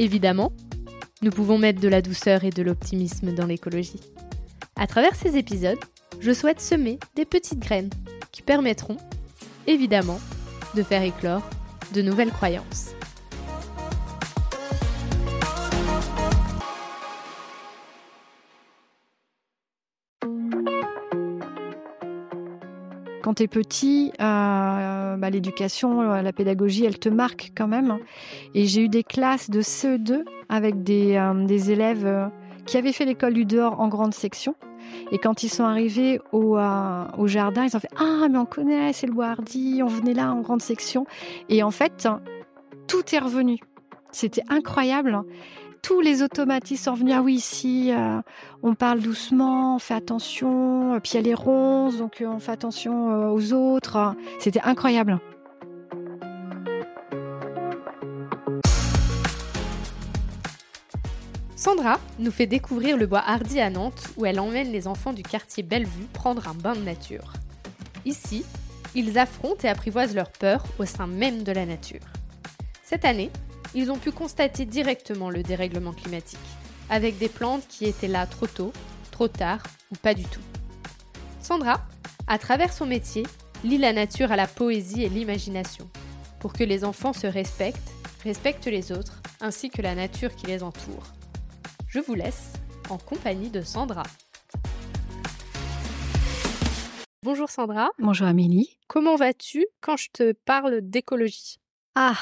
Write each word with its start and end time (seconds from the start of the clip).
Évidemment, 0.00 0.50
nous 1.20 1.30
pouvons 1.30 1.58
mettre 1.58 1.78
de 1.78 1.86
la 1.86 2.00
douceur 2.00 2.44
et 2.44 2.48
de 2.48 2.62
l'optimisme 2.62 3.34
dans 3.34 3.44
l'écologie. 3.44 4.00
À 4.74 4.86
travers 4.86 5.14
ces 5.14 5.36
épisodes, 5.36 5.78
je 6.20 6.32
souhaite 6.32 6.62
semer 6.62 6.98
des 7.16 7.26
petites 7.26 7.58
graines 7.58 7.90
qui 8.32 8.40
permettront, 8.40 8.96
évidemment, 9.66 10.18
de 10.74 10.82
faire 10.82 11.02
éclore 11.02 11.42
de 11.92 12.00
nouvelles 12.00 12.30
croyances. 12.30 12.94
Quand 23.30 23.34
tu 23.34 23.44
es 23.44 23.46
petit, 23.46 24.10
euh, 24.20 25.16
bah, 25.16 25.30
l'éducation, 25.30 26.00
euh, 26.00 26.20
la 26.20 26.32
pédagogie, 26.32 26.84
elle 26.84 26.98
te 26.98 27.08
marque 27.08 27.52
quand 27.56 27.68
même. 27.68 27.98
Et 28.56 28.66
j'ai 28.66 28.82
eu 28.82 28.88
des 28.88 29.04
classes 29.04 29.50
de 29.50 29.60
CE2 29.60 30.24
avec 30.48 30.82
des, 30.82 31.14
euh, 31.14 31.46
des 31.46 31.70
élèves 31.70 32.28
qui 32.66 32.76
avaient 32.76 32.92
fait 32.92 33.04
l'école 33.04 33.34
du 33.34 33.44
dehors 33.44 33.80
en 33.80 33.86
grande 33.86 34.14
section. 34.14 34.56
Et 35.12 35.18
quand 35.18 35.44
ils 35.44 35.48
sont 35.48 35.62
arrivés 35.62 36.20
au, 36.32 36.58
au 36.58 37.26
jardin, 37.28 37.66
ils 37.66 37.76
ont 37.76 37.78
fait 37.78 37.92
Ah, 37.96 38.26
mais 38.28 38.36
on 38.38 38.46
connaît, 38.46 38.92
c'est 38.92 39.06
le 39.06 39.16
hardy, 39.20 39.80
on 39.84 39.86
venait 39.86 40.14
là 40.14 40.32
en 40.32 40.40
grande 40.40 40.60
section. 40.60 41.06
Et 41.48 41.62
en 41.62 41.70
fait, 41.70 42.08
tout 42.88 43.14
est 43.14 43.20
revenu. 43.20 43.58
C'était 44.10 44.42
incroyable 44.48 45.22
tous 45.82 46.00
les 46.00 46.22
automatismes 46.22 46.84
sont 46.84 46.92
revenus. 46.92 47.14
Ah 47.16 47.22
oui, 47.22 47.34
ici, 47.34 47.92
euh, 47.92 48.20
on 48.62 48.74
parle 48.74 49.00
doucement, 49.00 49.76
on 49.76 49.78
fait 49.78 49.94
attention. 49.94 50.98
Puis 51.02 51.12
il 51.12 51.16
y 51.16 51.18
a 51.18 51.22
les 51.22 51.34
ronces, 51.34 51.98
donc 51.98 52.20
euh, 52.20 52.26
on 52.26 52.38
fait 52.38 52.52
attention 52.52 53.10
euh, 53.10 53.28
aux 53.30 53.52
autres. 53.52 54.14
C'était 54.38 54.60
incroyable. 54.62 55.18
Sandra 61.56 62.00
nous 62.18 62.30
fait 62.30 62.46
découvrir 62.46 62.96
le 62.96 63.06
bois 63.06 63.22
hardy 63.26 63.60
à 63.60 63.68
Nantes 63.68 64.02
où 64.16 64.24
elle 64.24 64.40
emmène 64.40 64.72
les 64.72 64.86
enfants 64.86 65.12
du 65.12 65.22
quartier 65.22 65.62
Bellevue 65.62 66.06
prendre 66.12 66.48
un 66.48 66.54
bain 66.54 66.74
de 66.74 66.80
nature. 66.80 67.34
Ici, 68.06 68.46
ils 68.94 69.18
affrontent 69.18 69.64
et 69.64 69.68
apprivoisent 69.68 70.14
leur 70.14 70.30
peur 70.30 70.64
au 70.78 70.86
sein 70.86 71.06
même 71.06 71.42
de 71.42 71.52
la 71.52 71.66
nature. 71.66 72.00
Cette 72.82 73.04
année, 73.04 73.30
ils 73.74 73.90
ont 73.90 73.98
pu 73.98 74.10
constater 74.10 74.64
directement 74.64 75.30
le 75.30 75.42
dérèglement 75.42 75.92
climatique, 75.92 76.38
avec 76.88 77.18
des 77.18 77.28
plantes 77.28 77.66
qui 77.68 77.84
étaient 77.86 78.08
là 78.08 78.26
trop 78.26 78.46
tôt, 78.46 78.72
trop 79.10 79.28
tard 79.28 79.62
ou 79.90 79.96
pas 79.96 80.14
du 80.14 80.24
tout. 80.24 80.40
Sandra, 81.40 81.80
à 82.26 82.38
travers 82.38 82.72
son 82.72 82.86
métier, 82.86 83.24
lie 83.64 83.78
la 83.78 83.92
nature 83.92 84.32
à 84.32 84.36
la 84.36 84.46
poésie 84.46 85.02
et 85.04 85.08
l'imagination, 85.08 85.88
pour 86.38 86.52
que 86.52 86.64
les 86.64 86.84
enfants 86.84 87.12
se 87.12 87.26
respectent, 87.26 87.92
respectent 88.24 88.66
les 88.66 88.92
autres, 88.92 89.20
ainsi 89.40 89.70
que 89.70 89.82
la 89.82 89.94
nature 89.94 90.34
qui 90.34 90.46
les 90.46 90.62
entoure. 90.62 91.04
Je 91.86 91.98
vous 91.98 92.14
laisse 92.14 92.52
en 92.88 92.98
compagnie 92.98 93.50
de 93.50 93.62
Sandra. 93.62 94.02
Bonjour 97.22 97.50
Sandra. 97.50 97.90
Bonjour 97.98 98.26
Amélie. 98.26 98.78
Comment 98.86 99.16
vas-tu 99.16 99.66
quand 99.80 99.96
je 99.96 100.08
te 100.12 100.32
parle 100.32 100.80
d'écologie? 100.80 101.58
Ah, 101.94 102.16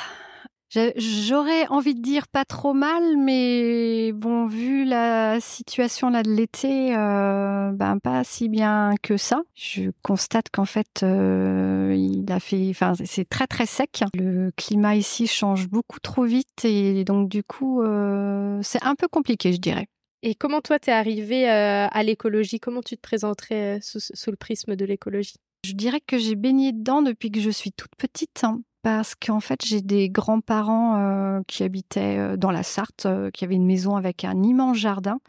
J'aurais 0.71 1.67
envie 1.69 1.95
de 1.95 2.03
dire 2.03 2.29
pas 2.29 2.45
trop 2.45 2.75
mal, 2.75 3.17
mais 3.17 4.13
bon, 4.13 4.47
vu 4.47 4.85
la 4.85 5.41
situation 5.41 6.11
là 6.11 6.23
de 6.23 6.31
l'été, 6.31 6.95
euh, 6.95 7.73
ben 7.73 7.99
pas 7.99 8.23
si 8.23 8.51
bien 8.51 8.93
que 9.03 9.17
ça. 9.17 9.43
Je 9.55 9.91
constate 10.03 10.51
qu'en 10.53 10.67
fait, 10.67 11.03
euh, 11.03 11.95
il 11.97 12.31
a 12.31 12.39
fait, 12.39 12.69
enfin, 12.69 12.93
c'est 13.07 13.27
très 13.27 13.47
très 13.47 13.65
sec. 13.65 14.05
Le 14.15 14.51
climat 14.57 14.95
ici 14.95 15.27
change 15.27 15.69
beaucoup 15.69 16.01
trop 16.01 16.25
vite 16.25 16.65
et 16.65 17.03
donc 17.05 17.31
du 17.31 17.43
coup, 17.43 17.83
euh, 17.83 18.61
c'est 18.63 18.85
un 18.85 18.95
peu 18.95 19.09
compliqué, 19.09 19.55
je 19.55 19.61
dirais. 19.61 19.87
Et 20.23 20.35
comment 20.35 20.61
toi 20.61 20.79
t'es 20.79 20.93
arrivée 20.93 21.49
à 21.49 22.03
l'écologie? 22.03 22.61
Comment 22.61 22.83
tu 22.83 22.97
te 22.97 23.01
présenterais 23.01 23.79
sous, 23.81 24.01
sous 24.01 24.31
le 24.31 24.37
prisme 24.37 24.77
de 24.77 24.85
l'écologie? 24.85 25.37
Je 25.65 25.73
dirais 25.73 26.01
que 26.05 26.19
j'ai 26.19 26.35
baigné 26.35 26.73
dedans 26.73 27.03
depuis 27.03 27.31
que 27.31 27.41
je 27.41 27.51
suis 27.51 27.73
toute 27.73 27.95
petite. 27.97 28.45
Parce 28.89 29.15
qu'en 29.15 29.41
fait, 29.41 29.67
j'ai 29.67 29.83
des 29.83 30.09
grands-parents 30.09 30.97
euh, 30.97 31.41
qui 31.47 31.63
habitaient 31.63 32.17
euh, 32.17 32.37
dans 32.39 32.51
la 32.51 32.63
Sarthe, 32.63 33.05
euh, 33.05 33.31
qui 33.31 33.45
avaient 33.45 33.55
une 33.55 33.67
maison 33.67 33.97
avec 33.97 34.25
un 34.25 34.43
immense 34.43 34.79
jardin. 34.79 35.21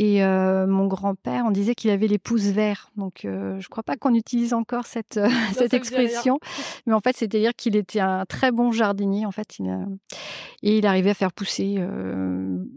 Et 0.00 0.22
mon 0.22 0.86
grand-père, 0.86 1.42
on 1.44 1.50
disait 1.50 1.74
qu'il 1.74 1.90
avait 1.90 2.06
les 2.06 2.18
pouces 2.18 2.46
verts. 2.46 2.92
Donc, 2.96 3.22
je 3.24 3.28
ne 3.28 3.68
crois 3.68 3.82
pas 3.82 3.96
qu'on 3.96 4.14
utilise 4.14 4.54
encore 4.54 4.86
cette, 4.86 5.18
cette 5.54 5.74
expression. 5.74 6.38
Mais 6.86 6.92
en 6.92 7.00
fait, 7.00 7.16
c'est-à-dire 7.16 7.52
qu'il 7.56 7.74
était 7.74 7.98
un 7.98 8.24
très 8.24 8.52
bon 8.52 8.70
jardinier. 8.70 9.26
En 9.26 9.32
fait, 9.32 9.58
et 10.62 10.78
il 10.78 10.86
arrivait 10.86 11.10
à 11.10 11.14
faire 11.14 11.32
pousser 11.32 11.84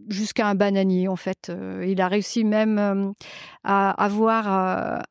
jusqu'à 0.08 0.48
un 0.48 0.56
bananier. 0.56 1.08
En 1.08 1.16
fait, 1.16 1.52
il 1.86 2.02
a 2.02 2.08
réussi 2.08 2.44
même 2.44 3.14
à 3.64 3.92
avoir 3.92 4.48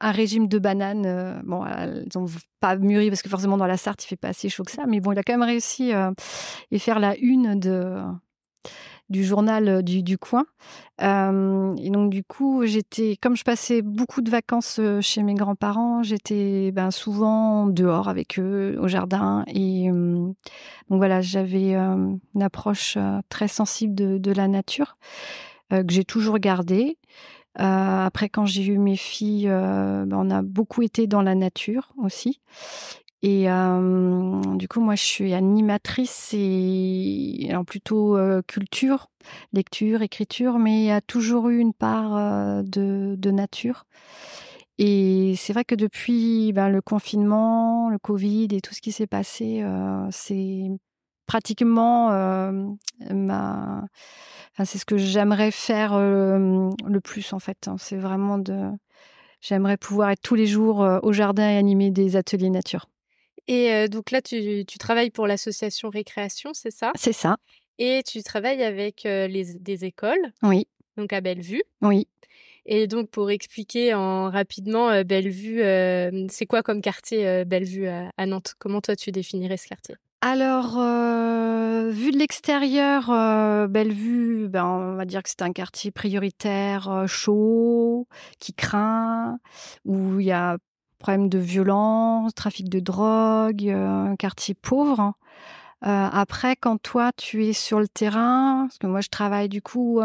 un 0.01 0.11
régime 0.11 0.49
de 0.49 0.59
bananes. 0.59 1.41
bon, 1.45 1.65
elles 1.65 2.09
n'ont 2.17 2.27
pas 2.59 2.75
mûri 2.75 3.09
parce 3.09 3.23
que 3.23 3.29
forcément 3.29 3.57
dans 3.57 3.67
la 3.67 3.77
Sarthe, 3.77 4.03
il 4.03 4.09
fait 4.09 4.17
pas 4.17 4.31
assez 4.31 4.49
chaud 4.49 4.65
que 4.65 4.73
ça. 4.73 4.85
Mais 4.89 4.99
bon, 4.99 5.13
il 5.13 5.19
a 5.21 5.23
quand 5.23 5.35
même 5.35 5.49
réussi 5.49 5.93
à 5.93 6.13
faire 6.77 6.99
la 6.99 7.17
une 7.19 7.61
de 7.61 8.03
du 9.11 9.25
journal 9.25 9.69
euh, 9.69 9.83
du, 9.83 10.17
coin. 10.19 10.47
Et 11.01 11.91
donc 11.91 12.11
du 12.11 12.23
coup, 12.25 12.65
j'étais, 12.65 13.17
comme 13.21 13.37
je 13.37 13.45
passais 13.45 13.83
beaucoup 13.83 14.23
de 14.23 14.31
vacances 14.31 14.81
chez 15.01 15.23
mes 15.23 15.35
grands-parents, 15.35 16.03
j'étais 16.03 16.73
ben, 16.73 16.91
souvent 16.91 17.67
dehors 17.67 18.09
avec 18.09 18.39
eux 18.39 18.79
au 18.81 18.89
jardin. 18.89 19.45
Et 19.49 19.89
donc 19.91 20.37
voilà, 20.91 21.21
j'avais 21.21 21.75
une 21.75 22.43
approche 22.43 22.99
très 23.29 23.49
sensible 23.49 23.95
de, 23.95 24.33
la 24.33 24.47
nature 24.47 24.97
que 25.71 25.85
j'ai 25.89 26.05
toujours 26.05 26.39
gardée. 26.39 26.99
après, 27.55 28.29
quand 28.29 28.45
j'ai 28.45 28.67
eu 28.67 28.79
mes 28.79 28.97
filles, 28.97 29.49
ben, 29.49 30.13
on 30.13 30.31
a 30.31 30.43
beaucoup 30.43 30.83
été 30.83 31.07
dans 31.07 31.23
la 31.23 31.35
nature 31.35 31.93
aussi. 31.97 32.41
Et 33.23 33.51
euh, 33.51 34.41
du 34.57 34.67
coup, 34.67 34.81
moi, 34.81 34.95
je 34.95 35.03
suis 35.03 35.35
animatrice 35.35 36.31
et 36.33 37.51
plutôt 37.67 38.17
euh, 38.17 38.41
culture, 38.47 39.09
lecture, 39.53 40.01
écriture, 40.01 40.59
mais 40.59 40.81
il 40.81 40.87
y 40.87 40.91
a 40.91 41.03
toujours 41.03 41.51
eu 41.51 41.59
une 41.59 41.75
part 41.75 42.17
euh, 42.17 42.63
de, 42.63 43.17
de, 43.19 43.31
nature. 43.31 43.85
Et 44.79 45.35
c'est 45.37 45.53
vrai 45.53 45.65
que 45.65 45.75
depuis 45.75 46.53
ben, 46.55 46.71
le 46.71 46.81
confinement, 46.81 47.91
le 47.91 47.99
Covid 47.99 48.49
et 48.53 48.63
tout 48.63 48.73
ce 48.75 48.81
qui 48.81 48.93
s'est 48.93 49.07
passé, 49.07 49.63
c'est 50.11 50.69
pratiquement 51.27 52.09
ma. 53.11 53.85
Enfin, 54.53 54.65
c'est 54.65 54.79
ce 54.79 54.87
que 54.87 54.97
j'aimerais 54.97 55.51
faire 55.51 55.99
le 55.99 57.01
plus 57.01 57.35
en 57.35 57.39
fait. 57.39 57.69
Hein. 57.69 57.77
C'est 57.79 57.99
vraiment 57.99 58.39
de. 58.39 58.71
J'aimerais 59.43 59.77
pouvoir 59.77 60.11
être 60.11 60.23
tous 60.23 60.35
les 60.35 60.47
jours 60.47 60.87
au 61.03 61.13
jardin 61.13 61.51
et 61.51 61.59
animer 61.59 61.91
des 61.91 62.17
ateliers 62.17 62.51
nature. 62.51 62.87
Et 63.53 63.89
donc 63.89 64.13
là, 64.13 64.23
tu, 64.23 64.65
travailles 64.79 65.11
pour 65.11 65.27
l'association 65.27 65.91
Récréation, 65.91 66.53
c'est 66.55 66.71
ça? 66.71 66.93
C'est 66.95 67.13
ça. 67.13 67.37
Et 67.79 68.05
tu 68.07 68.23
travailles 68.23 68.63
avec 68.63 69.03
les, 69.03 69.59
des 69.59 69.85
écoles? 69.85 70.33
Oui. 70.45 70.69
Donc 70.97 71.13
à 71.13 71.21
Bellevue? 71.21 71.65
Oui. 71.83 72.07
Et 72.65 72.87
donc 72.87 73.11
pour 73.11 73.29
expliquer 73.29 73.93
en 73.93 74.31
rapidement, 74.31 75.03
Bellevue, 75.03 75.63
c'est 76.29 76.47
quoi 76.47 76.63
comme 76.63 76.81
quartier 76.81 77.45
Bellevue 77.45 77.89
à, 77.89 78.27
Nantes? 78.27 78.55
Comment 78.61 78.81
toi 78.81 78.95
tu 78.95 79.11
définirais 79.11 79.57
ce 79.57 79.67
quartier? 79.67 79.97
Alors, 80.21 80.75
vu 81.91 82.13
de 82.13 82.19
l'extérieur, 82.19 83.09
Bellevue, 83.69 84.47
ben, 84.49 84.65
on 84.65 84.95
va 84.95 85.05
dire 85.07 85.25
que 85.25 85.29
c'est 85.29 85.43
un 85.43 85.53
quartier 85.53 85.91
prioritaire, 85.91 87.05
chaud, 87.09 88.07
qui 88.39 88.55
craint, 88.55 89.41
où 89.85 90.21
il 90.21 90.27
y 90.27 90.31
a 90.31 90.57
problème 91.01 91.29
de 91.29 91.39
violence, 91.39 92.35
trafic 92.35 92.69
de 92.69 92.79
drogue, 92.79 93.67
euh, 93.69 94.13
un 94.13 94.17
quartier 94.17 94.55
pauvre. 94.55 95.15
après, 95.83 96.57
quand 96.57 96.77
toi, 96.77 97.11
tu 97.17 97.47
es 97.47 97.55
sur 97.55 97.81
le 97.81 97.89
terrain, 97.89 98.67
parce 98.67 98.79
que 98.79 98.87
moi, 98.87 99.01
je 99.01 99.09
travaille 99.09 99.49
du 99.49 99.63
coup 99.63 100.01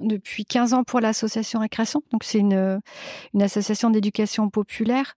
depuis 0.00 0.44
15 0.44 0.74
ans 0.74 0.84
pour 0.84 1.00
l'association 1.00 1.58
Récréation, 1.58 2.02
donc 2.12 2.22
c'est 2.22 2.38
une, 2.38 2.80
une 3.34 3.42
association 3.42 3.90
d'éducation 3.90 4.48
populaire. 4.48 5.14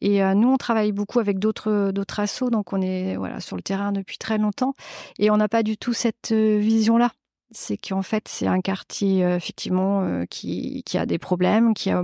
Et 0.00 0.20
nous, 0.34 0.48
on 0.48 0.56
travaille 0.56 0.90
beaucoup 0.90 1.20
avec 1.20 1.38
d'autres 1.38 1.92
d'autres 1.92 2.18
assos, 2.18 2.50
donc 2.50 2.72
on 2.72 2.82
est 2.82 3.16
voilà 3.16 3.38
sur 3.38 3.54
le 3.54 3.62
terrain 3.62 3.92
depuis 3.92 4.18
très 4.18 4.38
longtemps, 4.38 4.74
et 5.20 5.30
on 5.30 5.36
n'a 5.36 5.48
pas 5.48 5.62
du 5.62 5.76
tout 5.76 5.92
cette 5.92 6.32
vision-là 6.32 7.12
c'est 7.50 7.78
qu'en 7.78 8.02
fait, 8.02 8.28
c'est 8.28 8.46
un 8.46 8.60
quartier 8.60 9.22
effectivement 9.22 10.24
qui, 10.28 10.82
qui, 10.84 10.98
a 10.98 11.06
des 11.06 11.18
problèmes, 11.18 11.72
qui 11.74 11.90
a 11.90 12.02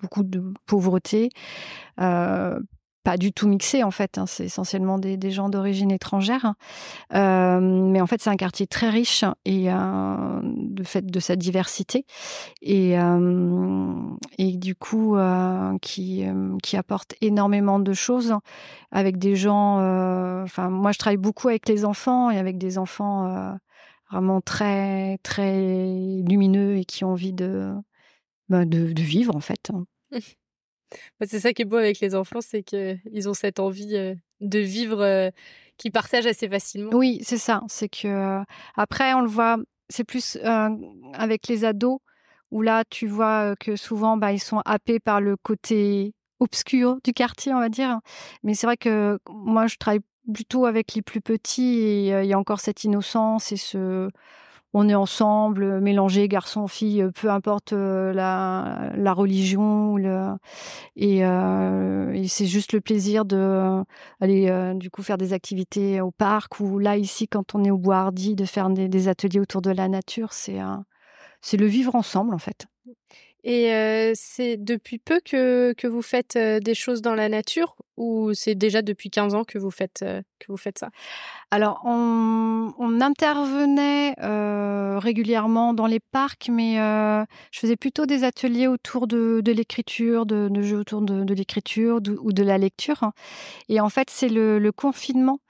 beaucoup 0.00 0.22
de 0.22 0.52
pauvreté, 0.66 1.30
euh, 2.00 2.58
pas 3.08 3.16
du 3.16 3.32
tout 3.32 3.48
mixé 3.48 3.82
en 3.84 3.90
fait. 3.90 4.18
Hein, 4.18 4.26
c'est 4.26 4.44
essentiellement 4.44 4.98
des, 4.98 5.30
gens 5.30 5.48
d'origine 5.48 5.90
étrangère, 5.90 6.44
hein. 6.44 6.56
euh, 7.14 7.58
mais 7.58 8.02
en 8.02 8.06
fait 8.06 8.20
c'est 8.20 8.28
un 8.28 8.36
quartier 8.36 8.66
très 8.66 8.90
riche 8.90 9.24
et 9.46 9.72
euh, 9.72 10.40
de 10.42 10.82
fait 10.82 11.06
de 11.06 11.18
sa 11.18 11.34
diversité 11.34 12.04
et 12.60 12.98
euh, 12.98 13.94
et 14.36 14.58
du 14.58 14.74
coup 14.74 15.16
euh, 15.16 15.78
qui 15.80 16.26
qui 16.62 16.76
apporte 16.76 17.14
énormément 17.22 17.78
de 17.78 17.94
choses 17.94 18.34
avec 18.92 19.16
des 19.16 19.36
gens. 19.36 19.76
Enfin 20.42 20.68
moi 20.68 20.92
je 20.92 20.98
travaille 20.98 21.16
beaucoup 21.16 21.48
avec 21.48 21.66
les 21.66 21.86
enfants 21.86 22.30
et 22.30 22.36
avec 22.36 22.58
des 22.58 22.76
enfants 22.76 23.56
vraiment 24.10 24.42
très 24.42 25.16
très 25.22 25.56
lumineux 26.26 26.76
et 26.76 26.84
qui 26.84 27.04
ont 27.04 27.12
envie 27.12 27.32
de 27.32 27.72
bah, 28.48 28.64
de, 28.64 28.92
de, 28.92 29.02
vivre 29.02 29.36
en 29.36 29.40
fait. 29.40 29.70
Hein. 29.72 29.84
Bah, 31.20 31.26
c'est 31.28 31.40
ça 31.40 31.52
qui 31.52 31.62
est 31.62 31.64
beau 31.64 31.76
avec 31.76 32.00
les 32.00 32.14
enfants, 32.14 32.40
c'est 32.40 32.62
qu'ils 32.62 33.28
ont 33.28 33.34
cette 33.34 33.60
envie 33.60 33.96
euh, 33.96 34.14
de 34.40 34.58
vivre 34.58 35.00
euh, 35.02 35.30
qu'ils 35.76 35.92
partagent 35.92 36.26
assez 36.26 36.48
facilement. 36.48 36.90
Oui, 36.94 37.20
c'est 37.22 37.38
ça. 37.38 37.62
C'est 37.68 37.88
que 37.88 38.08
euh, 38.08 38.42
après, 38.76 39.14
on 39.14 39.20
le 39.20 39.28
voit, 39.28 39.58
c'est 39.88 40.04
plus 40.04 40.38
avec 41.14 41.48
les 41.48 41.64
ados 41.64 41.98
où 42.50 42.62
là, 42.62 42.84
tu 42.88 43.06
vois 43.06 43.54
que 43.56 43.76
souvent, 43.76 44.16
bah, 44.16 44.32
ils 44.32 44.40
sont 44.40 44.62
happés 44.64 45.00
par 45.00 45.20
le 45.20 45.36
côté 45.36 46.14
obscur 46.40 46.98
du 47.04 47.12
quartier, 47.12 47.52
on 47.52 47.60
va 47.60 47.68
dire. 47.68 48.00
Mais 48.42 48.54
c'est 48.54 48.66
vrai 48.66 48.76
que 48.76 49.18
moi, 49.28 49.66
je 49.66 49.76
travaille 49.76 50.00
plutôt 50.32 50.66
avec 50.66 50.94
les 50.94 51.02
plus 51.02 51.20
petits 51.20 51.80
et 51.80 52.22
il 52.22 52.26
y 52.26 52.32
a 52.32 52.38
encore 52.38 52.60
cette 52.60 52.84
innocence 52.84 53.52
et 53.52 53.56
ce 53.56 54.08
on 54.74 54.88
est 54.88 54.94
ensemble, 54.94 55.62
euh, 55.62 55.80
mélangés, 55.80 56.28
garçons, 56.28 56.68
filles, 56.68 57.02
euh, 57.02 57.10
peu 57.10 57.30
importe 57.30 57.72
euh, 57.72 58.12
la, 58.12 59.12
religion. 59.12 59.96
et, 60.96 61.22
c'est 62.28 62.46
juste 62.46 62.72
le 62.72 62.80
plaisir 62.80 63.24
de 63.24 63.82
aller 64.20 64.74
du 64.76 64.90
coup 64.90 65.02
faire 65.02 65.18
des 65.18 65.32
activités 65.32 66.00
au 66.00 66.10
parc 66.10 66.60
ou 66.60 66.78
là 66.78 66.96
ici 66.96 67.26
quand 67.26 67.54
on 67.54 67.64
est 67.64 67.70
au 67.70 67.78
bois 67.78 68.10
de 68.12 68.44
faire 68.44 68.68
des, 68.70 69.08
ateliers 69.08 69.40
autour 69.40 69.62
de 69.62 69.70
la 69.70 69.88
nature. 69.88 70.32
C'est 70.32 70.58
c'est 71.40 71.56
le 71.56 71.66
vivre 71.66 71.94
ensemble 71.94 72.34
en 72.34 72.38
fait. 72.38 72.66
Et 73.50 74.12
c'est 74.14 74.58
depuis 74.58 74.98
peu 74.98 75.20
que, 75.24 75.72
que 75.72 75.86
vous 75.86 76.02
faites 76.02 76.36
des 76.36 76.74
choses 76.74 77.00
dans 77.00 77.14
la 77.14 77.30
nature 77.30 77.76
ou 77.96 78.34
c'est 78.34 78.54
déjà 78.54 78.82
depuis 78.82 79.08
15 79.08 79.34
ans 79.34 79.44
que 79.44 79.58
vous 79.58 79.70
faites, 79.70 80.04
que 80.38 80.46
vous 80.48 80.58
faites 80.58 80.78
ça? 80.78 80.90
Alors, 81.50 81.80
on, 81.86 83.00
intervenait 83.00 84.14
régulièrement 84.98 85.72
dans 85.72 85.86
les 85.86 85.98
parcs, 85.98 86.50
mais 86.52 86.74
je 86.76 87.58
faisais 87.58 87.76
plutôt 87.76 88.04
des 88.04 88.22
ateliers 88.22 88.66
autour 88.66 89.06
de, 89.06 89.42
l'écriture, 89.46 90.26
de, 90.26 90.62
jeux 90.62 90.80
autour 90.80 91.00
de, 91.00 91.32
l'écriture 91.32 92.00
ou 92.20 92.32
de 92.32 92.42
la 92.42 92.58
lecture. 92.58 93.12
Et 93.70 93.80
en 93.80 93.88
fait, 93.88 94.10
c'est 94.10 94.28
le 94.28 94.70
confinement 94.72 95.40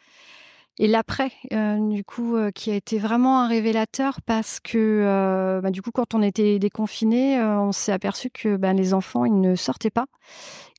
et 0.80 0.86
l'après, 0.86 1.32
euh, 1.52 1.76
du 1.88 2.04
coup, 2.04 2.36
euh, 2.36 2.52
qui 2.52 2.70
a 2.70 2.74
été 2.74 2.98
vraiment 2.98 3.40
un 3.40 3.48
révélateur 3.48 4.20
parce 4.22 4.60
que, 4.60 4.78
euh, 4.78 5.60
bah, 5.60 5.70
du 5.70 5.82
coup, 5.82 5.90
quand 5.90 6.14
on 6.14 6.22
était 6.22 6.60
déconfinés, 6.60 7.40
on 7.42 7.72
s'est 7.72 7.90
aperçu 7.90 8.30
que 8.30 8.56
ben, 8.56 8.74
les 8.74 8.94
enfants, 8.94 9.24
ils 9.24 9.40
ne 9.40 9.56
sortaient 9.56 9.90
pas 9.90 10.06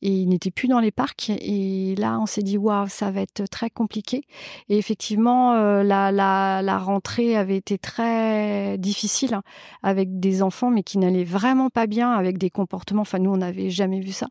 et 0.02 0.10
ils 0.10 0.30
n'étaient 0.30 0.52
plus 0.52 0.70
dans 0.70 0.80
les 0.80 0.92
parcs. 0.92 1.30
Et 1.30 1.96
là, 1.98 2.18
on 2.22 2.26
s'est 2.26 2.44
dit, 2.44 2.58
waouh, 2.58 2.88
ça 2.88 3.12
va 3.12 3.22
être 3.22 3.44
très 3.50 3.70
compliqué. 3.70 4.24
Et 4.70 4.78
effectivement, 4.78 5.54
la, 5.84 6.12
la, 6.14 6.62
la, 6.62 6.78
rentrée 6.78 7.36
avait 7.36 7.58
été 7.58 7.78
très 7.78 8.78
difficile 8.78 9.34
hein, 9.34 9.44
avec 9.84 10.22
des 10.22 10.42
enfants, 10.42 10.70
mais 10.70 10.84
qui 10.84 10.98
n'allaient 10.98 11.26
vraiment 11.26 11.70
pas 11.70 11.88
bien, 11.88 12.12
avec 12.12 12.38
des 12.38 12.50
comportements. 12.50 13.02
Enfin, 13.02 13.20
nous, 13.20 13.32
on 13.32 13.38
n'avait 13.38 13.70
jamais 13.70 14.00
vu 14.00 14.14
ça 14.14 14.28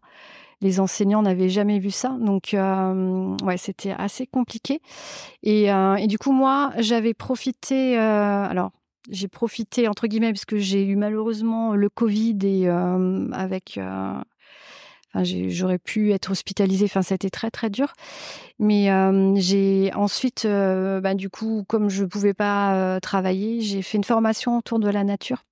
les 0.60 0.80
enseignants 0.80 1.22
n'avaient 1.22 1.48
jamais 1.48 1.78
vu 1.78 1.90
ça. 1.90 2.16
Donc, 2.20 2.54
euh, 2.54 3.36
ouais, 3.42 3.56
c'était 3.56 3.94
assez 3.96 4.26
compliqué. 4.26 4.80
Et, 5.42 5.72
euh, 5.72 5.96
et, 5.96 6.06
du 6.06 6.18
coup, 6.18 6.32
moi, 6.32 6.72
j'avais 6.78 7.14
profité. 7.14 7.98
Euh, 7.98 8.44
alors, 8.44 8.72
j'ai 9.10 9.28
profité 9.28 9.88
entre 9.88 10.06
guillemets 10.06 10.32
parce 10.32 10.44
que 10.44 10.58
j'ai 10.58 10.84
eu 10.84 10.96
malheureusement 10.96 11.74
le 11.74 11.88
Covid 11.88 12.36
et 12.42 12.68
avec 12.68 13.80
j'aurais 15.14 15.78
pu 15.78 16.12
être 16.12 16.30
hospitalisée. 16.30 16.84
Enfin, 16.86 17.02
ça 17.02 17.14
a 17.14 17.16
été 17.16 17.30
très 17.30 17.50
très 17.50 17.70
dur. 17.70 17.92
Mais 18.58 18.90
euh, 18.90 19.34
j'ai 19.36 19.92
ensuite, 19.94 20.44
euh, 20.44 21.00
bah, 21.00 21.14
du 21.14 21.30
coup, 21.30 21.64
comme 21.68 21.88
je 21.88 22.04
pouvais 22.04 22.34
pas 22.34 22.74
euh, 22.74 23.00
travailler, 23.00 23.60
j'ai 23.60 23.82
fait 23.82 23.98
une 23.98 24.04
formation 24.04 24.58
autour 24.58 24.78
de 24.80 24.88
la 24.88 25.04
nature, 25.04 25.44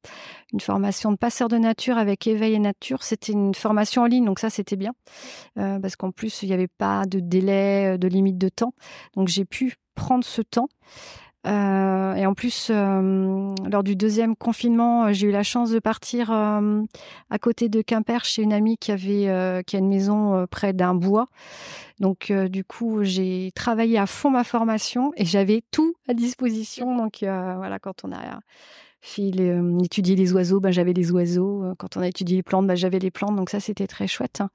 une 0.53 0.61
formation 0.61 1.13
de 1.13 1.17
passeur 1.17 1.49
de 1.49 1.57
nature 1.57 1.99
avec 1.99 2.27
éveil 2.27 2.55
et 2.55 2.59
nature. 2.59 3.03
C'était 3.03 3.33
une 3.33 3.55
formation 3.55 4.03
en 4.03 4.07
ligne, 4.07 4.25
donc 4.25 4.39
ça 4.39 4.51
c'était 4.51 4.77
bien 4.77 4.93
parce 5.55 5.97
qu'en 5.97 6.11
plus 6.11 6.43
il 6.43 6.49
n'y 6.49 6.55
avait 6.55 6.69
pas 6.69 7.05
de 7.07 7.21
délai, 7.21 7.97
de 7.99 8.09
limite 8.09 8.39
de 8.39 8.49
temps. 8.49 8.75
Donc 9.17 9.29
j'ai 9.29 9.45
pu 9.45 9.77
prendre 9.95 10.25
ce 10.25 10.43
temps. 10.43 10.69
Euh, 11.47 12.15
et 12.15 12.27
en 12.27 12.35
plus, 12.35 12.69
euh, 12.71 13.55
lors 13.71 13.83
du 13.83 13.95
deuxième 13.95 14.35
confinement, 14.35 15.07
euh, 15.07 15.13
j'ai 15.13 15.29
eu 15.29 15.31
la 15.31 15.43
chance 15.43 15.71
de 15.71 15.79
partir 15.79 16.31
à 16.31 17.39
côté 17.41 17.69
de 17.69 17.83
Quimper 17.83 18.25
chez 18.25 18.43
une 18.43 18.53
amie 18.53 18.77
qui 18.79 18.93
avait 18.93 19.63
qui 19.67 19.77
a 19.77 19.79
une 19.79 19.89
maison 19.89 20.47
près 20.51 20.73
d'un 20.73 20.95
bois. 20.95 21.29
Donc 22.01 22.33
du 22.33 22.65
coup, 22.65 23.03
j'ai 23.03 23.53
travaillé 23.55 23.99
à 23.99 24.07
fond 24.07 24.31
ma 24.31 24.45
formation 24.45 25.13
et 25.17 25.25
j'avais 25.25 25.63
tout 25.71 25.95
à 26.09 26.15
disposition. 26.15 26.97
Donc 26.97 27.19
voilà, 27.21 27.79
quand 27.79 28.05
on 28.05 28.13
a 28.13 28.41
euh, 29.19 29.79
étudier 29.81 30.17
les 30.17 30.33
oiseaux, 30.33 30.61
ben, 30.61 30.71
j'avais 30.71 30.93
les 30.93 31.11
oiseaux. 31.13 31.65
Euh, 31.65 31.75
quand 31.79 31.97
on 31.97 32.01
a 32.01 32.09
étudié 32.09 32.37
les 32.37 32.43
plantes, 32.43 32.67
ben, 32.67 32.75
j'avais 32.75 32.99
les 32.99 33.11
plantes. 33.11 33.37
Donc 33.37 33.51
ça, 33.51 33.61
c'était 33.61 33.87
très 33.87 34.07
chouette. 34.07 34.41
Hein. 34.41 34.51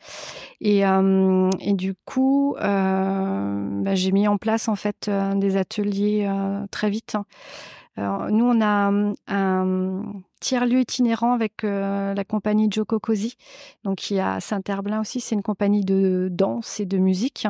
Et, 0.60 0.86
euh, 0.86 1.50
et 1.60 1.74
du 1.74 1.94
coup, 2.06 2.56
ben, 2.60 3.96
j'ai 3.96 4.12
mis 4.12 4.28
en 4.28 4.38
place 4.38 4.68
en 4.68 4.76
fait 4.76 5.10
des 5.36 5.58
ateliers 5.58 6.30
très 6.72 6.90
vite. 6.90 7.16
Hein. 7.16 7.26
Nous, 8.30 8.46
on 8.46 8.62
a 8.62 8.92
un 9.28 10.04
tiers-lieu 10.42 10.80
itinérant 10.82 11.34
avec 11.34 11.64
la 11.64 12.24
compagnie 12.26 12.68
Joko 12.70 13.00
Cozy, 13.00 13.36
donc 13.84 14.00
qui 14.00 14.20
à 14.20 14.40
Saint-Herblain 14.40 15.00
aussi. 15.00 15.22
C'est 15.22 15.36
une 15.36 15.44
compagnie 15.44 15.86
de 15.86 16.28
danse 16.32 16.80
et 16.80 16.86
de 16.86 16.98
musique. 16.98 17.48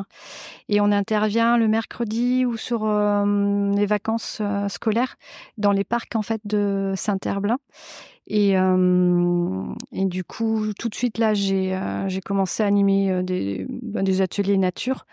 Et 0.69 0.81
on 0.81 0.91
intervient 0.91 1.57
le 1.57 1.67
mercredi 1.67 2.45
ou 2.45 2.57
sur 2.57 2.85
les 2.85 3.85
vacances 3.85 4.41
scolaires 4.67 5.15
dans 5.57 5.71
les 5.71 5.83
parcs 5.83 6.15
en 6.15 6.21
fait 6.21 6.41
de 6.45 6.93
Saint-Herblain. 6.95 7.57
Et, 8.33 8.55
du 9.91 10.23
coup, 10.23 10.73
tout 10.79 10.87
de 10.87 10.95
suite, 10.95 11.17
là, 11.17 11.33
j'ai 11.33 12.21
commencé 12.23 12.63
à 12.63 12.65
animer 12.65 13.23
des, 13.23 13.65
ben, 13.69 14.03
des, 14.03 14.21
ateliers 14.21 14.57
nature. 14.57 15.05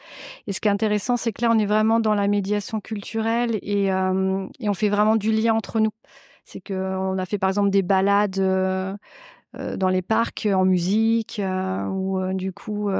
Et 0.46 0.52
ce 0.52 0.60
qui 0.60 0.68
est 0.68 0.70
intéressant, 0.70 1.16
c'est 1.16 1.32
que 1.32 1.42
là, 1.42 1.50
on 1.50 1.58
est 1.58 1.66
vraiment 1.66 2.00
dans 2.00 2.14
la 2.14 2.28
médiation 2.28 2.80
culturelle 2.80 3.58
et 3.62 3.90
on 3.92 4.74
fait 4.74 4.88
vraiment 4.88 5.16
du 5.16 5.32
lien 5.32 5.54
entre 5.54 5.80
nous. 5.80 5.90
C'est 6.50 6.60
qu'on 6.60 7.18
a 7.18 7.26
fait, 7.26 7.36
par 7.36 7.50
exemple, 7.50 7.68
des 7.68 7.82
balades 7.82 8.38
dans 8.38 9.88
les 9.88 10.02
parcs 10.02 10.48
en 10.50 10.64
musique, 10.64 11.42
où 11.90 12.20
du 12.32 12.52
coup, 12.52 12.90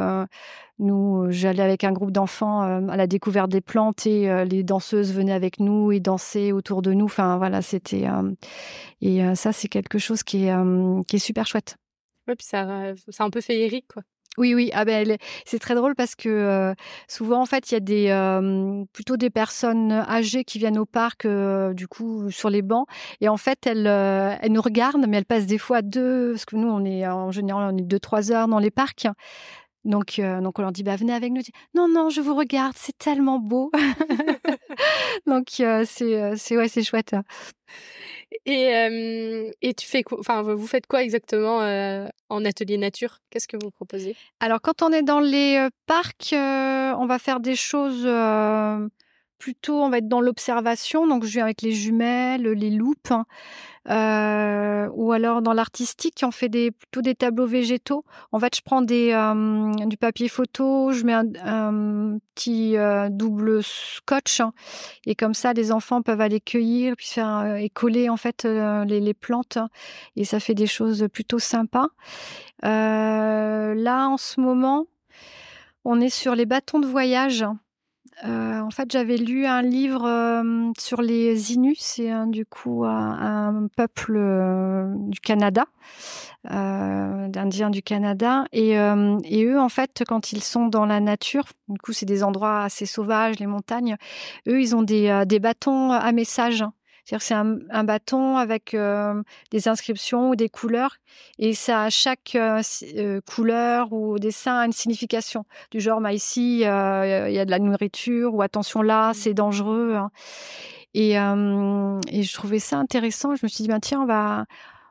nous, 0.78 1.26
j'allais 1.30 1.62
avec 1.62 1.82
un 1.82 1.92
groupe 1.92 2.10
d'enfants 2.10 2.60
à 2.60 2.96
la 2.96 3.06
découverte 3.06 3.50
des 3.50 3.62
plantes 3.62 4.06
et 4.06 4.44
les 4.44 4.62
danseuses 4.64 5.14
venaient 5.14 5.32
avec 5.32 5.60
nous 5.60 5.92
et 5.92 6.00
dansaient 6.00 6.52
autour 6.52 6.82
de 6.82 6.92
nous. 6.92 7.06
Enfin, 7.06 7.38
voilà, 7.38 7.62
c'était. 7.62 8.06
et 9.00 9.34
ça, 9.34 9.52
c'est 9.52 9.68
quelque 9.68 9.98
chose 9.98 10.22
qui 10.22 10.44
est, 10.44 10.54
qui 11.06 11.16
est 11.16 11.20
super 11.20 11.46
chouette. 11.46 11.76
Oui, 12.26 12.34
puis 12.34 12.46
ça, 12.46 12.92
c'est 13.08 13.22
un 13.22 13.30
peu 13.30 13.40
féerique, 13.40 13.86
quoi. 13.94 14.02
Oui, 14.38 14.54
oui. 14.54 14.70
Ah 14.72 14.84
ben, 14.84 15.16
c'est 15.44 15.58
très 15.58 15.74
drôle 15.74 15.94
parce 15.96 16.14
que 16.14 16.72
souvent, 17.08 17.42
en 17.42 17.46
fait, 17.46 17.70
il 17.70 17.74
y 17.74 17.76
a 17.76 17.80
des 17.80 18.86
plutôt 18.92 19.16
des 19.16 19.30
personnes 19.30 19.92
âgées 19.92 20.44
qui 20.44 20.58
viennent 20.58 20.78
au 20.78 20.86
parc, 20.86 21.26
du 21.74 21.88
coup, 21.88 22.30
sur 22.30 22.48
les 22.48 22.62
bancs, 22.62 22.86
et 23.20 23.28
en 23.28 23.36
fait, 23.36 23.66
elles, 23.66 23.86
elles 23.86 24.52
nous 24.52 24.62
regardent, 24.62 25.06
mais 25.08 25.16
elles 25.18 25.24
passent 25.24 25.46
des 25.46 25.58
fois 25.58 25.82
deux, 25.82 26.32
parce 26.32 26.44
que 26.44 26.56
nous, 26.56 26.68
on 26.68 26.84
est 26.84 27.06
en 27.06 27.32
général, 27.32 27.74
on 27.74 27.76
est 27.76 27.82
deux 27.82 27.98
trois 27.98 28.30
heures 28.32 28.48
dans 28.48 28.60
les 28.60 28.70
parcs. 28.70 29.08
Donc, 29.84 30.20
donc 30.20 30.58
on 30.58 30.62
leur 30.62 30.72
dit 30.72 30.82
bah 30.82 30.96
venez 30.96 31.12
avec 31.12 31.32
nous. 31.32 31.40
Non 31.74 31.88
non, 31.88 32.10
je 32.10 32.20
vous 32.20 32.34
regarde, 32.34 32.74
c'est 32.76 32.96
tellement 32.98 33.38
beau. 33.38 33.70
donc 35.26 35.46
c'est 35.48 36.36
c'est 36.36 36.56
ouais 36.56 36.68
c'est 36.68 36.82
chouette. 36.82 37.14
Et, 38.44 39.52
et 39.62 39.74
tu 39.74 39.86
fais 39.86 40.04
Enfin, 40.18 40.42
vous 40.42 40.66
faites 40.66 40.86
quoi 40.86 41.02
exactement 41.02 41.58
en 42.28 42.44
atelier 42.44 42.76
nature? 42.76 43.18
Qu'est-ce 43.30 43.48
que 43.48 43.56
vous 43.56 43.70
proposez? 43.70 44.16
Alors, 44.40 44.60
quand 44.60 44.82
on 44.82 44.90
est 44.92 45.02
dans 45.02 45.20
les 45.20 45.66
parcs, 45.86 46.34
on 46.34 47.06
va 47.06 47.18
faire 47.18 47.40
des 47.40 47.56
choses 47.56 48.06
plutôt, 49.38 49.82
on 49.82 49.88
va 49.88 49.98
être 49.98 50.08
dans 50.08 50.20
l'observation. 50.20 51.06
Donc, 51.06 51.24
je 51.24 51.30
viens 51.30 51.44
avec 51.44 51.62
les 51.62 51.72
jumelles, 51.72 52.42
les 52.42 52.70
loupes, 52.70 53.10
hein. 53.10 53.24
euh, 53.88 54.88
ou 54.94 55.12
alors 55.12 55.40
dans 55.42 55.52
l'artistique, 55.52 56.20
on 56.24 56.30
fait 56.30 56.48
des, 56.48 56.70
plutôt 56.70 57.00
des 57.00 57.14
tableaux 57.14 57.46
végétaux. 57.46 58.04
En 58.32 58.38
fait, 58.40 58.56
je 58.56 58.62
prends 58.62 58.82
euh, 58.82 59.72
du 59.86 59.96
papier 59.96 60.28
photo, 60.28 60.92
je 60.92 61.04
mets 61.04 61.14
un, 61.14 62.18
petit 62.34 62.76
euh, 62.76 63.08
double 63.10 63.62
scotch, 63.62 64.40
hein. 64.40 64.52
et 65.06 65.14
comme 65.14 65.34
ça, 65.34 65.52
les 65.52 65.72
enfants 65.72 66.02
peuvent 66.02 66.20
aller 66.20 66.40
cueillir, 66.40 66.94
puis 66.96 67.06
faire 67.06 67.56
et 67.56 67.70
coller 67.70 68.08
en 68.08 68.16
fait 68.16 68.44
les, 68.44 69.00
les, 69.00 69.14
plantes, 69.14 69.56
hein. 69.56 69.68
et 70.16 70.24
ça 70.24 70.38
fait 70.38 70.54
des 70.54 70.66
choses 70.66 71.08
plutôt 71.12 71.38
sympas. 71.38 71.88
là, 72.62 74.08
en 74.08 74.16
ce 74.16 74.40
moment, 74.40 74.86
on 75.84 76.00
est 76.00 76.10
sur 76.10 76.34
les 76.34 76.46
bâtons 76.46 76.78
de 76.78 76.86
voyage. 76.86 77.44
Euh, 78.24 78.60
en 78.60 78.70
fait, 78.70 78.90
j'avais 78.90 79.16
lu 79.16 79.46
un 79.46 79.62
livre 79.62 80.04
euh, 80.04 80.72
sur 80.78 81.02
les 81.02 81.52
Inuits, 81.52 81.78
c'est 81.78 82.10
du 82.26 82.44
coup 82.44 82.84
un, 82.84 83.68
peuple 83.76 84.16
euh, 84.16 84.92
du 84.96 85.20
Canada, 85.20 85.66
d'Indiens 86.44 87.70
du 87.70 87.82
Canada, 87.82 88.44
et, 88.52 88.72
et, 88.72 89.44
eux, 89.44 89.60
en 89.60 89.68
fait, 89.68 90.02
quand 90.06 90.32
ils 90.32 90.42
sont 90.42 90.66
dans 90.66 90.86
la 90.86 91.00
nature, 91.00 91.44
du 91.68 91.78
coup, 91.78 91.92
c'est 91.92 92.06
des 92.06 92.24
endroits 92.24 92.62
assez 92.62 92.86
sauvages, 92.86 93.38
les 93.38 93.46
montagnes, 93.46 93.96
eux, 94.48 94.60
ils 94.60 94.74
ont 94.74 94.82
des, 94.82 95.24
des 95.26 95.38
bâtons 95.38 95.92
à 95.92 96.10
message. 96.12 96.64
C'est-à-dire 97.08 97.22
c'est 97.22 97.70
un, 97.70 97.84
bâton 97.84 98.36
avec 98.36 98.74
euh, 98.74 99.22
des 99.50 99.66
inscriptions 99.66 100.28
ou 100.28 100.36
des 100.36 100.50
couleurs 100.50 100.98
et 101.38 101.54
ça 101.54 101.84
a 101.84 101.88
chaque 101.90 102.34
euh, 102.34 102.60
euh, 102.96 103.22
couleur 103.26 103.94
ou 103.94 104.18
dessin 104.18 104.58
a 104.58 104.66
une 104.66 104.72
signification 104.72 105.46
du 105.70 105.80
genre 105.80 106.02
bah, 106.02 106.12
ici 106.12 106.56
il 106.56 106.60
y 106.60 106.64
a 106.66 107.44
de 107.46 107.50
la 107.50 107.58
nourriture 107.60 108.34
ou 108.34 108.42
attention 108.42 108.82
là 108.82 109.12
mmh. 109.12 109.14
c'est 109.14 109.32
dangereux 109.32 109.94
hein. 109.94 110.10
et, 110.92 111.12
et, 111.12 112.22
je 112.22 112.34
trouvais 112.34 112.58
ça 112.58 112.76
intéressant. 112.76 113.34
Je 113.36 113.40
me 113.42 113.48
suis 113.48 113.62
dit 113.62 113.68
ben 113.68 113.80
tiens 113.80 114.02
on 114.02 114.06
va 114.06 114.44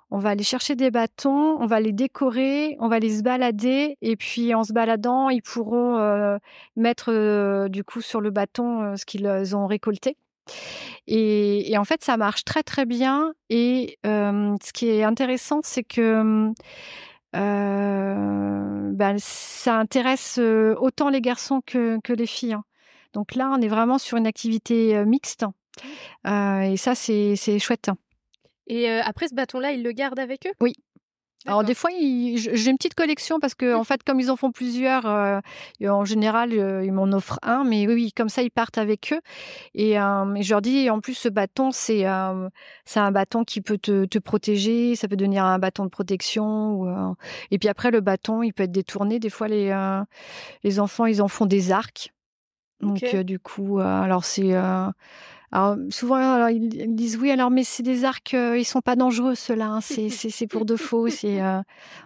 on 0.09 0.17
va 0.17 0.29
aller 0.29 0.43
chercher 0.43 0.75
des 0.75 0.89
bâtons, 0.89 1.61
on 1.61 1.67
va 1.67 1.79
les 1.79 1.91
décorer, 1.91 2.77
on 2.79 2.87
va 2.87 2.97
les 2.97 3.19
se 3.19 3.21
balader 3.21 3.95
et 4.01 4.15
puis 4.15 4.55
en 4.55 4.63
se 4.63 4.73
baladant 4.73 5.29
ils 5.29 5.43
pourront 5.43 6.39
mettre 6.75 7.67
du 7.67 7.83
coup 7.83 8.01
sur 8.01 8.21
le 8.21 8.31
bâton 8.31 8.97
ce 8.97 9.05
qu'ils 9.05 9.55
ont 9.55 9.67
récolté. 9.67 10.17
Et, 11.07 11.75
en 11.77 11.85
fait, 11.85 12.03
ça 12.03 12.17
marche 12.17 12.43
très 12.43 12.63
très 12.63 12.85
bien. 12.85 13.33
Et 13.49 13.97
ce 14.03 14.73
qui 14.73 14.89
est 14.89 15.03
intéressant, 15.03 15.61
c'est 15.63 15.83
que 15.83 16.51
ben, 17.33 19.15
ça 19.19 19.77
intéresse 19.77 20.39
autant 20.39 21.09
les 21.09 21.21
garçons 21.21 21.61
que, 21.65 21.99
que 22.03 22.13
les 22.13 22.27
filles. 22.27 22.53
Hein. 22.53 22.63
Donc 23.13 23.35
là, 23.35 23.49
on 23.53 23.61
est 23.61 23.67
vraiment 23.67 23.97
sur 23.97 24.17
une 24.17 24.27
activité 24.27 25.03
mixte. 25.05 25.45
et 26.25 26.77
ça, 26.77 26.95
c'est 26.95 27.59
chouette. 27.59 27.89
Et 28.67 28.89
après 28.89 29.29
ce 29.29 29.35
bâton-là, 29.35 29.71
ils 29.71 29.83
le 29.83 29.91
gardent 29.91 30.19
avec 30.19 30.45
eux? 30.45 30.51
Oui. 30.59 30.73
Alors 31.47 31.63
des 31.63 31.73
fois, 31.73 31.89
j'ai 31.91 32.69
une 32.69 32.75
petite 32.75 32.93
collection 32.93 33.39
parce 33.39 33.55
que 33.55 33.73
en 33.73 33.85
fait, 33.85 34.03
comme 34.03 34.19
ils 34.19 34.29
en 34.29 34.35
font 34.35 34.51
plusieurs, 34.51 35.05
euh, 35.05 35.39
en 35.81 36.03
général, 36.03 36.51
euh, 36.51 36.83
ils 36.83 36.91
m'en 36.91 37.05
offrent 37.05 37.39
un. 37.41 37.63
Mais 37.63 37.87
oui, 37.87 38.11
comme 38.11 38.27
ça, 38.27 38.41
ils 38.43 38.51
partent 38.51 38.77
avec 38.77 39.13
eux. 39.13 39.21
Et, 39.73 39.97
euh, 39.97 40.41
je 40.41 40.49
leur 40.49 40.61
dis, 40.61 40.89
en 40.89 40.99
plus, 40.99 41.13
ce 41.13 41.29
bâton, 41.29 41.71
c'est 41.71 42.05
c'est 42.85 42.99
un 42.99 43.11
bâton 43.11 43.45
qui 43.45 43.61
peut 43.61 43.77
te, 43.77 44.05
te, 44.05 44.19
protéger. 44.19 44.95
Ça 44.95 45.07
peut 45.07 45.15
devenir 45.15 45.45
un 45.45 45.57
bâton 45.57 45.85
de 45.85 45.89
protection. 45.89 46.81
Ou, 46.81 47.15
et 47.51 47.57
puis 47.59 47.69
après, 47.69 47.91
le 47.91 48.01
bâton, 48.01 48.43
il 48.43 48.53
peut 48.53 48.63
être 48.63 48.71
détourné. 48.71 49.19
Des 49.19 49.29
fois, 49.29 49.47
les 49.47 49.97
les 50.63 50.79
enfants, 50.79 51.05
ils 51.05 51.21
en 51.21 51.29
font 51.29 51.45
des 51.45 51.71
arcs. 51.71 52.13
Donc 52.81 53.03
du 53.15 53.39
coup, 53.39 53.79
alors 53.79 54.25
c'est 54.25 54.53
alors, 55.51 55.77
souvent, 55.89 56.47
ils 56.47 56.95
disent 56.95 57.17
oui, 57.17 57.31
alors, 57.31 57.49
mais 57.49 57.63
c'est 57.63 57.83
des 57.83 58.03
arcs, 58.03 58.33
euh, 58.33 58.57
ils 58.57 58.65
sont 58.65 58.81
pas 58.81 58.95
dangereux, 58.95 59.35
ceux-là. 59.35 59.67
Hein, 59.67 59.81
c'est 59.81 60.47
pour 60.49 60.65
de 60.65 60.75
faux. 60.75 61.07
C'est, 61.07 61.41
euh, 61.41 61.61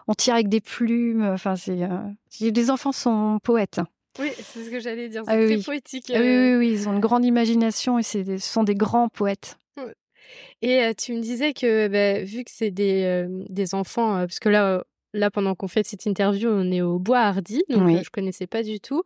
on 0.08 0.14
tire 0.14 0.36
avec 0.36 0.48
des 0.48 0.62
plumes. 0.62 1.24
Enfin, 1.24 1.56
c'est. 1.56 1.84
Euh, 1.84 1.98
les 2.40 2.70
enfants 2.70 2.92
sont 2.92 3.40
poètes. 3.44 3.80
Hein. 3.80 3.88
Oui, 4.20 4.30
c'est 4.38 4.64
ce 4.64 4.70
que 4.70 4.80
j'allais 4.80 5.10
dire. 5.10 5.24
Ah 5.26 5.34
c'est 5.34 5.56
très 5.56 5.64
poétique. 5.64 6.12
Ah 6.14 6.20
oui, 6.20 6.28
oui, 6.28 6.56
oui, 6.58 6.72
ils 6.72 6.90
ont 6.90 6.94
une 6.94 7.00
grande 7.00 7.26
imagination 7.26 7.98
et 7.98 8.04
ce 8.04 8.38
sont 8.38 8.64
des 8.64 8.76
grands 8.76 9.10
poètes. 9.10 9.58
Et 10.62 10.94
tu 10.96 11.14
me 11.14 11.22
disais 11.22 11.54
que 11.54 11.88
bah, 11.88 12.24
vu 12.24 12.44
que 12.44 12.52
c'est 12.54 12.72
des, 12.72 13.26
des 13.50 13.74
enfants, 13.74 14.20
parce 14.20 14.40
que 14.40 14.50
là, 14.50 14.84
là 15.14 15.32
pendant 15.32 15.56
qu'on 15.56 15.68
fait 15.68 15.86
cette 15.86 16.06
interview, 16.06 16.50
on 16.50 16.72
est 16.72 16.82
au 16.82 17.00
Bois 17.00 17.22
Hardy, 17.22 17.64
donc 17.70 18.04
je 18.04 18.10
connaissais 18.12 18.48
pas 18.48 18.62
du 18.64 18.80
tout. 18.80 19.04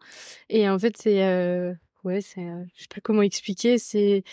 Et 0.49 0.67
en 0.67 0.77
fait, 0.77 0.97
c'est 0.97 1.75
ouais, 2.05 2.21
c'est, 2.21 2.41
je 2.75 2.81
sais 2.81 2.88
pas 2.93 3.01
comment 3.01 3.21
expliquer, 3.21 3.77
c'est 3.77 4.24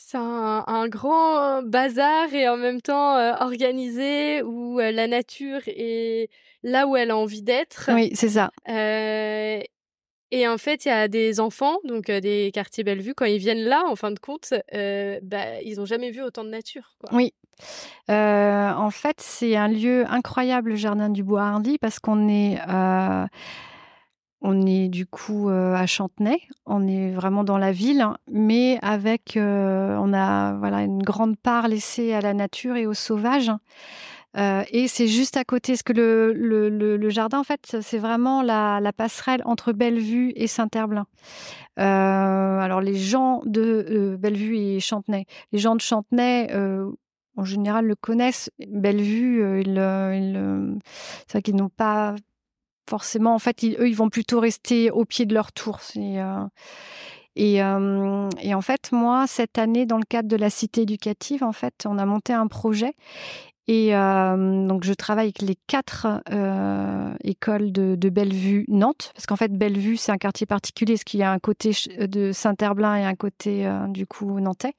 c'est 0.00 0.16
un, 0.16 0.88
grand 0.88 1.60
bazar 1.64 2.32
et 2.32 2.48
en 2.48 2.56
même 2.56 2.80
temps 2.80 3.16
organisé 3.40 4.42
où 4.44 4.78
la 4.78 5.08
nature 5.08 5.60
est 5.66 6.30
là 6.62 6.86
où 6.86 6.96
elle 6.96 7.10
a 7.10 7.16
envie 7.16 7.42
d'être. 7.42 7.90
Oui, 7.92 8.12
c'est 8.14 8.28
ça. 8.28 8.52
et 8.68 10.46
en 10.46 10.56
fait, 10.56 10.84
il 10.84 10.88
y 10.88 10.92
a 10.92 11.08
des 11.08 11.40
enfants, 11.40 11.78
donc 11.82 12.12
des 12.12 12.52
quartiers 12.54 12.84
Bellevue, 12.84 13.14
quand 13.14 13.24
ils 13.24 13.38
viennent 13.38 13.64
là, 13.64 13.82
en 13.88 13.96
fin 13.96 14.12
de 14.12 14.20
compte, 14.20 14.54
bah, 14.72 15.60
ils 15.64 15.78
n'ont 15.78 15.84
jamais 15.84 16.12
vu 16.12 16.22
autant 16.22 16.44
de 16.44 16.50
nature. 16.50 16.94
Quoi. 17.00 17.10
Oui. 17.12 17.34
en 18.08 18.90
fait, 18.92 19.20
c'est 19.20 19.56
un 19.56 19.68
lieu 19.68 20.04
incroyable, 20.08 20.70
le 20.70 20.76
jardin 20.76 21.10
du 21.10 21.24
Bois 21.24 21.42
Hardy, 21.42 21.76
parce 21.76 21.98
qu'on 21.98 22.28
est 22.28 22.60
on 24.40 24.66
est 24.66 24.88
du 24.88 25.06
coup 25.06 25.50
euh, 25.50 25.74
à 25.74 25.86
Chantenay, 25.86 26.40
on 26.64 26.86
est 26.86 27.10
vraiment 27.10 27.44
dans 27.44 27.58
la 27.58 27.72
ville, 27.72 28.06
mais 28.30 28.78
avec, 28.82 29.36
euh, 29.36 29.96
on 30.00 30.12
a 30.12 30.54
voilà 30.54 30.82
une 30.82 31.02
grande 31.02 31.36
part 31.36 31.68
laissée 31.68 32.12
à 32.12 32.20
la 32.20 32.34
nature 32.34 32.76
et 32.76 32.86
au 32.86 32.94
sauvage. 32.94 33.50
Euh, 34.36 34.62
et 34.70 34.86
c'est 34.86 35.08
juste 35.08 35.36
à 35.36 35.44
côté, 35.44 35.72
parce 35.72 35.82
que 35.82 35.92
le, 35.92 37.08
jardin, 37.10 37.40
en 37.40 37.44
fait, 37.44 37.78
c'est 37.80 37.98
vraiment 37.98 38.42
la, 38.42 38.80
passerelle 38.96 39.42
entre 39.44 39.72
Bellevue 39.72 40.32
et 40.36 40.46
Saint-Herblain. 40.46 41.06
alors, 41.76 42.80
les 42.80 42.94
gens 42.94 43.40
de 43.44 44.16
Bellevue 44.20 44.56
et 44.56 44.80
Chantenay, 44.80 45.24
les 45.52 45.58
gens 45.58 45.74
de 45.74 45.80
Chantenay, 45.80 46.52
en 47.36 47.44
général, 47.44 47.86
le 47.86 47.96
connaissent. 47.96 48.50
Bellevue, 48.68 49.62
ils, 49.62 50.80
c'est 51.26 51.32
vrai 51.32 51.42
qu'ils 51.42 51.56
n'ont 51.56 51.70
pas 51.70 52.14
forcément, 52.88 53.34
en 53.34 53.38
fait, 53.38 53.62
eux, 53.64 53.88
ils 53.88 53.96
vont 53.96 54.08
plutôt 54.08 54.40
rester 54.40 54.90
au 54.90 55.04
pied 55.04 55.26
de 55.26 55.34
leur 55.34 55.52
tour. 55.52 55.78
Euh, 55.96 56.44
euh, 57.38 58.28
et, 58.40 58.54
en 58.54 58.60
fait, 58.62 58.90
moi, 58.92 59.26
cette 59.26 59.58
année, 59.58 59.86
dans 59.86 59.98
le 59.98 60.04
cadre 60.04 60.28
de 60.28 60.36
la 60.36 60.50
cité 60.50 60.82
éducative, 60.82 61.44
en 61.44 61.52
fait, 61.52 61.84
on 61.86 61.98
a 61.98 62.06
monté 62.06 62.32
un 62.32 62.46
projet. 62.46 62.94
Et 63.70 63.94
euh, 63.94 64.66
donc, 64.66 64.82
je 64.84 64.94
travaille 64.94 65.26
avec 65.26 65.42
les 65.42 65.56
quatre 65.66 66.06
écoles 67.22 67.70
de, 67.70 68.08
Bellevue, 68.08 68.64
Nantes, 68.68 69.10
parce 69.14 69.26
qu'en 69.26 69.36
fait, 69.36 69.52
Bellevue, 69.52 69.98
c'est 69.98 70.10
un 70.10 70.16
quartier 70.16 70.46
particulier, 70.46 70.94
parce 70.94 71.04
qu'il 71.04 71.20
y 71.20 71.22
a 71.22 71.30
un 71.30 71.38
côté 71.38 71.72
de 71.98 72.32
Saint-Herblain 72.32 72.96
et 72.96 73.04
un 73.04 73.14
côté, 73.14 73.70
du 73.88 74.06
coup, 74.06 74.40
nantais. 74.40 74.72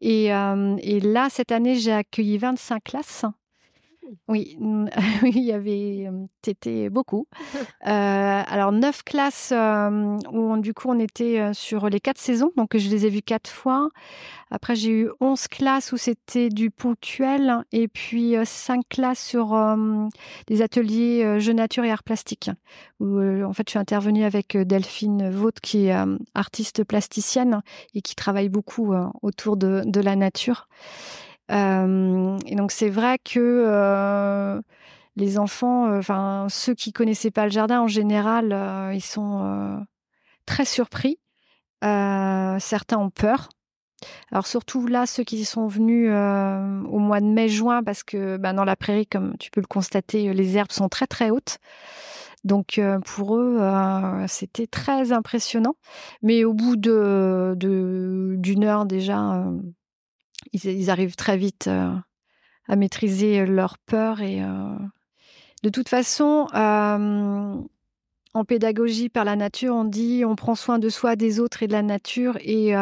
Et, 0.00 0.28
et 0.28 1.00
là, 1.00 1.28
cette 1.30 1.52
année, 1.52 1.74
j'ai 1.74 1.92
accueilli 1.92 2.38
25 2.38 2.82
classes 2.82 3.26
oui, 4.28 4.56
oui, 5.22 5.32
il 5.34 5.44
y 5.44 5.52
avait 5.52 6.08
c'était 6.44 6.90
beaucoup. 6.90 7.26
Euh, 7.86 8.42
alors 8.46 8.72
neuf 8.72 9.02
classes 9.02 9.52
où 10.32 10.56
du 10.58 10.74
coup 10.74 10.88
on 10.90 10.98
était 10.98 11.52
sur 11.54 11.88
les 11.88 12.00
quatre 12.00 12.18
saisons, 12.18 12.50
donc 12.56 12.76
je 12.76 12.90
les 12.90 13.06
ai 13.06 13.08
vues 13.08 13.22
quatre 13.22 13.48
fois. 13.48 13.88
Après 14.50 14.74
j'ai 14.74 14.90
eu 14.90 15.10
onze 15.20 15.48
classes 15.48 15.92
où 15.92 15.96
c'était 15.96 16.48
du 16.48 16.70
ponctuel 16.70 17.64
et 17.72 17.88
puis 17.88 18.34
cinq 18.44 18.82
classes 18.90 19.24
sur 19.24 19.56
des 20.48 20.60
ateliers 20.60 21.40
jeux 21.40 21.52
nature 21.52 21.84
et 21.84 21.90
arts 21.90 22.02
plastiques. 22.02 22.50
Où 23.00 23.20
en 23.20 23.52
fait 23.52 23.68
je 23.68 23.70
suis 23.70 23.78
intervenue 23.78 24.24
avec 24.24 24.56
Delphine 24.56 25.30
Vaude 25.30 25.60
qui 25.60 25.86
est 25.86 25.96
artiste 26.34 26.84
plasticienne 26.84 27.62
et 27.94 28.02
qui 28.02 28.16
travaille 28.16 28.48
beaucoup 28.48 28.92
autour 29.22 29.56
de, 29.56 29.82
de 29.86 30.00
la 30.00 30.16
nature. 30.16 30.68
Et 31.50 32.54
donc 32.54 32.72
c'est 32.72 32.90
vrai 32.90 33.18
que 33.18 34.60
les 35.16 35.38
enfants, 35.38 35.96
enfin 35.96 36.46
ceux 36.48 36.74
qui 36.74 36.92
connaissaient 36.92 37.30
pas 37.30 37.44
le 37.44 37.50
jardin 37.50 37.80
en 37.80 37.88
général, 37.88 38.92
ils 38.94 39.02
sont 39.02 39.84
très 40.46 40.64
surpris. 40.64 41.18
certains 41.82 42.98
ont 42.98 43.10
peur. 43.10 43.48
Alors 44.30 44.46
surtout 44.46 44.86
là, 44.86 45.06
ceux 45.06 45.24
qui 45.24 45.44
sont 45.44 45.66
venus 45.66 46.08
au 46.08 46.98
mois 46.98 47.20
de 47.20 47.26
mai-juin, 47.26 47.82
parce 47.82 48.02
que 48.04 48.36
ben, 48.36 48.54
dans 48.54 48.64
la 48.64 48.76
prairie, 48.76 49.06
comme 49.06 49.36
tu 49.38 49.50
peux 49.50 49.60
le 49.60 49.66
constater, 49.66 50.32
les 50.32 50.56
herbes 50.56 50.72
sont 50.72 50.88
très 50.88 51.06
très 51.06 51.30
hautes. 51.30 51.58
Donc 52.44 52.80
pour 53.04 53.36
eux, 53.36 53.60
c'était 54.28 54.68
très 54.68 55.10
impressionnant. 55.12 55.74
Mais 56.22 56.44
au 56.44 56.52
bout 56.54 56.76
de 56.76 57.56
d'une 57.56 58.64
heure 58.64 58.86
déjà, 58.86 59.44
ils, 60.52 60.90
arrivent 60.90 61.16
très 61.16 61.36
vite 61.36 61.66
euh, 61.68 61.94
à 62.68 62.76
maîtriser 62.76 63.46
leur 63.46 63.78
peur 63.78 64.20
et 64.20 64.42
euh, 64.42 64.76
de 65.62 65.70
toute 65.70 65.88
façon, 65.88 66.46
euh, 66.54 67.54
en 68.34 68.44
pédagogie 68.44 69.08
par 69.08 69.24
la 69.24 69.36
nature, 69.36 69.74
on 69.74 69.84
dit 69.84 70.24
on 70.24 70.36
prend 70.36 70.54
soin 70.54 70.78
de 70.78 70.88
soi, 70.88 71.16
des 71.16 71.40
autres 71.40 71.62
et 71.62 71.66
de 71.66 71.72
la 71.72 71.82
nature. 71.82 72.36
Et 72.40 72.74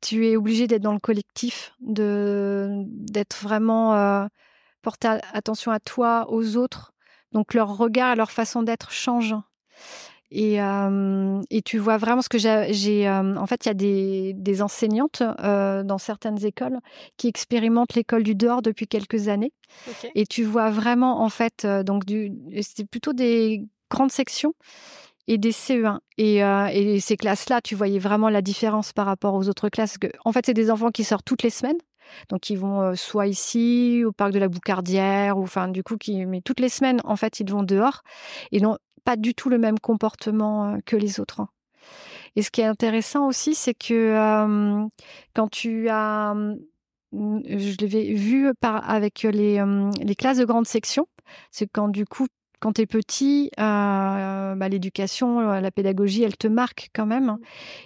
tu 0.00 0.26
es 0.26 0.36
obligé 0.36 0.66
d'être 0.66 0.82
dans 0.82 0.92
le 0.92 1.00
collectif, 1.00 1.74
d'être 1.80 3.42
vraiment 3.42 3.94
euh, 3.94 4.26
porter 4.82 5.18
attention 5.32 5.72
à 5.72 5.80
toi, 5.80 6.26
aux 6.30 6.56
autres. 6.56 6.92
Donc 7.32 7.54
leur 7.54 7.76
regard 7.76 8.14
leur 8.16 8.30
façon 8.30 8.62
d'être 8.62 8.92
changent. 8.92 9.34
Et, 10.30 10.60
euh, 10.60 11.40
et, 11.50 11.62
tu 11.62 11.78
vois 11.78 11.98
vraiment 11.98 12.22
ce 12.22 12.28
que 12.28 12.38
j'ai. 12.38 13.08
Euh, 13.08 13.36
en 13.36 13.46
fait, 13.46 13.64
il 13.64 13.68
y 13.68 13.70
a 13.70 13.74
des, 13.74 14.32
des 14.34 14.62
enseignantes 14.62 15.22
dans 15.22 15.98
certaines 15.98 16.44
écoles 16.44 16.78
qui 17.16 17.28
expérimentent 17.28 17.94
l'école 17.94 18.22
du 18.22 18.34
dehors 18.34 18.62
depuis 18.62 18.86
quelques 18.86 19.28
années. 19.28 19.52
Et 20.14 20.26
tu 20.26 20.42
vois 20.42 20.70
vraiment, 20.70 21.22
en 21.22 21.28
fait, 21.28 21.66
donc 21.66 22.04
c'est 22.62 22.88
plutôt 22.88 23.12
des 23.12 23.64
grandes 23.90 24.10
sections 24.10 24.54
et 25.28 25.38
des 25.38 25.52
CE1. 25.52 25.98
Et, 26.18 26.38
et 26.38 27.00
ces 27.00 27.16
classes-là, 27.16 27.60
tu 27.60 27.74
voyais 27.76 28.00
vraiment 28.00 28.28
la 28.28 28.42
différence 28.42 28.92
par 28.92 29.06
rapport 29.06 29.34
aux 29.34 29.48
autres 29.48 29.68
classes. 29.68 29.96
Que, 29.96 30.08
en 30.24 30.32
fait, 30.32 30.46
c'est 30.46 30.54
des 30.54 30.70
enfants 30.70 30.90
qui 30.90 31.04
sortent 31.04 31.24
toutes 31.24 31.44
les 31.44 31.50
semaines. 31.50 31.78
Donc, 32.28 32.50
ils 32.50 32.58
vont 32.58 32.94
soit 32.94 33.26
ici, 33.26 34.02
au 34.04 34.12
parc 34.12 34.32
de 34.32 34.38
la 34.38 34.48
Boucardière, 34.48 35.38
ou 35.38 35.42
enfin, 35.42 35.68
du 35.68 35.82
coup, 35.82 35.96
qui, 35.96 36.24
mais 36.26 36.40
toutes 36.40 36.60
les 36.60 36.68
semaines, 36.68 37.00
en 37.04 37.16
fait, 37.16 37.40
ils 37.40 37.50
vont 37.50 37.62
dehors. 37.62 38.02
Et 38.52 38.60
n'ont 38.60 38.78
pas 39.06 39.16
du 39.16 39.34
tout 39.34 39.48
le 39.48 39.56
même 39.56 39.78
comportement 39.78 40.78
que 40.84 40.96
les 40.96 41.20
autres. 41.20 41.40
Hein. 41.40 41.48
Et 42.34 42.42
ce 42.42 42.50
qui 42.50 42.60
est 42.60 42.64
intéressant 42.64 43.26
aussi, 43.26 43.54
c'est 43.54 43.72
que 43.72 44.88
quand 45.34 45.48
tu 45.48 45.88
as. 45.88 46.34
Je 47.12 47.76
l'avais 47.80 48.12
vu 48.12 48.50
avec 48.62 49.22
les, 49.22 49.62
classes 50.18 50.38
de 50.38 50.44
grande 50.44 50.66
section, 50.66 51.06
c'est 51.50 51.66
quand 51.66 51.88
du 51.88 52.04
coup 52.04 52.26
quand 52.60 52.74
tu 52.74 52.82
es 52.82 52.86
petit, 52.86 53.50
bah, 53.56 54.68
l'éducation, 54.68 55.40
la 55.40 55.70
pédagogie, 55.70 56.24
elle 56.24 56.36
te 56.36 56.48
marque 56.48 56.90
quand 56.94 57.06
même. 57.06 57.38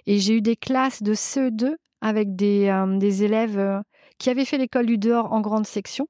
Et 0.07 0.19
j'ai 0.19 0.39
eu 0.39 0.41
des 0.41 0.57
classes 0.57 1.03
de 1.03 1.15
CE2 1.15 1.75
avec 2.01 2.35
des 2.35 3.23
élèves 3.23 3.83
qui 4.19 4.31
avaient 4.31 4.45
fait 4.45 4.59
l'école 4.59 4.87
du 4.87 4.99
dehors 4.99 5.33
en 5.33 5.41
grande 5.41 5.67
section. 5.67 6.09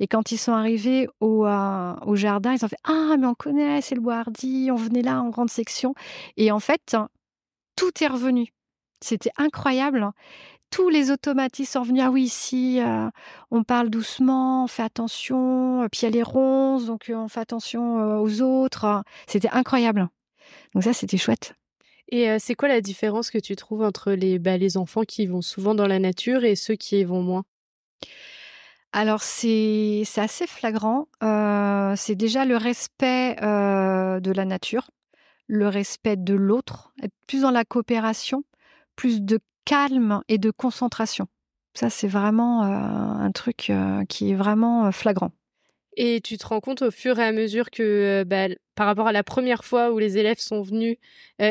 Et 0.00 0.06
quand 0.06 0.32
ils 0.32 0.38
sont 0.38 0.52
arrivés 0.52 1.08
au, 1.20 1.46
au 1.46 2.16
jardin, 2.16 2.52
ils 2.52 2.64
ont 2.64 2.68
fait 2.68 2.76
Ah, 2.84 3.16
mais 3.18 3.26
on 3.26 3.34
connaît, 3.34 3.80
c'est 3.80 3.94
le 3.94 4.00
Boardi, 4.00 4.70
on 4.72 4.76
venait 4.76 5.02
là 5.02 5.20
en 5.20 5.30
grande 5.30 5.50
section. 5.50 5.94
Et 6.36 6.50
en 6.50 6.60
fait, 6.60 6.96
tout 7.76 7.90
est 8.02 8.08
revenu. 8.08 8.48
C'était 9.02 9.32
incroyable 9.36 10.10
tous 10.70 10.88
les 10.88 11.10
automatismes 11.10 11.72
sont 11.72 11.82
venus. 11.82 12.02
Ah 12.04 12.10
oui, 12.10 12.24
ici, 12.24 12.80
euh, 12.80 13.08
on 13.50 13.64
parle 13.64 13.90
doucement, 13.90 14.64
on 14.64 14.66
fait 14.66 14.82
attention. 14.82 15.82
Euh, 15.82 15.88
puis 15.90 16.00
il 16.02 16.04
y 16.04 16.08
a 16.08 16.10
les 16.10 16.22
ronces, 16.22 16.86
donc 16.86 17.08
euh, 17.08 17.14
on 17.14 17.28
fait 17.28 17.40
attention 17.40 18.20
aux 18.20 18.42
autres. 18.42 19.02
C'était 19.26 19.50
incroyable. 19.50 20.08
Donc 20.74 20.84
ça, 20.84 20.92
c'était 20.92 21.16
chouette. 21.16 21.54
Et 22.12 22.38
c'est 22.38 22.54
quoi 22.54 22.68
la 22.68 22.80
différence 22.80 23.30
que 23.30 23.38
tu 23.38 23.56
trouves 23.56 23.82
entre 23.82 24.12
les, 24.12 24.38
bah, 24.38 24.56
les 24.56 24.76
enfants 24.76 25.02
qui 25.02 25.26
vont 25.26 25.42
souvent 25.42 25.74
dans 25.74 25.88
la 25.88 25.98
nature 25.98 26.44
et 26.44 26.54
ceux 26.54 26.76
qui 26.76 27.00
y 27.00 27.04
vont 27.04 27.20
moins? 27.20 27.44
Alors 28.96 29.22
c'est 29.22 30.04
assez 30.16 30.46
flagrant. 30.46 31.06
c'est 31.96 32.16
déjà 32.16 32.44
le 32.44 32.56
respect 32.56 33.36
de 33.36 34.32
la 34.32 34.44
nature, 34.44 34.90
le 35.46 35.68
respect 35.68 36.16
de 36.16 36.34
l'autre, 36.34 36.92
être 37.02 37.14
plus 37.26 37.42
dans 37.42 37.50
la 37.50 37.64
coopération, 37.64 38.44
plus 38.96 39.22
de 39.22 39.38
calme 39.64 40.22
et 40.28 40.38
de 40.38 40.50
concentration. 40.50 41.28
Ça, 41.74 41.90
c'est 41.90 42.08
vraiment 42.08 42.64
euh, 42.64 42.68
un 42.68 43.30
truc 43.32 43.68
euh, 43.68 44.02
qui 44.06 44.30
est 44.30 44.34
vraiment 44.34 44.86
euh, 44.86 44.90
flagrant. 44.92 45.30
Et 45.98 46.20
tu 46.22 46.38
te 46.38 46.46
rends 46.46 46.60
compte 46.60 46.82
au 46.82 46.90
fur 46.90 47.18
et 47.18 47.24
à 47.24 47.32
mesure 47.32 47.70
que 47.70 48.24
bah, 48.26 48.48
par 48.74 48.86
rapport 48.86 49.08
à 49.08 49.12
la 49.12 49.22
première 49.22 49.64
fois 49.64 49.92
où 49.92 49.98
les 49.98 50.18
élèves 50.18 50.38
sont 50.38 50.60
venus 50.60 50.98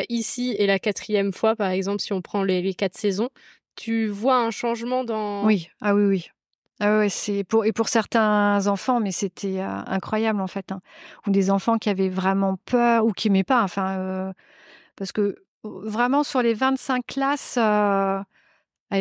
ici 0.07 0.55
et 0.59 0.67
la 0.67 0.77
quatrième 0.77 1.33
fois, 1.33 1.55
par 1.55 1.71
exemple, 1.71 1.99
si 1.99 2.13
on 2.13 2.21
prend 2.21 2.43
les, 2.43 2.75
quatre 2.75 2.95
saisons, 2.95 3.29
tu 3.75 4.05
vois 4.05 4.37
un 4.37 4.51
changement 4.51 5.03
dans... 5.03 5.43
Oui, 5.45 5.69
ah 5.81 5.95
oui, 5.95 6.05
oui. 6.05 6.27
Ah 6.81 6.99
ouais, 6.99 7.09
c'est 7.09 7.43
pour 7.45 7.65
et 7.65 7.71
pour 7.71 7.87
certains 7.87 8.67
enfants, 8.67 8.99
mais 8.99 9.11
c'était 9.11 9.61
incroyable 9.61 10.41
en 10.41 10.47
fait. 10.47 10.71
Hein. 10.71 10.81
Ou 11.25 11.31
des 11.31 11.49
enfants 11.49 11.77
qui 11.77 11.89
avaient 11.89 12.09
vraiment 12.09 12.57
peur 12.65 13.05
ou 13.05 13.11
qui 13.11 13.29
n'aimaient 13.29 13.43
pas. 13.45 13.63
Enfin, 13.63 14.33
parce 14.95 15.11
que 15.11 15.35
vraiment 15.63 16.23
sur 16.23 16.41
les 16.41 16.53
25 16.53 17.05
classes, 17.05 17.57
euh, 17.57 18.19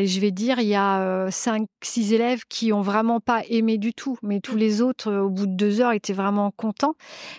je 0.06 0.20
vais 0.20 0.30
dire, 0.30 0.58
il 0.58 0.66
y 0.66 0.74
a 0.74 1.30
5, 1.30 1.66
6 1.82 2.12
élèves 2.12 2.42
qui 2.48 2.72
ont 2.72 2.82
vraiment 2.82 3.20
pas 3.20 3.42
aimé 3.48 3.78
du 3.78 3.94
tout, 3.94 4.16
mais 4.22 4.40
tous 4.40 4.56
les 4.56 4.82
autres, 4.82 5.12
au 5.12 5.30
bout 5.30 5.46
de 5.46 5.54
deux 5.54 5.80
heures, 5.80 5.92
étaient 5.92 6.12
vraiment 6.12 6.50
contents. 6.50 6.94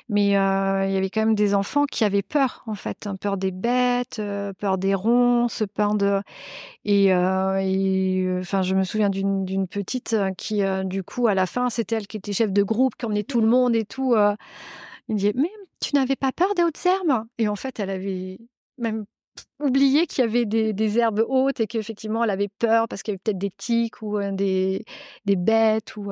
Mais 0.10 0.28
il 0.28 0.32
y 0.32 0.36
avait 0.98 1.10
quand 1.10 1.22
même 1.22 1.36
des 1.36 1.54
enfants 1.54 1.86
qui 1.86 2.04
avaient 2.04 2.22
peur, 2.22 2.64
en 2.68 2.76
fait, 2.76 3.08
hein, 3.08 3.16
peur 3.16 3.38
des 3.38 3.52
bêtes, 3.52 4.22
peur 4.60 4.78
des 4.78 4.96
ronces, 4.96 5.64
peur 5.74 5.96
de 5.96 6.22
et, 6.86 7.14
enfin, 7.14 8.62
je 8.62 8.76
me 8.76 8.84
souviens 8.84 9.10
d'une 9.10 9.68
petite 9.68 10.16
qui, 10.38 10.62
du 10.86 11.04
coup, 11.04 11.28
à 11.28 11.34
la 11.34 11.46
fin, 11.46 11.70
c'était 11.70 11.96
elle 11.96 12.08
qui 12.08 12.18
était 12.18 12.34
chef 12.34 12.52
de 12.52 12.64
groupe, 12.64 12.96
qui 12.96 13.06
emmenait 13.06 13.24
tout 13.24 13.42
le 13.42 13.48
monde 13.48 13.76
et 13.76 13.86
tout. 13.86 14.16
il 15.08 15.16
dit 15.16 15.32
mais 15.36 15.52
tu 15.82 15.96
n'avais 15.96 16.16
pas 16.16 16.32
peur 16.32 16.56
des 16.56 16.64
hautes 16.64 16.86
herbes? 16.86 17.26
Et 17.38 17.48
en 17.48 17.56
fait, 17.56 17.80
elle 17.80 17.90
avait 17.90 18.40
même 18.78 19.06
oublié 19.60 20.08
qu'il 20.08 20.24
y 20.24 20.28
avait 20.28 20.46
des, 20.46 21.00
herbes 21.00 21.24
hautes 21.28 21.60
et 21.60 21.68
qu'effectivement 21.68 22.24
elle 22.24 22.30
avait 22.30 22.50
peur 22.60 22.88
parce 22.88 23.04
qu'il 23.04 23.14
y 23.14 23.16
avait 23.16 23.22
peut-être 23.24 23.38
des 23.38 23.52
tiques 23.52 24.02
ou 24.02 24.20
des, 24.32 24.86
des 25.26 25.36
bêtes. 25.36 25.96
Ou, 25.98 26.12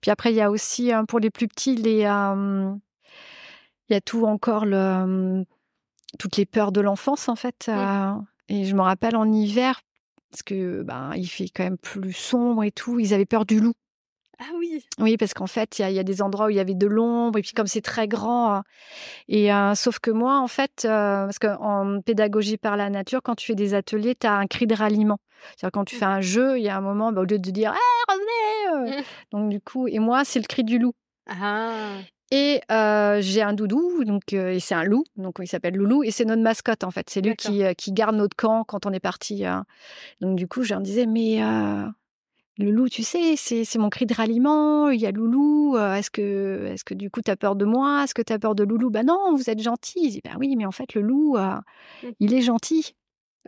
Puis 0.00 0.10
après, 0.10 0.32
il 0.32 0.36
y 0.36 0.40
a 0.40 0.50
aussi 0.50 0.92
hein, 0.92 1.04
pour 1.04 1.20
les 1.20 1.30
plus 1.30 1.48
petits, 1.48 1.76
les, 1.76 2.00
il 2.00 3.92
y 3.92 3.94
a 3.94 4.00
tout 4.00 4.26
encore 4.26 4.64
le, 4.64 5.44
toutes 6.18 6.36
les 6.36 6.46
peurs 6.46 6.72
de 6.72 6.80
l'enfance 6.80 7.28
en 7.28 7.36
fait. 7.36 7.70
et 8.48 8.64
je 8.64 8.74
me 8.74 8.82
rappelle 8.82 9.16
en 9.16 9.30
hiver, 9.30 9.80
parce 10.30 10.42
que 10.42 10.82
ben, 10.82 11.12
il 11.16 11.26
fait 11.26 11.48
quand 11.48 11.64
même 11.64 11.78
plus 11.78 12.12
sombre 12.12 12.64
et 12.64 12.72
tout, 12.72 12.98
ils 12.98 13.14
avaient 13.14 13.26
peur 13.26 13.46
du 13.46 13.60
loup. 13.60 13.74
Ah 14.40 14.50
oui. 14.58 14.84
Oui, 14.98 15.16
parce 15.16 15.32
qu'en 15.34 15.46
fait, 15.46 15.78
il 15.78 15.92
y, 15.92 15.98
a 15.98 16.02
des 16.02 16.22
endroits 16.22 16.46
où 16.46 16.50
il 16.50 16.56
y 16.56 16.60
avait 16.60 16.74
de 16.74 16.86
l'ombre, 16.86 17.38
et 17.38 17.42
puis 17.42 17.52
comme 17.52 17.66
c'est 17.66 17.80
très 17.80 18.08
grand. 18.08 18.54
Hein, 18.54 18.64
et 19.28 19.52
euh, 19.52 19.74
sauf 19.74 19.98
que 20.00 20.10
moi, 20.10 20.40
en 20.40 20.48
fait, 20.48 20.84
euh, 20.84 21.24
parce 21.24 21.38
qu'en 21.38 22.00
pédagogie 22.00 22.56
par 22.56 22.76
la 22.76 22.90
nature, 22.90 23.20
quand 23.22 23.36
tu 23.36 23.46
fais 23.46 23.54
des 23.54 23.74
ateliers, 23.74 24.16
tu 24.18 24.26
as 24.26 24.34
un 24.34 24.46
cri 24.46 24.66
de 24.66 24.74
ralliement. 24.74 25.18
C'est-à-dire 25.56 25.72
quand 25.72 25.84
tu 25.84 25.96
fais 25.96 26.04
un 26.04 26.20
jeu, 26.20 26.58
il 26.58 26.64
y 26.64 26.68
a 26.68 26.76
un 26.76 26.80
moment, 26.80 27.12
bah, 27.12 27.20
au 27.20 27.24
lieu 27.24 27.38
de 27.38 27.50
dire 27.50 27.72
hey, 27.72 27.78
revenez 28.08 28.98
euh!» 28.98 29.02
Donc 29.32 29.50
du 29.50 29.60
coup, 29.60 29.86
et 29.86 29.98
moi, 29.98 30.24
c'est 30.24 30.40
le 30.40 30.46
cri 30.46 30.64
du 30.64 30.78
loup. 30.78 30.94
Ah. 31.28 31.98
Et 32.30 32.60
j'ai 32.68 33.42
un 33.42 33.52
doudou, 33.52 34.02
donc 34.04 34.32
et 34.32 34.58
c'est 34.58 34.74
un 34.74 34.82
loup, 34.82 35.04
donc 35.16 35.36
il 35.40 35.46
s'appelle 35.46 35.76
Loulou, 35.76 36.02
et 36.02 36.10
c'est 36.10 36.24
notre 36.24 36.42
mascotte 36.42 36.82
en 36.82 36.90
fait. 36.90 37.08
C'est 37.08 37.20
lui 37.20 37.36
qui, 37.36 37.62
qui, 37.76 37.92
garde 37.92 38.16
notre 38.16 38.34
camp 38.34 38.64
quand 38.64 38.86
on 38.86 38.92
est 38.92 38.98
parti. 38.98 39.44
Hein. 39.44 39.64
Donc 40.20 40.34
du 40.34 40.48
coup, 40.48 40.64
je 40.64 40.70
leur 40.70 40.80
disais, 40.80 41.06
mais 41.06 41.40
le 42.58 42.70
loup, 42.70 42.88
tu 42.88 43.02
sais, 43.02 43.34
c'est 43.36 43.78
mon 43.78 43.90
cri 43.90 44.06
de 44.06 44.14
ralliement. 44.14 44.90
Il 44.90 45.00
y 45.00 45.06
a 45.06 45.10
Loulou. 45.10 45.76
Euh, 45.76 45.94
est-ce 45.94 46.10
que, 46.10 46.70
est 46.72 46.84
que 46.84 46.94
du 46.94 47.10
coup, 47.10 47.20
tu 47.20 47.30
as 47.30 47.36
peur 47.36 47.56
de 47.56 47.64
moi? 47.64 48.04
Est-ce 48.04 48.14
que 48.14 48.22
tu 48.22 48.32
as 48.32 48.38
peur 48.38 48.54
de 48.54 48.62
Loulou? 48.62 48.90
Ben 48.90 49.04
non, 49.04 49.34
vous 49.34 49.50
êtes 49.50 49.60
gentil. 49.60 49.98
Il 50.02 50.10
dit, 50.10 50.20
ben 50.22 50.36
oui, 50.38 50.54
mais 50.56 50.64
en 50.64 50.70
fait, 50.70 50.94
le 50.94 51.00
loup, 51.00 51.36
euh, 51.36 51.56
mmh. 52.02 52.08
il 52.20 52.34
est 52.34 52.42
gentil. 52.42 52.94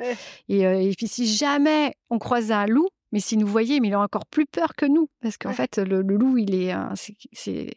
Euh, 0.00 0.14
et, 0.48 0.92
puis, 0.96 1.06
si 1.06 1.26
jamais 1.26 1.94
on 2.10 2.18
croise 2.18 2.50
un 2.50 2.66
loup, 2.66 2.88
mais 3.12 3.20
s'il 3.20 3.38
nous 3.38 3.46
voyait, 3.46 3.78
mais 3.78 3.88
il 3.88 3.94
a 3.94 4.00
encore 4.00 4.26
plus 4.26 4.44
peur 4.44 4.74
que 4.74 4.86
nous. 4.86 5.08
Parce 5.22 5.38
qu'en 5.38 5.52
fait, 5.52 5.78
le, 5.78 6.02
loup, 6.02 6.36
il 6.36 6.54
est, 6.54 6.74
c'est 7.32 7.70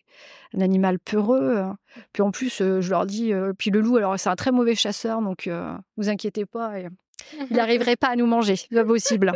un 0.58 0.62
animal 0.62 0.98
peureux. 0.98 1.63
Puis 2.12 2.24
en 2.24 2.32
plus, 2.32 2.58
je 2.58 2.89
leur 2.89 3.06
dis, 3.06 3.32
puis 3.60 3.70
le 3.70 3.80
loup, 3.80 3.98
alors 3.98 4.20
c'est 4.20 4.30
un 4.30 4.36
très 4.36 4.52
mauvais 4.52 4.74
chasseur, 4.74 5.22
donc 5.22 5.48
vous 5.96 6.10
inquiétez 6.10 6.48
pas, 6.48 6.80
il 6.80 6.89
n'arriverait 7.56 7.96
pas 7.96 8.08
à 8.08 8.15
nous 8.15 8.26
manger, 8.26 8.56
c'est 8.56 8.74
pas 8.74 8.84
possible. 8.84 9.32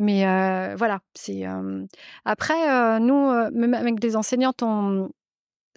Mais 0.00 0.24
voilà, 0.76 1.00
c'est 1.14 1.44
après 2.24 3.00
nous, 3.00 3.32
même 3.52 3.74
avec 3.74 3.98
des 3.98 4.14
enseignantes, 4.16 4.62
on, 4.62 5.10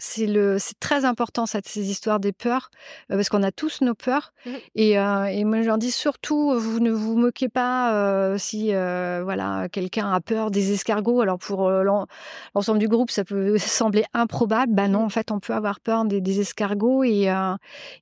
c'est 0.01 0.25
le 0.25 0.57
c'est 0.57 0.79
très 0.79 1.05
important 1.05 1.45
cette, 1.45 1.67
ces 1.67 1.91
histoires 1.91 2.19
des 2.19 2.31
peurs 2.31 2.71
euh, 3.11 3.15
parce 3.15 3.29
qu'on 3.29 3.43
a 3.43 3.51
tous 3.51 3.81
nos 3.81 3.93
peurs 3.93 4.33
mmh 4.45 4.49
et, 4.73 4.97
euh, 4.97 5.25
et, 5.25 5.43
moi 5.43 5.61
je 5.61 5.67
leur 5.67 5.77
dis 5.77 5.91
surtout 5.91 6.57
vous 6.57 6.79
ne 6.79 6.91
vous 6.91 7.15
moquez 7.15 7.49
pas 7.49 7.93
euh, 7.93 8.37
si 8.37 8.71
voilà 8.71 9.69
quelqu'un 9.71 10.11
a 10.11 10.19
peur 10.19 10.49
des 10.49 10.73
escargots 10.73 11.21
alors 11.21 11.37
pour 11.37 11.69
l'ensemble 11.69 12.79
du 12.79 12.87
groupe 12.87 13.11
ça 13.11 13.23
peut 13.23 13.57
sembler 13.59 14.03
improbable 14.13 14.73
bah 14.73 14.87
non 14.87 15.01
mmh. 15.01 15.05
en 15.05 15.09
fait 15.09 15.31
on 15.31 15.39
peut 15.39 15.53
avoir 15.53 15.79
peur 15.79 16.05
des, 16.05 16.39
escargots 16.39 17.03
et 17.03 17.31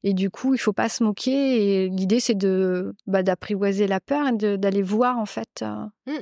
et 0.03 0.13
du 0.13 0.29
coup 0.29 0.53
il 0.53 0.59
faut 0.59 0.73
pas 0.73 0.87
se 0.87 1.03
moquer 1.03 1.83
et 1.83 1.89
l'idée 1.89 2.21
c'est 2.21 2.35
de 2.35 2.95
bah, 3.07 3.23
d'apprivoiser 3.23 3.87
la 3.87 3.99
peur 3.99 4.27
et 4.27 4.57
d'aller 4.57 4.81
voir 4.81 5.17
en 5.17 5.25
fait 5.25 5.65
mmh. 6.05 6.13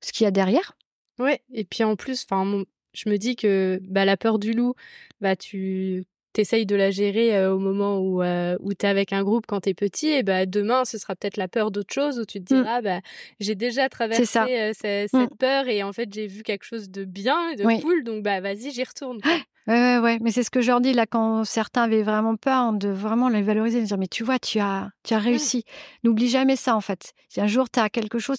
ce 0.00 0.12
qu'il 0.12 0.24
y 0.24 0.28
a 0.28 0.30
derrière 0.30 0.74
Ouais, 1.18 1.42
et 1.52 1.64
puis 1.64 1.82
en 1.82 1.96
plus, 1.96 2.24
enfin, 2.28 2.62
je 2.98 3.08
me 3.08 3.16
dis 3.16 3.36
que 3.36 3.80
bah, 3.84 4.04
la 4.04 4.16
peur 4.16 4.38
du 4.38 4.52
loup, 4.52 4.74
bah, 5.20 5.36
tu 5.36 6.04
essayes 6.36 6.66
de 6.66 6.76
la 6.76 6.92
gérer 6.92 7.46
au 7.48 7.58
moment 7.58 7.98
où, 7.98 8.22
où 8.22 8.74
tu 8.74 8.86
es 8.86 8.88
avec 8.88 9.12
un 9.12 9.24
groupe 9.24 9.44
quand 9.48 9.62
tu 9.62 9.70
es 9.70 9.74
petit, 9.74 10.08
et 10.08 10.22
bah, 10.22 10.46
demain, 10.46 10.84
ce 10.84 10.96
sera 10.96 11.16
peut-être 11.16 11.36
la 11.36 11.48
peur 11.48 11.72
d'autre 11.72 11.92
chose, 11.92 12.20
où 12.20 12.24
tu 12.24 12.40
te 12.40 12.54
mmh. 12.54 12.56
diras, 12.58 12.80
bah, 12.80 13.00
j'ai 13.40 13.56
déjà 13.56 13.88
traversé 13.88 14.22
mmh. 14.22 14.72
cette, 14.74 15.34
peur, 15.36 15.66
et 15.66 15.82
en 15.82 15.92
fait, 15.92 16.12
j'ai 16.12 16.28
vu 16.28 16.44
quelque 16.44 16.62
chose 16.62 16.90
de 16.90 17.04
bien, 17.04 17.54
de 17.56 17.64
cool, 17.82 18.04
donc 18.04 18.22
bah, 18.22 18.40
vas-y, 18.40 18.70
j'y 18.70 18.84
retourne. 18.84 19.18
Ouais, 19.68 19.98
ouais, 19.98 20.18
mais 20.22 20.30
c'est 20.30 20.42
ce 20.42 20.50
que 20.50 20.62
je 20.62 20.68
leur 20.68 20.80
dis 20.80 20.94
là 20.94 21.04
quand 21.04 21.44
certains 21.44 21.82
avaient 21.82 22.02
vraiment 22.02 22.36
peur 22.36 22.56
hein, 22.56 22.72
de 22.72 22.88
vraiment 22.88 23.28
les 23.28 23.42
valoriser, 23.42 23.82
de 23.82 23.84
dire 23.84 23.98
mais 23.98 24.06
tu 24.06 24.24
vois, 24.24 24.38
tu 24.38 24.58
as, 24.60 24.88
tu 25.04 25.12
as 25.12 25.18
réussi. 25.18 25.64
N'oublie 26.04 26.30
jamais 26.30 26.56
ça 26.56 26.74
en 26.74 26.80
fait. 26.80 27.12
Si 27.28 27.38
un 27.42 27.46
jour 27.46 27.68
tu 27.68 27.78
as 27.78 27.90
quelque 27.90 28.18
chose, 28.18 28.38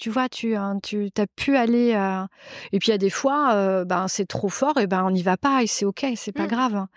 tu 0.00 0.08
vois, 0.08 0.28
tu, 0.28 0.56
hein, 0.56 0.78
tu 0.82 1.10
as 1.16 1.26
pu 1.26 1.56
aller. 1.56 1.94
Euh, 1.94 2.24
et 2.72 2.78
puis 2.78 2.88
il 2.88 2.90
y 2.92 2.94
a 2.94 2.98
des 2.98 3.10
fois, 3.10 3.52
euh, 3.52 3.84
ben 3.84 4.08
c'est 4.08 4.26
trop 4.26 4.48
fort, 4.48 4.78
et 4.78 4.86
ben 4.86 5.04
on 5.04 5.10
n'y 5.10 5.22
va 5.22 5.36
pas 5.36 5.62
et 5.62 5.66
c'est 5.66 5.84
ok, 5.84 6.06
c'est 6.16 6.32
pas 6.32 6.44
mmh. 6.44 6.48
grave. 6.48 6.74
Hein. 6.74 6.88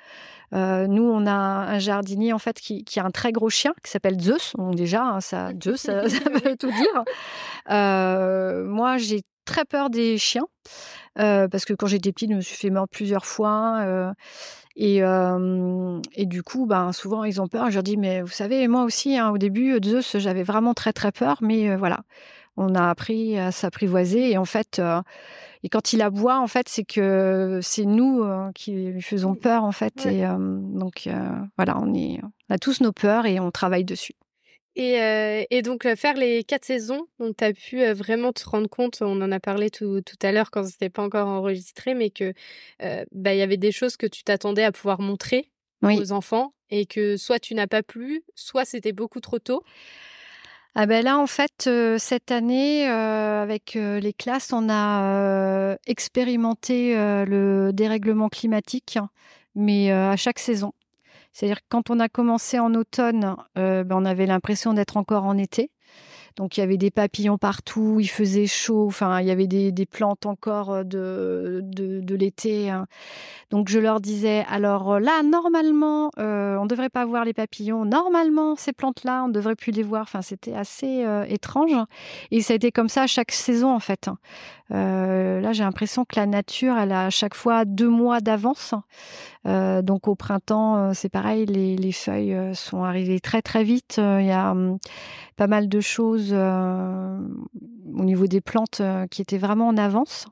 Euh, 0.53 0.87
nous, 0.87 1.03
on 1.03 1.25
a 1.27 1.31
un 1.33 1.79
jardinier 1.79 2.31
en 2.31 2.39
fait 2.39 2.59
qui, 2.59 2.85
a 2.99 3.03
un 3.03 3.11
très 3.11 3.31
gros 3.31 3.49
chien 3.49 3.73
qui 3.83 3.91
s'appelle 3.91 4.19
Zeus. 4.19 4.53
Donc 4.57 4.75
déjà, 4.75 5.17
ça, 5.19 5.49
Zeus, 5.61 5.81
ça, 5.81 6.07
ça, 6.09 6.29
veut 6.29 6.55
tout 6.55 6.71
dire. 6.71 7.03
moi, 7.67 8.97
j'ai 8.97 9.21
très 9.45 9.65
peur 9.65 9.89
des 9.89 10.17
chiens. 10.17 10.45
Euh, 11.19 11.47
parce 11.47 11.65
que 11.65 11.73
quand 11.73 11.85
j'étais 11.87 12.11
petite, 12.11 12.31
je 12.31 12.35
me 12.35 12.41
suis 12.41 12.55
fait 12.55 12.69
mordre 12.69 12.89
plusieurs 12.89 13.25
fois. 13.25 13.81
Euh, 13.81 14.11
et, 14.75 15.01
et, 16.15 16.25
du 16.25 16.41
coup, 16.41 16.65
ben, 16.65 16.91
souvent, 16.93 17.23
ils 17.23 17.41
ont 17.41 17.47
peur. 17.47 17.69
Je 17.69 17.75
leur 17.75 17.83
dis, 17.83 17.97
mais 17.97 18.21
vous 18.21 18.27
savez, 18.29 18.67
moi 18.67 18.83
aussi, 18.83 19.17
hein, 19.17 19.29
au 19.31 19.37
début, 19.37 19.77
Zeus, 19.83 20.17
j'avais 20.17 20.43
vraiment 20.43 20.73
très, 20.73 20.93
très 20.93 21.11
peur. 21.11 21.37
Mais 21.41 21.75
voilà, 21.75 21.99
on 22.57 22.75
a 22.75 22.89
appris 22.89 23.37
à 23.37 23.51
s'apprivoiser. 23.51 24.31
Et 24.31 24.37
en 24.37 24.45
fait, 24.45 24.81
et 25.63 25.69
quand 25.69 25.93
il 25.93 26.01
aboie, 26.01 26.39
en 26.39 26.47
fait, 26.47 26.69
c'est 26.69 26.83
que 26.83 27.59
c'est 27.61 27.85
nous 27.85 28.25
qui 28.53 28.71
lui 28.71 29.01
faisons 29.01 29.35
peur, 29.35 29.63
en 29.63 29.71
fait. 29.71 30.05
Et 30.05 30.25
donc, 30.27 31.09
voilà, 31.57 31.77
on, 31.79 31.93
est, 31.93 32.19
on 32.49 32.53
a 32.53 32.57
tous 32.57 32.81
nos 32.81 32.91
peurs 32.91 33.25
et 33.25 33.39
on 33.39 33.51
travaille 33.51 33.85
dessus. 33.85 34.13
Et, 34.75 35.45
et, 35.49 35.61
donc, 35.61 35.87
faire 35.95 36.15
les 36.15 36.43
quatre 36.43 36.65
saisons, 36.65 37.07
donc 37.19 37.37
tu 37.37 37.43
as 37.43 37.53
pu 37.53 37.85
vraiment 37.93 38.31
te 38.33 38.47
rendre 38.47 38.67
compte, 38.67 39.01
on 39.01 39.21
en 39.21 39.31
a 39.31 39.39
parlé 39.39 39.69
tout, 39.69 40.01
tout 40.01 40.17
à 40.21 40.31
l'heure 40.31 40.49
quand 40.51 40.63
c'était 40.65 40.89
pas 40.89 41.03
encore 41.03 41.27
enregistré, 41.27 41.93
mais 41.93 42.09
que 42.09 42.33
bah, 43.11 43.33
il 43.33 43.37
y 43.37 43.43
avait 43.43 43.57
des 43.57 43.71
choses 43.71 43.97
que 43.97 44.07
tu 44.07 44.23
t'attendais 44.23 44.63
à 44.63 44.71
pouvoir 44.71 44.99
montrer 44.99 45.49
aux 45.83 46.11
enfants 46.11 46.53
et 46.69 46.85
que 46.85 47.17
soit 47.17 47.39
tu 47.39 47.53
n'as 47.55 47.67
pas 47.67 47.83
plu, 47.83 48.23
soit 48.35 48.65
c'était 48.65 48.93
beaucoup 48.93 49.19
trop 49.19 49.39
tôt. 49.39 49.63
Ah 50.75 50.87
ben 50.87 51.03
là, 51.03 51.19
en 51.19 51.27
fait, 51.27 51.69
cette 51.99 52.31
année, 52.31 52.85
avec 52.87 53.75
les 53.75 54.13
classes, 54.13 54.51
on 54.53 54.69
a 54.69 55.77
expérimenté 55.85 56.95
le 56.95 57.71
dérèglement 57.71 58.29
climatique, 58.29 58.97
mais 59.55 59.91
à 59.91 60.15
chaque 60.15 60.39
saison. 60.39 60.73
C'est-à-dire 61.33 61.61
que 61.61 61.67
quand 61.67 61.89
on 61.89 61.99
a 61.99 62.09
commencé 62.09 62.59
en 62.59 62.73
automne, 62.75 63.35
euh, 63.57 63.83
ben, 63.83 63.97
on 63.97 64.05
avait 64.05 64.27
l'impression 64.27 64.73
d'être 64.73 64.97
encore 64.97 65.25
en 65.25 65.37
été. 65.37 65.71
Donc 66.35 66.57
il 66.57 66.61
y 66.61 66.63
avait 66.63 66.77
des 66.77 66.91
papillons 66.91 67.37
partout, 67.37 67.97
il 67.99 68.07
faisait 68.07 68.47
chaud, 68.47 68.85
enfin 68.87 69.21
il 69.21 69.27
y 69.27 69.31
avait 69.31 69.47
des, 69.47 69.85
plantes 69.85 70.25
encore 70.25 70.71
euh, 70.71 70.83
de, 70.83 71.61
de, 71.63 72.15
l'été. 72.15 72.69
Hein. 72.69 72.87
Donc 73.51 73.69
je 73.69 73.79
leur 73.79 74.01
disais, 74.01 74.45
alors 74.49 74.99
là, 74.99 75.21
normalement, 75.23 76.09
euh, 76.17 76.57
on 76.57 76.63
ne 76.63 76.69
devrait 76.69 76.89
pas 76.89 77.05
voir 77.05 77.25
les 77.25 77.33
papillons. 77.33 77.85
Normalement, 77.85 78.55
ces 78.55 78.73
plantes-là, 78.73 79.23
on 79.25 79.27
ne 79.27 79.33
devrait 79.33 79.55
plus 79.55 79.71
les 79.71 79.83
voir. 79.83 80.03
Enfin, 80.03 80.21
c'était 80.21 80.53
assez 80.53 81.05
étrange. 81.27 81.75
Et 82.31 82.41
ça 82.41 82.53
a 82.53 82.55
été 82.55 82.71
comme 82.71 82.89
ça 82.89 83.03
à 83.03 83.07
chaque 83.07 83.31
saison, 83.31 83.71
en 83.73 83.79
fait. 83.79 84.09
Euh, 84.73 85.39
là, 85.39 85.53
j'ai 85.53 85.63
l'impression 85.63 86.05
que 86.05 86.15
la 86.15 86.25
nature, 86.25 86.77
elle 86.77 86.91
a 86.91 87.05
à 87.05 87.09
chaque 87.09 87.35
fois 87.35 87.65
deux 87.65 87.89
mois 87.89 88.21
d'avance. 88.21 88.73
Euh, 89.47 89.81
donc 89.81 90.07
au 90.07 90.15
printemps, 90.15 90.77
euh, 90.77 90.91
c'est 90.93 91.09
pareil, 91.09 91.45
les, 91.45 91.91
feuilles 91.91 92.55
sont 92.55 92.83
arrivées 92.83 93.19
très 93.19 93.41
très 93.41 93.63
vite. 93.63 93.95
Il 93.99 94.25
y 94.25 94.31
a 94.31 94.51
hum, 94.51 94.77
pas 95.35 95.47
mal 95.47 95.69
de 95.69 95.79
choses 95.79 96.33
au 96.33 98.03
niveau 98.03 98.27
des 98.27 98.41
plantes 98.41 98.81
qui 99.11 99.21
étaient 99.21 99.37
vraiment 99.37 99.67
en 99.67 99.77
avance. 99.77 100.27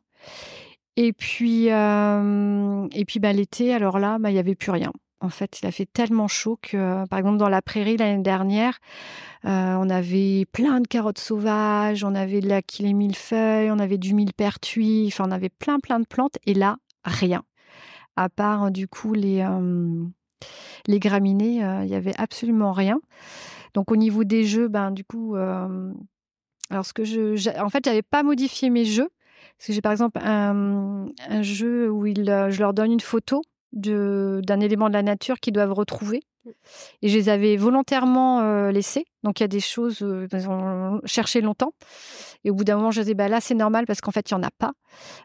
Et 0.98 1.14
puis, 1.14 1.68
et 1.68 3.06
puis 3.06 3.20
bah, 3.20 3.34
l'été, 3.34 3.74
alors 3.74 4.00
là, 4.00 4.18
bah, 4.20 4.30
il 4.30 4.34
n'y 4.34 4.40
avait 4.40 4.56
plus 4.56 4.72
rien. 4.72 4.92
En 5.22 5.30
fait, 5.30 5.60
il 5.62 5.68
a 5.68 5.72
fait 5.72 5.86
tellement 5.86 6.28
chaud 6.28 6.58
que, 6.60 7.08
par 7.08 7.20
exemple, 7.20 7.38
dans 7.38 7.48
la 7.48 7.62
prairie 7.62 7.96
l'année 7.96 8.24
dernière, 8.24 8.80
euh, 9.46 9.76
on 9.76 9.88
avait 9.88 10.46
plein 10.52 10.82
de 10.82 10.88
carottes 10.88 11.20
sauvages, 11.20 12.04
on 12.04 12.16
avait 12.16 12.42
de 12.42 12.50
la 12.50 12.62
millefeuille, 12.94 13.70
on 13.70 13.78
avait 13.78 14.00
du 14.00 14.16
millepertuis, 14.16 15.06
enfin, 15.08 15.26
on 15.28 15.32
avait 15.32 15.50
plein, 15.50 15.80
plein 15.80 16.00
de 16.00 16.08
plantes. 16.08 16.40
Et 16.48 16.56
là, 16.56 16.78
rien. 17.04 17.44
À 18.16 18.30
part, 18.30 18.72
du 18.72 18.88
coup, 18.88 19.14
les, 19.14 19.42
euh, 19.42 20.04
les 20.88 21.00
graminées, 21.00 21.64
euh, 21.64 21.84
il 21.84 21.90
n'y 21.90 21.96
avait 21.96 22.20
absolument 22.20 22.72
rien. 22.72 23.00
Donc, 23.76 23.92
au 23.92 23.98
niveau 23.98 24.24
des 24.24 24.44
jeux, 24.44 24.70
ben, 24.70 24.90
du 24.90 25.04
coup, 25.04 25.36
alors, 25.36 26.86
ce 26.86 26.94
que 26.94 27.04
je. 27.04 27.60
En 27.60 27.70
fait, 27.70 27.86
j'avais 27.86 28.02
pas 28.02 28.24
modifié 28.24 28.72
mes 28.72 28.86
jeux. 28.86 29.10
Parce 29.58 29.68
que 29.68 29.74
j'ai 29.74 29.82
par 29.82 29.92
exemple 29.92 30.20
un, 30.24 31.08
un 31.30 31.42
jeu 31.44 31.92
où 31.92 32.08
je 32.08 32.60
leur 32.60 32.74
donne 32.74 32.92
une 32.92 33.00
photo 33.00 33.44
d'un 33.74 34.60
élément 34.60 34.90
de 34.90 34.94
la 34.94 35.04
nature 35.04 35.40
qu'ils 35.40 35.54
doivent 35.54 35.74
retrouver. 35.74 36.22
Mm. 36.46 36.50
Et 37.02 37.10
je 37.10 37.18
les 37.18 37.30
avais 37.30 37.58
volontairement 37.58 38.42
euh, 38.42 38.72
laissés. 38.72 39.06
Donc 39.24 39.40
il 39.40 39.44
y 39.44 39.46
a 39.46 39.48
des 39.48 39.60
choses, 39.60 40.02
euh, 40.02 40.28
ils 40.32 40.50
ont 40.50 41.02
cherché 41.06 41.42
longtemps. 41.42 41.74
Et 42.44 42.52
au 42.52 42.56
bout 42.56 42.64
d'un 42.64 42.76
moment, 42.76 42.92
je 42.92 43.02
disais, 43.02 43.14
bah, 43.14 43.28
là, 43.28 43.42
c'est 43.42 43.56
normal 43.56 43.86
parce 43.86 44.02
qu'en 44.02 44.12
fait, 44.12 44.30
il 44.30 44.36
n'y 44.36 44.40
en 44.40 44.44
a 44.44 44.52
pas. 44.52 44.72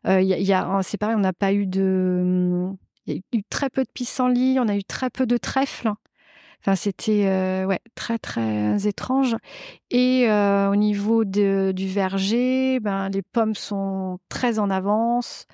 Euh, 0.06 0.20
y 0.20 0.52
a, 0.52 0.80
c'est 0.82 0.98
pareil, 0.98 1.16
on 1.16 1.20
n'a 1.20 1.32
pas 1.32 1.52
eu 1.52 1.66
de. 1.66 2.68
Il 3.06 3.14
y 3.14 3.18
a 3.18 3.38
eu 3.38 3.42
très 3.48 3.70
peu 3.70 3.85
de 3.85 3.90
pissenlits, 3.92 4.59
on 4.59 4.68
a 4.68 4.76
eu 4.76 4.85
très 4.85 5.11
peu 5.11 5.26
de 5.26 5.37
trèfles. 5.37 5.92
Enfin, 6.61 6.74
c'était 6.74 7.64
ouais, 7.64 7.78
très, 7.94 8.18
très 8.18 8.88
étrange. 8.88 9.37
Et 9.92 10.28
au 10.28 10.74
niveau 10.74 11.24
de, 11.24 11.72
du 11.72 11.87
verger, 11.87 12.80
ben, 12.80 13.09
les 13.09 13.22
pommes 13.22 13.54
sont 13.54 14.18
très 14.28 14.59
en 14.59 14.70
avance 14.70 15.46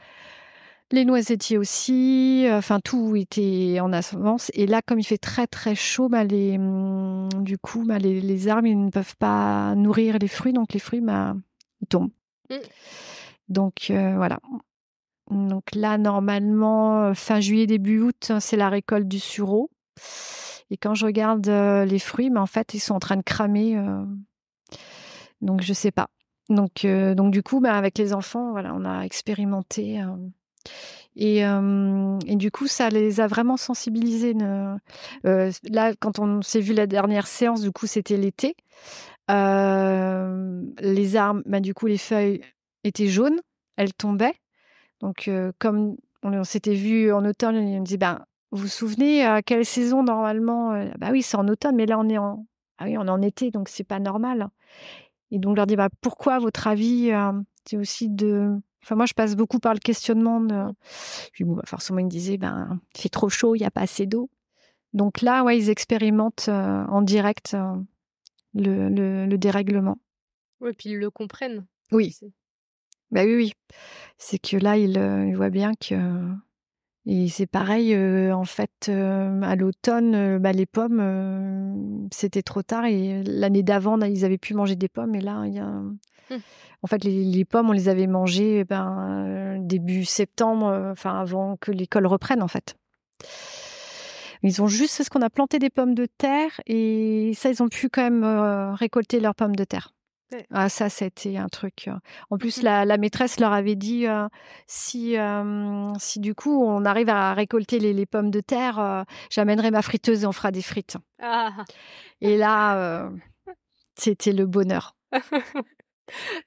les 0.92 1.04
noisettiers 1.04 1.58
aussi, 1.58 2.46
euh, 2.46 2.58
enfin 2.58 2.80
tout 2.80 3.16
était 3.16 3.78
en 3.80 3.92
avance. 3.92 4.50
Et 4.54 4.66
là, 4.66 4.82
comme 4.82 5.00
il 5.00 5.04
fait 5.04 5.18
très 5.18 5.46
très 5.46 5.74
chaud, 5.74 6.08
bah, 6.08 6.24
les, 6.24 6.56
hum, 6.58 7.28
du 7.40 7.58
coup, 7.58 7.84
bah, 7.84 7.98
les, 7.98 8.48
arbres 8.48 8.68
ils 8.68 8.78
ne 8.78 8.90
peuvent 8.90 9.16
pas 9.16 9.74
nourrir 9.74 10.18
les 10.18 10.28
fruits, 10.28 10.52
donc 10.52 10.72
les 10.72 10.80
fruits 10.80 11.00
bah, 11.00 11.34
ils 11.80 11.88
tombent. 11.88 12.12
Mmh. 12.50 12.56
Donc 13.48 13.86
euh, 13.90 14.16
voilà. 14.16 14.38
Donc 15.30 15.74
là, 15.74 15.98
normalement, 15.98 17.04
euh, 17.04 17.14
fin 17.14 17.40
juillet, 17.40 17.66
début 17.66 18.00
août, 18.00 18.32
c'est 18.40 18.56
la 18.56 18.68
récolte 18.68 19.08
du 19.08 19.18
sureau. 19.18 19.70
Et 20.70 20.76
quand 20.76 20.94
je 20.94 21.04
regarde 21.06 21.46
les 21.48 21.98
fruits, 21.98 22.30
mais 22.30 22.40
en 22.40 22.46
fait, 22.46 22.72
ils 22.72 22.80
sont 22.80 22.94
en 22.94 22.98
train 22.98 23.16
de 23.16 23.22
cramer. 23.22 23.76
donc 25.42 25.60
je 25.60 25.72
sais 25.74 25.90
pas. 25.90 26.08
Donc, 26.48 26.86
donc 26.86 27.30
du 27.30 27.42
coup, 27.42 27.62
avec 27.66 27.98
les 27.98 28.14
enfants, 28.14 28.52
voilà, 28.52 28.74
on 28.74 28.86
a 28.86 29.02
expérimenté. 29.02 30.02
Et, 31.16 31.44
du 32.36 32.50
coup, 32.50 32.66
ça 32.66 32.88
les 32.88 33.20
a 33.20 33.26
vraiment 33.26 33.56
sensibilisés. 33.56 34.34
Là, 34.34 35.94
quand 36.00 36.18
on 36.18 36.42
s'est 36.42 36.60
vu 36.60 36.74
la 36.74 36.86
dernière 36.86 37.26
séance, 37.26 37.60
du 37.60 37.70
coup, 37.70 37.86
c'était 37.86 38.16
l'été. 38.16 38.56
Les 39.28 41.16
arbres, 41.16 41.42
bah, 41.46 41.60
du 41.60 41.74
coup, 41.74 41.86
les 41.86 41.98
feuilles 41.98 42.40
étaient 42.84 43.08
jaunes, 43.08 43.40
elles 43.76 43.92
tombaient. 43.94 44.34
Donc, 45.00 45.30
comme 45.58 45.96
on, 46.22 46.44
s'était 46.44 46.74
vu 46.74 47.12
en 47.12 47.24
automne, 47.24 47.56
on 47.56 47.80
me 47.80 47.84
dit, 47.84 47.98
ben, 47.98 48.24
vous 48.50 48.62
vous 48.62 48.68
souvenez 48.68 49.24
à 49.24 49.42
quelle 49.42 49.64
saison 49.64 50.02
normalement 50.02 50.72
Bah 50.98 51.08
oui, 51.10 51.22
c'est 51.22 51.36
en 51.36 51.48
automne, 51.48 51.76
mais 51.76 51.86
là, 51.86 51.98
on 51.98 52.08
est 52.08 52.18
en, 52.18 52.46
ah 52.78 52.84
oui, 52.84 52.96
on 52.98 53.06
est 53.06 53.10
en 53.10 53.22
été, 53.22 53.50
donc 53.50 53.68
c'est 53.68 53.84
pas 53.84 53.98
normal. 53.98 54.48
Et 55.30 55.38
donc, 55.38 55.52
on 55.52 55.54
leur 55.54 55.66
dit, 55.66 55.76
bah, 55.76 55.88
pourquoi, 56.00 56.34
à 56.34 56.38
votre 56.38 56.66
avis, 56.66 57.12
c'est 57.66 57.76
aussi 57.76 58.08
de 58.08 58.56
Enfin, 58.82 58.96
moi, 58.96 59.06
je 59.06 59.14
passe 59.14 59.36
beaucoup 59.36 59.60
par 59.60 59.74
le 59.74 59.80
questionnement. 59.80 60.40
De... 60.40 60.72
Puis, 61.32 61.44
bon, 61.44 61.54
bah, 61.54 61.62
forcément, 61.66 62.00
ils 62.00 62.06
me 62.06 62.10
disaient, 62.10 62.36
ben, 62.36 62.80
il 62.96 63.00
fait 63.00 63.08
trop 63.08 63.28
chaud, 63.28 63.54
il 63.54 63.60
n'y 63.60 63.66
a 63.66 63.70
pas 63.70 63.82
assez 63.82 64.06
d'eau. 64.06 64.28
Donc 64.92 65.22
là, 65.22 65.42
ouais, 65.44 65.58
ils 65.58 65.70
expérimentent 65.70 66.46
euh, 66.48 66.84
en 66.86 67.02
direct 67.02 67.54
euh, 67.54 67.74
le, 68.54 68.88
le, 68.88 69.38
dérèglement. 69.38 69.98
Oui, 70.60 70.72
puis 70.76 70.90
ils 70.90 70.98
le 70.98 71.10
comprennent. 71.10 71.64
Oui. 71.92 72.16
Bah 73.10 73.24
oui, 73.24 73.34
oui. 73.34 73.52
C'est 74.18 74.38
que 74.38 74.56
là, 74.56 74.76
ils, 74.76 74.98
euh, 74.98 75.26
ils, 75.26 75.36
voient 75.36 75.50
bien 75.50 75.72
que. 75.74 75.94
Et 77.04 77.28
c'est 77.28 77.46
pareil, 77.46 77.96
en 77.96 78.44
fait, 78.44 78.88
à 78.88 79.56
l'automne, 79.56 80.38
bah, 80.38 80.52
les 80.52 80.66
pommes, 80.66 82.08
c'était 82.12 82.42
trop 82.42 82.62
tard. 82.62 82.84
Et 82.84 83.24
l'année 83.24 83.64
d'avant, 83.64 84.00
ils 84.02 84.24
avaient 84.24 84.38
pu 84.38 84.54
manger 84.54 84.76
des 84.76 84.88
pommes. 84.88 85.14
Et 85.16 85.20
là, 85.20 85.44
il 85.46 85.54
y 85.54 85.58
a. 85.58 85.82
Mmh. 86.30 86.36
En 86.82 86.88
fait, 86.88 87.04
les, 87.04 87.44
pommes, 87.44 87.70
on 87.70 87.72
les 87.72 87.88
avait 87.88 88.08
mangées 88.08 88.60
eh 88.60 88.64
ben, 88.64 89.58
début 89.60 90.04
septembre, 90.04 90.66
euh, 90.66 90.92
enfin 90.92 91.18
avant 91.18 91.56
que 91.56 91.70
l'école 91.70 92.06
reprenne, 92.06 92.42
en 92.42 92.48
fait. 92.48 92.76
Ils 94.42 94.60
ont 94.60 94.66
juste 94.66 95.04
ce 95.04 95.08
qu'on 95.08 95.22
a 95.22 95.30
planté 95.30 95.60
des 95.60 95.70
pommes 95.70 95.94
de 95.94 96.06
terre 96.06 96.60
et 96.66 97.32
ça, 97.34 97.50
ils 97.50 97.62
ont 97.62 97.68
pu 97.68 97.88
quand 97.88 98.02
même 98.02 98.24
euh, 98.24 98.74
récolter 98.74 99.20
leurs 99.20 99.36
pommes 99.36 99.54
de 99.54 99.62
terre. 99.62 99.94
Ah, 100.50 100.68
ça, 100.68 100.88
c'était 100.88 101.36
un 101.36 101.46
truc. 101.46 101.86
Euh. 101.86 101.94
En 102.30 102.38
plus, 102.38 102.62
mmh 102.62 102.84
la, 102.84 102.96
maîtresse 102.96 103.38
leur 103.38 103.52
avait 103.52 103.76
dit 103.76 104.06
si, 104.66 105.16
si 105.98 106.20
du 106.20 106.34
coup 106.34 106.64
on 106.64 106.84
arrive 106.84 107.10
à 107.10 107.34
récolter 107.34 107.78
les, 107.78 108.06
pommes 108.06 108.30
de 108.30 108.40
terre, 108.40 109.04
j'amènerai 109.30 109.70
ma 109.70 109.82
friteuse 109.82 110.24
et 110.24 110.26
on 110.26 110.32
fera 110.32 110.50
des 110.50 110.62
frites. 110.62 110.96
Ah. 111.20 111.50
Et 112.20 112.36
là, 112.36 113.10
c'était 113.94 114.32
le 114.32 114.46
bonheur. 114.46 114.96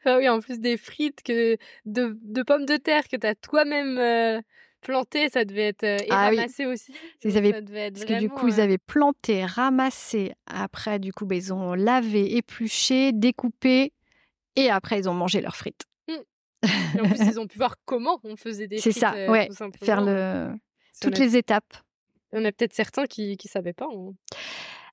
Ah 0.06 0.18
oui, 0.18 0.30
en 0.30 0.40
plus 0.40 0.60
des 0.60 0.78
frites 0.78 1.24
que 1.24 1.58
de, 1.86 2.44
pommes 2.44 2.66
de 2.66 2.78
terre 2.78 3.08
que 3.08 3.16
tu 3.16 3.26
as 3.26 3.36
toi-même 3.36 3.98
euh, 3.98 4.42
planté, 4.82 5.30
ça 5.30 5.46
devait 5.46 5.68
être 5.70 5.84
et 5.84 6.08
ah 6.10 6.30
ramassé 6.30 6.66
aussi. 6.66 6.94
Ils 7.24 7.38
avaient, 7.38 7.52
parce 7.52 8.06
que 8.06 8.20
du 8.20 8.30
coup, 8.30 8.48
ils 8.48 8.62
avaient 8.62 8.78
planté, 8.78 9.46
ramassé. 9.46 10.34
Après, 10.46 11.00
du 11.00 11.12
coup, 11.12 11.26
bah, 11.26 11.36
ils 11.36 11.54
ont 11.54 11.74
lavé, 11.74 12.36
épluché, 12.38 13.12
découpé, 13.12 13.94
et 14.56 14.70
après, 14.70 15.00
ils 15.00 15.10
ont 15.10 15.14
mangé 15.14 15.42
leurs 15.42 15.56
frites. 15.56 15.86
Mmh. 16.08 17.00
en 17.02 17.10
plus, 17.10 17.20
ils 17.32 17.40
ont 17.40 17.48
pu 17.48 17.58
voir 17.58 17.76
comment 17.86 18.20
on 18.24 18.36
faisait 18.36 18.68
des 18.68 18.78
frites. 18.78 18.94
C'est 18.94 19.00
ça, 19.00 19.14
ouais. 19.14 19.50
Faire 19.84 20.02
le... 20.02 20.54
toutes 21.02 21.18
les 21.18 21.36
étapes. 21.36 21.74
Il 22.32 22.40
y 22.40 22.42
en 22.42 22.46
a 22.46 22.52
peut-être 22.52 22.74
certains 22.74 23.06
qui 23.06 23.38
ne 23.44 23.50
savaient 23.50 23.74
pas. 23.74 23.88
Hein. 23.92 24.14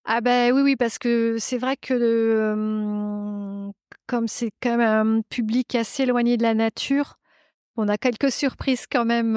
Ah 0.04 0.20
ben 0.20 0.52
oui, 0.52 0.62
oui, 0.62 0.76
parce 0.76 0.98
que 0.98 1.36
c'est 1.38 1.58
vrai 1.58 1.76
que 1.76 3.70
comme 4.06 4.28
c'est 4.28 4.50
quand 4.62 4.76
même 4.76 5.18
un 5.18 5.22
public 5.22 5.74
assez 5.74 6.04
éloigné 6.04 6.36
de 6.36 6.42
la 6.42 6.54
nature, 6.54 7.18
on 7.76 7.88
a 7.88 7.96
quelques 7.96 8.30
surprises 8.30 8.86
quand 8.90 9.04
même 9.04 9.34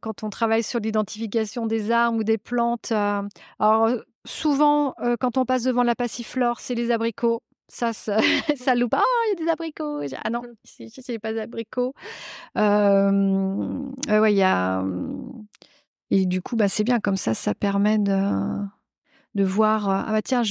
quand 0.00 0.22
on 0.22 0.30
travaille 0.30 0.62
sur 0.62 0.78
l'identification 0.80 1.66
des 1.66 1.90
arbres 1.90 2.18
ou 2.18 2.24
des 2.24 2.38
plantes. 2.38 2.92
alors 2.92 3.90
souvent, 4.24 4.94
quand 5.18 5.36
on 5.36 5.44
passe 5.44 5.64
devant 5.64 5.82
la 5.82 5.96
passiflore, 5.96 6.60
c'est 6.60 6.74
les 6.74 6.90
abricots. 6.92 7.42
Ça, 7.68 7.92
ça, 7.92 8.18
ça 8.56 8.74
loupe. 8.74 8.94
Ah, 8.94 9.02
il 9.26 9.38
y 9.38 9.42
a 9.42 9.44
des 9.44 9.50
abricots. 9.50 10.00
Ah 10.24 10.30
non, 10.30 10.42
n'y 10.80 11.14
a 11.14 11.18
pas 11.20 11.32
d'abricots. 11.32 11.94
ouais, 12.56 14.32
il 14.32 14.36
y 14.36 14.42
a. 14.42 14.84
Et 16.10 16.26
du 16.26 16.42
coup, 16.42 16.56
bah, 16.56 16.68
c'est 16.68 16.84
bien 16.84 16.98
comme 17.00 17.16
ça, 17.16 17.34
ça 17.34 17.54
permet 17.54 17.98
de 17.98 18.12
de 19.34 19.44
voir 19.44 19.88
ah 19.88 20.10
bah 20.10 20.22
tiens 20.22 20.42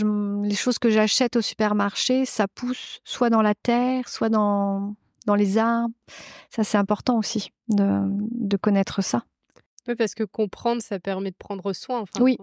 les 0.44 0.56
choses 0.56 0.80
que 0.80 0.90
j'achète 0.90 1.36
au 1.36 1.42
supermarché 1.42 2.26
ça 2.26 2.48
pousse 2.48 3.00
soit 3.04 3.30
dans 3.30 3.42
la 3.42 3.56
terre 3.56 4.08
soit 4.08 4.30
dans 4.30 4.96
dans 5.26 5.36
les 5.36 5.58
arbres 5.58 5.94
ça 6.50 6.64
c'est 6.64 6.78
important 6.78 7.18
aussi 7.18 7.52
de, 7.68 8.02
de 8.06 8.58
connaître 8.58 9.04
ça 9.04 9.24
oui, 9.88 9.96
parce 9.96 10.14
que 10.14 10.24
comprendre, 10.24 10.84
ça 10.84 11.00
permet 11.00 11.32
de 11.32 11.36
prendre 11.36 11.74
soin. 11.74 12.02
En 12.02 12.22
oui. 12.22 12.38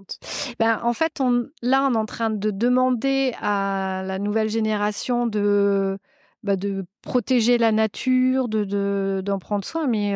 Ben, 0.58 0.80
en 0.82 0.92
fait, 0.92 1.20
on, 1.20 1.46
là, 1.62 1.86
on 1.88 1.94
est 1.94 1.98
en 1.98 2.06
train 2.06 2.28
de 2.28 2.50
demander 2.50 3.34
à 3.40 4.02
la 4.04 4.18
nouvelle 4.18 4.48
génération 4.48 5.28
de, 5.28 5.96
bah, 6.42 6.56
de 6.56 6.84
protéger 7.02 7.56
la 7.56 7.70
nature, 7.70 8.48
de 8.48 9.22
d'en 9.24 9.38
prendre 9.38 9.64
soin, 9.64 9.86
mais 9.86 10.14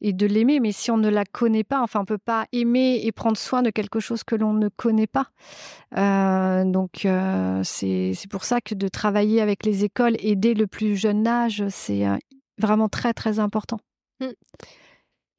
et 0.00 0.12
de 0.12 0.26
l'aimer. 0.26 0.60
Mais 0.60 0.72
si 0.72 0.90
on 0.90 0.96
ne 0.96 1.08
la 1.08 1.24
connaît 1.24 1.64
pas, 1.64 1.82
enfin, 1.82 2.00
on 2.00 2.04
peut 2.04 2.18
pas 2.18 2.46
aimer 2.52 3.00
et 3.02 3.12
prendre 3.12 3.36
soin 3.36 3.62
de 3.62 3.70
quelque 3.70 4.00
chose 4.00 4.22
que 4.24 4.34
l'on 4.34 4.52
ne 4.52 4.68
connaît 4.68 5.06
pas. 5.06 5.30
Euh, 5.96 6.64
donc, 6.64 7.04
euh, 7.04 7.60
c'est 7.64 8.14
pour 8.30 8.44
ça 8.44 8.60
que 8.60 8.74
de 8.74 8.88
travailler 8.88 9.40
avec 9.40 9.64
les 9.64 9.84
écoles 9.84 10.16
et 10.18 10.36
dès 10.36 10.54
le 10.54 10.66
plus 10.66 10.96
jeune 10.96 11.26
âge, 11.26 11.64
c'est 11.68 12.06
euh, 12.06 12.16
vraiment 12.58 12.88
très, 12.88 13.14
très 13.14 13.38
important. 13.38 13.80
Mmh. 14.20 14.26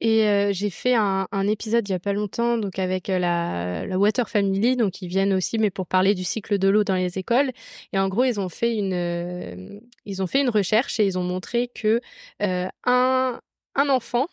Et 0.02 0.52
j'ai 0.52 0.68
fait 0.68 0.94
un, 0.94 1.26
épisode 1.48 1.88
il 1.88 1.92
y 1.92 1.94
a 1.94 1.98
pas 1.98 2.12
longtemps, 2.12 2.58
donc 2.58 2.78
avec 2.78 3.08
la, 3.08 3.86
la, 3.86 3.98
Water 3.98 4.28
Family, 4.28 4.76
donc 4.76 5.00
ils 5.00 5.08
viennent 5.08 5.32
aussi, 5.32 5.56
mais 5.58 5.70
pour 5.70 5.86
parler 5.86 6.14
du 6.14 6.22
cycle 6.22 6.58
de 6.58 6.68
l'eau 6.68 6.84
dans 6.84 6.96
les 6.96 7.16
écoles. 7.16 7.50
Et 7.94 7.98
en 7.98 8.10
gros, 8.10 8.24
ils 8.24 8.38
ont 8.38 8.50
fait 8.50 8.76
une, 8.76 9.80
ils 10.04 10.22
ont 10.22 10.26
fait 10.26 10.42
une 10.42 10.50
recherche 10.50 11.00
et 11.00 11.06
ils 11.06 11.18
ont 11.18 11.22
montré 11.22 11.70
que 11.74 12.02
un, 12.40 13.40
un 13.74 13.88
enfant 13.88 14.26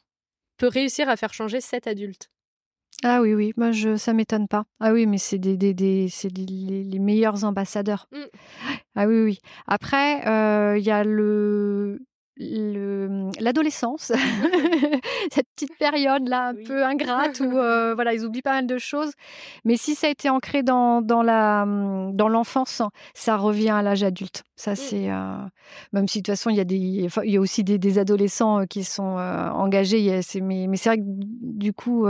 peut 0.58 0.68
réussir 0.68 1.10
à 1.10 1.18
faire 1.18 1.34
changer 1.34 1.62
sept 1.62 1.88
adultes. 1.88 2.30
Ah 3.04 3.22
oui, 3.22 3.34
oui, 3.34 3.54
moi 3.58 3.72
je, 3.72 3.98
ça 3.98 4.13
m'étonne 4.13 4.48
pas. 4.48 4.66
Ah 4.80 4.94
oui, 4.94 5.06
mais 5.06 5.18
c'est 5.18 5.38
des, 5.38 5.58
des, 5.58 5.74
des 5.74 6.08
c'est 6.10 6.30
les, 6.30 7.00
meilleurs 7.00 7.44
ambassadeurs. 7.44 8.08
Mmh. 8.12 8.18
Ah 8.96 9.08
oui, 9.08 9.24
oui. 9.24 9.39
Après, 9.68 10.26
euh, 10.28 10.78
il 10.78 10.86
y 10.86 10.92
a 10.92 11.04
le, 11.04 12.00
l'adolescence, 12.38 14.12
cette 15.32 15.48
petite 15.56 15.78
période 15.78 16.28
là 16.28 16.48
un 16.48 16.56
peu 16.56 16.84
ingrate 16.84 17.39
où 17.39 17.58
euh, 17.58 17.93
voilà 17.93 18.13
ils 18.13 18.26
oublient 18.26 18.41
pas 18.41 18.54
mal 18.54 18.67
de 18.67 18.78
choses. 18.78 19.12
Mais 19.65 19.78
si 19.78 19.96
ça 19.96 20.08
a 20.08 20.10
été 20.10 20.30
ancré 20.30 20.63
dans, 20.63 21.02
dans 21.02 21.22
la 21.22 21.65
dans 22.13 22.28
l'enfance, 22.28 22.82
ça 23.13 23.38
revient 23.38 23.69
à 23.69 23.82
l'âge 23.82 24.04
adulte. 24.04 24.43
Ça 24.56 24.74
mmh. 24.74 24.76
c'est 24.76 25.12
euh, 25.12 25.38
même 25.91 26.08
si 26.08 26.19
de 26.19 26.24
toute 26.24 26.34
façon 26.34 26.50
il 26.50 26.56
y 26.56 26.62
a 26.62 26.65
des 26.65 26.76
il 26.76 27.32
y 27.32 27.38
a 27.38 27.39
aussi 27.39 27.63
des, 27.63 27.78
des 27.78 28.00
adolescents 28.00 28.62
euh, 28.62 28.65
qui 28.65 28.84
sont 28.84 29.04
engagés. 29.04 30.22
mais 30.41 30.67
mais 30.67 30.78
c'est 30.78 30.89
vrai 30.89 30.98
que 30.98 31.04
du 31.06 31.74
coup 31.74 32.08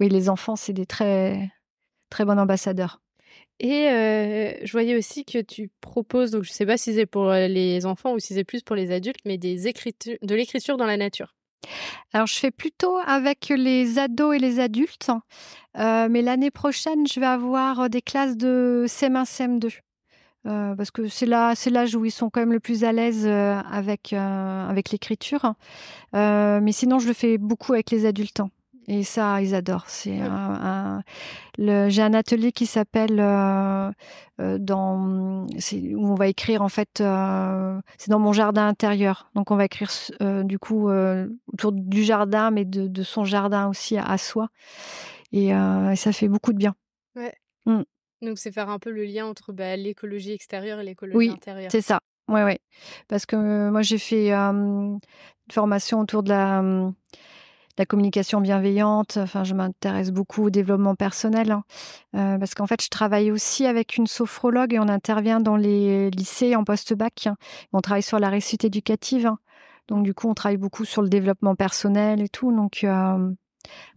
oui 0.00 0.08
les 0.08 0.28
enfants 0.28 0.56
c'est 0.56 0.72
des 0.72 0.86
très 0.86 1.50
très 2.10 2.24
bons 2.24 2.38
ambassadeurs. 2.38 3.00
Et 3.62 3.88
je 4.62 4.72
voyais 4.72 4.96
aussi 4.96 5.26
que 5.26 5.38
tu 5.38 5.70
proposes, 5.82 6.30
donc 6.30 6.44
je 6.44 6.50
ne 6.50 6.54
sais 6.54 6.64
pas 6.64 6.78
si 6.78 6.94
c'est 6.94 7.04
pour 7.04 7.30
les 7.30 7.84
enfants 7.84 8.14
ou 8.14 8.18
si 8.18 8.32
c'est 8.32 8.44
plus 8.44 8.62
pour 8.62 8.74
les 8.74 8.90
adultes, 8.90 9.20
mais 9.26 9.36
des 9.36 9.68
écritures, 9.68 10.16
de 10.22 10.34
l'écriture 10.34 10.78
dans 10.78 10.86
la 10.86 10.96
nature. 10.96 11.34
Alors, 12.14 12.26
je 12.26 12.34
fais 12.34 12.50
plutôt 12.50 12.96
avec 13.06 13.52
les 13.54 13.98
ados 13.98 14.34
et 14.34 14.38
les 14.38 14.60
adultes, 14.60 15.10
mais 15.76 16.22
l'année 16.22 16.50
prochaine, 16.50 17.06
je 17.06 17.20
vais 17.20 17.26
avoir 17.26 17.90
des 17.90 18.00
classes 18.00 18.38
de 18.38 18.86
CM1, 18.88 19.24
CM2. 19.24 19.80
parce 20.44 20.90
que 20.90 21.08
c'est 21.08 21.26
là, 21.26 21.54
c'est 21.54 21.68
l'âge 21.68 21.94
où 21.94 22.06
ils 22.06 22.10
sont 22.10 22.30
quand 22.30 22.40
même 22.40 22.54
le 22.54 22.60
plus 22.60 22.82
à 22.82 22.92
l'aise 22.92 23.26
avec 23.26 24.14
avec 24.14 24.90
l'écriture. 24.90 25.52
mais 26.14 26.72
sinon, 26.72 26.98
je 26.98 27.08
le 27.08 27.14
fais 27.14 27.36
beaucoup 27.36 27.74
avec 27.74 27.90
les 27.90 28.06
adultes. 28.06 28.40
Et 28.92 29.04
ça, 29.04 29.40
ils 29.40 29.54
adorent. 29.54 29.88
C'est 29.88 30.18
un, 30.18 31.04
j'ai 31.56 32.02
un 32.02 32.12
atelier 32.12 32.50
qui 32.50 32.66
s'appelle 32.66 33.20
euh, 33.20 33.88
euh, 34.40 34.58
dans 34.58 35.46
où 35.46 36.08
on 36.08 36.14
va 36.16 36.26
écrire 36.26 36.60
en 36.60 36.68
fait. 36.68 37.00
Euh, 37.00 37.80
c'est 37.98 38.10
dans 38.10 38.18
mon 38.18 38.32
jardin 38.32 38.66
intérieur. 38.66 39.30
Donc 39.36 39.52
on 39.52 39.56
va 39.56 39.66
écrire 39.66 39.92
du 40.42 40.58
coup 40.58 40.90
autour 40.90 41.70
du 41.70 42.02
jardin, 42.02 42.50
mais 42.50 42.64
de, 42.64 43.02
son 43.04 43.24
jardin 43.24 43.68
aussi 43.68 43.96
à, 43.96 44.18
soi. 44.18 44.48
Et, 45.30 45.52
ça 45.94 46.10
fait 46.10 46.26
beaucoup 46.26 46.52
de 46.52 46.58
bien. 46.58 46.74
Ouais. 47.14 47.32
Mmh. 47.66 47.82
Donc 48.22 48.38
c'est 48.38 48.50
faire 48.50 48.70
un 48.70 48.80
peu 48.80 48.90
le 48.90 49.04
lien 49.04 49.24
entre 49.24 49.52
bah, 49.52 49.76
l'écologie 49.76 50.32
extérieure 50.32 50.80
et 50.80 50.84
l'écologie 50.84 51.16
oui, 51.16 51.30
intérieure. 51.30 51.70
C'est 51.70 51.80
ça. 51.80 52.00
Ouais, 52.26 52.42
ouais. 52.42 52.58
Parce 53.06 53.24
que 53.24 53.70
moi 53.70 53.82
j'ai 53.82 53.98
fait 53.98 54.32
une 54.32 54.98
formation 55.48 56.00
autour 56.00 56.24
de 56.24 56.30
la 56.30 56.92
la 57.80 57.86
communication 57.86 58.42
bienveillante. 58.42 59.16
Enfin, 59.16 59.42
je 59.42 59.54
m'intéresse 59.54 60.10
beaucoup 60.10 60.44
au 60.44 60.50
développement 60.50 60.94
personnel 60.94 61.50
hein. 61.50 61.64
euh, 62.14 62.38
parce 62.38 62.54
qu'en 62.54 62.66
fait, 62.66 62.82
je 62.82 62.90
travaille 62.90 63.32
aussi 63.32 63.64
avec 63.64 63.96
une 63.96 64.06
sophrologue 64.06 64.74
et 64.74 64.78
on 64.78 64.88
intervient 64.88 65.40
dans 65.40 65.56
les 65.56 66.10
lycées 66.10 66.54
en 66.56 66.62
post-bac. 66.62 67.26
Hein. 67.26 67.36
On 67.72 67.80
travaille 67.80 68.02
sur 68.02 68.18
la 68.18 68.28
réussite 68.28 68.66
éducative. 68.66 69.26
Hein. 69.26 69.38
Donc, 69.88 70.04
du 70.04 70.12
coup, 70.12 70.28
on 70.28 70.34
travaille 70.34 70.58
beaucoup 70.58 70.84
sur 70.84 71.00
le 71.00 71.08
développement 71.08 71.54
personnel 71.54 72.20
et 72.20 72.28
tout. 72.28 72.54
Donc, 72.54 72.84
euh, 72.84 73.32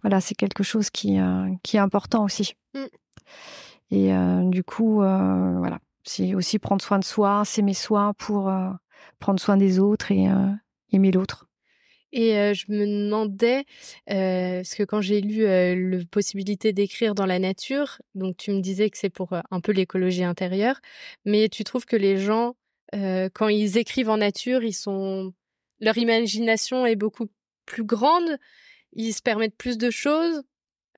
voilà, 0.02 0.22
c'est 0.22 0.36
quelque 0.36 0.64
chose 0.64 0.90
qui, 0.90 1.20
euh, 1.20 1.50
qui 1.62 1.76
est 1.76 1.82
important 1.82 2.24
aussi. 2.24 2.56
Mmh. 2.74 2.80
Et 3.92 4.12
du 4.46 4.64
coup, 4.64 4.96
voilà, 4.96 5.78
c'est 6.04 6.34
aussi 6.34 6.58
prendre 6.58 6.82
soin 6.82 6.98
de 6.98 7.04
soi, 7.04 7.46
s'aimer 7.46 7.76
soi 7.76 8.14
pour 8.18 8.52
prendre 9.20 9.40
soin 9.40 9.56
des 9.56 9.78
autres 9.78 10.12
et 10.12 10.28
aimer 10.92 11.12
l'autre. 11.12 11.48
Et 12.16 12.54
je 12.54 12.72
me 12.72 12.86
demandais, 12.86 13.66
parce 14.06 14.76
que 14.76 14.84
quand 14.84 15.02
j'ai 15.02 15.20
lu 15.20 15.46
la 15.46 16.06
possibilité 16.12 16.72
d'écrire 16.72 17.16
dans 17.16 17.26
la 17.26 17.40
nature, 17.40 18.00
donc 18.14 18.38
tu 18.38 18.52
me 18.52 18.62
disais 18.62 18.92
que 18.92 19.00
c'est 19.00 19.10
pour 19.10 19.34
un 19.50 19.60
peu 19.60 19.72
l'écologie 19.72 20.24
intérieure, 20.24 20.80
mais 21.26 21.50
tu 21.50 21.64
trouves 21.64 21.86
que 21.86 21.96
les 21.96 22.18
gens, 22.18 22.56
quand 22.94 23.48
ils 23.48 23.80
écrivent 23.80 24.12
en 24.12 24.18
nature, 24.18 24.64
ils 24.64 24.74
sont, 24.74 25.34
leur 25.80 25.98
imagination 25.98 26.86
est 26.86 26.96
beaucoup 26.96 27.30
plus 27.66 27.84
grande, 27.84 28.38
ils 28.94 29.14
se 29.14 29.24
permettent 29.24 29.58
plus 29.58 29.80
de 29.80 29.90
choses, 29.90 30.44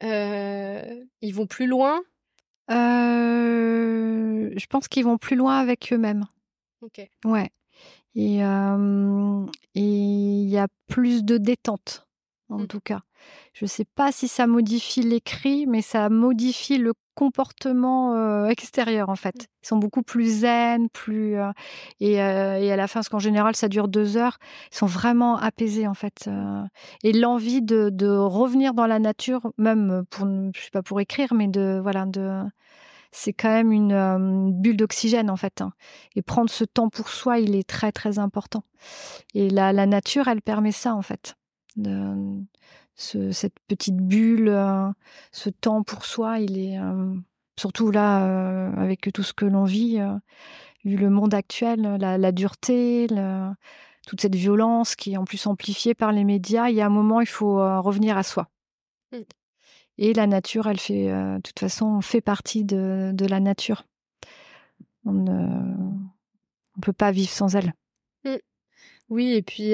ils 0.02 1.32
vont 1.34 1.48
plus 1.48 1.68
loin? 1.68 2.02
je 4.58 4.66
pense 4.68 4.88
qu'ils 4.88 5.06
vont 5.06 5.18
plus 5.18 5.36
loin 5.36 5.60
avec 5.60 5.92
eux-mêmes. 5.94 6.26
Ok. 6.82 7.08
Ouais. 7.26 7.50
Et 8.16 8.40
il 9.76 10.50
y 10.50 10.58
a 10.58 10.68
plus 10.88 11.24
de 11.24 11.38
détente, 11.38 12.08
en 12.50 12.60
mmh. 12.60 12.68
tout 12.68 12.80
cas. 12.80 13.02
Je 13.54 13.66
ne 13.66 13.68
sais 13.68 13.86
pas 13.86 14.12
si 14.12 14.28
ça 14.28 14.48
modifie 14.48 15.02
l'écrit, 15.02 15.66
mais 15.66 15.82
ça 15.82 16.10
modifie 16.10 16.78
le 16.78 16.94
comportement 17.16 18.48
extérieur, 18.48 19.10
en 19.10 19.16
fait. 19.16 19.36
Mmh. 19.36 19.48
Ils 19.64 19.68
sont 19.68 19.78
beaucoup 19.78 20.04
plus 20.04 20.42
zen, 20.42 20.90
plus... 20.90 21.36
et, 22.00 22.22
à 22.22 22.76
la 22.76 22.88
fin, 22.88 23.00
parce 23.00 23.10
qu'en 23.10 23.20
général, 23.20 23.56
ça 23.56 23.68
dure 23.68 23.88
deux 23.88 24.16
heures, 24.16 24.38
ils 24.72 24.78
sont 24.78 24.86
vraiment 24.86 25.38
apaisés, 25.38 25.88
en 25.88 25.94
fait. 25.94 26.30
et 27.04 27.14
l'envie 27.14 27.62
de, 27.62 27.90
de, 27.90 28.08
revenir 28.08 28.74
dans 28.74 28.88
la 28.88 29.00
nature, 29.00 29.52
même 29.58 30.06
pour, 30.10 30.28
je 30.54 30.62
sais 30.62 30.72
pas 30.72 30.84
pour 30.84 31.02
écrire, 31.02 31.34
mais 31.34 31.48
de... 31.48 31.80
Voilà, 31.82 32.06
de 32.06 32.44
c'est 33.16 33.34
quand 33.34 33.50
même 33.50 33.72
une 33.72 33.94
euh, 33.94 34.52
bulle 34.52 34.78
d'oxygène 34.78 35.30
en 35.30 35.38
fait. 35.38 35.62
Hein. 35.62 35.72
Et 36.16 36.22
prendre 36.22 36.50
ce 36.50 36.66
temps 36.66 36.90
pour 36.90 37.10
soi, 37.10 37.40
il 37.40 37.56
est 37.56 37.68
très 37.68 37.92
très 37.92 38.20
important. 38.20 38.64
Et 39.34 39.50
la, 39.50 39.74
nature, 39.86 40.28
elle 40.28 40.42
permet 40.42 40.74
ça 40.74 40.94
en 40.94 41.02
fait. 41.02 41.36
cette 42.96 43.60
petite 43.68 43.98
bulle, 43.98 44.50
euh, 44.50 44.90
ce 45.32 45.50
temps 45.50 45.82
pour 45.84 46.06
soi, 46.06 46.40
il 46.40 46.60
est 46.60 46.78
euh, 46.78 47.16
surtout 47.58 47.90
là 47.90 48.72
avec 48.78 49.10
tout 49.14 49.24
ce 49.24 49.34
que 49.34 49.46
l'on 49.46 49.64
vit, 49.64 50.00
vu 50.84 50.98
le 50.98 51.10
monde 51.10 51.34
actuel, 51.34 51.82
la, 52.00 52.32
dureté, 52.34 53.08
toute 54.06 54.22
cette 54.22 54.36
violence 54.36 54.96
qui 54.96 55.14
est 55.14 55.18
en 55.18 55.24
plus 55.24 55.48
amplifiée 55.48 55.96
par 55.96 56.12
les 56.12 56.26
médias, 56.26 56.68
il 56.68 56.76
y 56.76 56.82
a 56.82 56.86
un 56.86 56.90
moment, 56.90 57.22
il 57.22 57.28
faut 57.28 57.56
revenir 57.82 58.18
à 58.18 58.24
soi. 58.24 58.50
Mmh. 59.98 60.04
Et 60.04 60.14
la 60.14 60.28
nature, 60.28 60.68
elle 60.68 60.80
fait, 60.80 61.08
de 61.08 61.42
toute 61.42 61.60
façon, 61.60 61.86
on 61.86 62.02
fait 62.02 62.22
partie 62.22 62.64
de, 62.64 63.12
de 63.14 63.26
la 63.26 63.40
nature. 63.40 63.86
On 65.06 65.14
ne 65.14 66.82
peut 66.82 66.94
pas 66.94 67.12
vivre 67.12 67.32
sans 67.32 67.56
elle. 67.56 67.74
Mmh. 68.24 68.36
Oui, 69.10 69.34
et 69.34 69.42
puis 69.42 69.74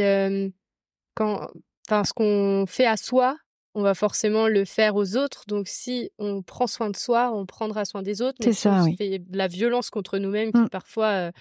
quand, 1.15 1.47
ce 1.89 2.13
qu'on 2.13 2.65
fait 2.67 2.85
à 2.85 2.97
soi, 2.97 3.37
on 3.73 3.83
va 3.83 3.93
forcément 3.93 4.49
le 4.49 4.65
faire 4.65 4.97
aux 4.97 5.15
autres. 5.15 5.45
Donc, 5.47 5.69
si 5.69 6.11
on 6.19 6.41
prend 6.41 6.67
soin 6.67 6.89
de 6.89 6.97
soi, 6.97 7.31
on 7.33 7.45
prendra 7.45 7.85
soin 7.85 8.01
des 8.01 8.21
autres. 8.21 8.37
C'est 8.41 8.51
ça, 8.51 8.83
on 8.83 8.93
fait 8.97 9.19
de 9.19 9.37
la 9.37 9.47
violence 9.47 9.89
contre 9.89 10.17
nous-mêmes, 10.17 10.51
qui 10.51 10.59
mmh. 10.59 10.69
parfois, 10.69 11.31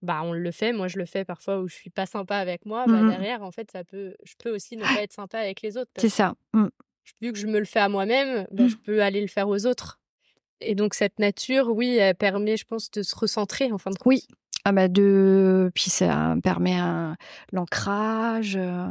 bah, 0.00 0.20
on 0.22 0.32
le 0.32 0.50
fait. 0.52 0.72
Moi, 0.72 0.86
je 0.86 0.98
le 0.98 1.04
fais 1.04 1.24
parfois 1.24 1.58
où 1.58 1.66
je 1.66 1.74
suis 1.74 1.90
pas 1.90 2.06
sympa 2.06 2.36
avec 2.36 2.64
moi. 2.64 2.84
Bah, 2.86 2.92
mmh 2.92 3.10
derrière, 3.10 3.42
en 3.42 3.50
fait, 3.50 3.68
ça 3.72 3.82
peut, 3.82 4.14
je 4.22 4.34
peux 4.38 4.54
aussi 4.54 4.76
ne 4.76 4.82
pas 4.82 5.02
être 5.02 5.12
sympa 5.12 5.40
avec 5.40 5.62
les 5.62 5.76
autres. 5.76 5.90
C'est 5.98 6.08
ça. 6.08 6.34
Vu 7.20 7.32
que 7.32 7.38
je 7.38 7.46
me 7.46 7.58
le 7.58 7.64
fais 7.64 7.80
à 7.80 7.88
moi-même, 7.88 8.46
bah, 8.50 8.66
je 8.68 8.76
peux 8.76 9.02
aller 9.02 9.20
le 9.20 9.26
faire 9.26 9.48
aux 9.48 9.66
autres. 9.66 10.00
Et 10.60 10.74
donc, 10.74 10.94
cette 10.94 11.18
nature, 11.18 11.68
oui, 11.68 11.96
elle 11.96 12.14
permet, 12.14 12.56
je 12.56 12.64
pense, 12.64 12.90
de 12.90 13.02
se 13.02 13.16
recentrer 13.16 13.72
en 13.72 13.78
fin 13.78 13.90
de 13.90 13.96
compte. 13.96 14.06
Oui, 14.06 14.26
ah 14.64 14.72
bah 14.72 14.88
de 14.88 15.70
puis 15.74 15.90
ça 15.90 16.36
permet 16.42 16.76
un 16.76 17.16
l'ancrage. 17.52 18.56
Euh. 18.56 18.88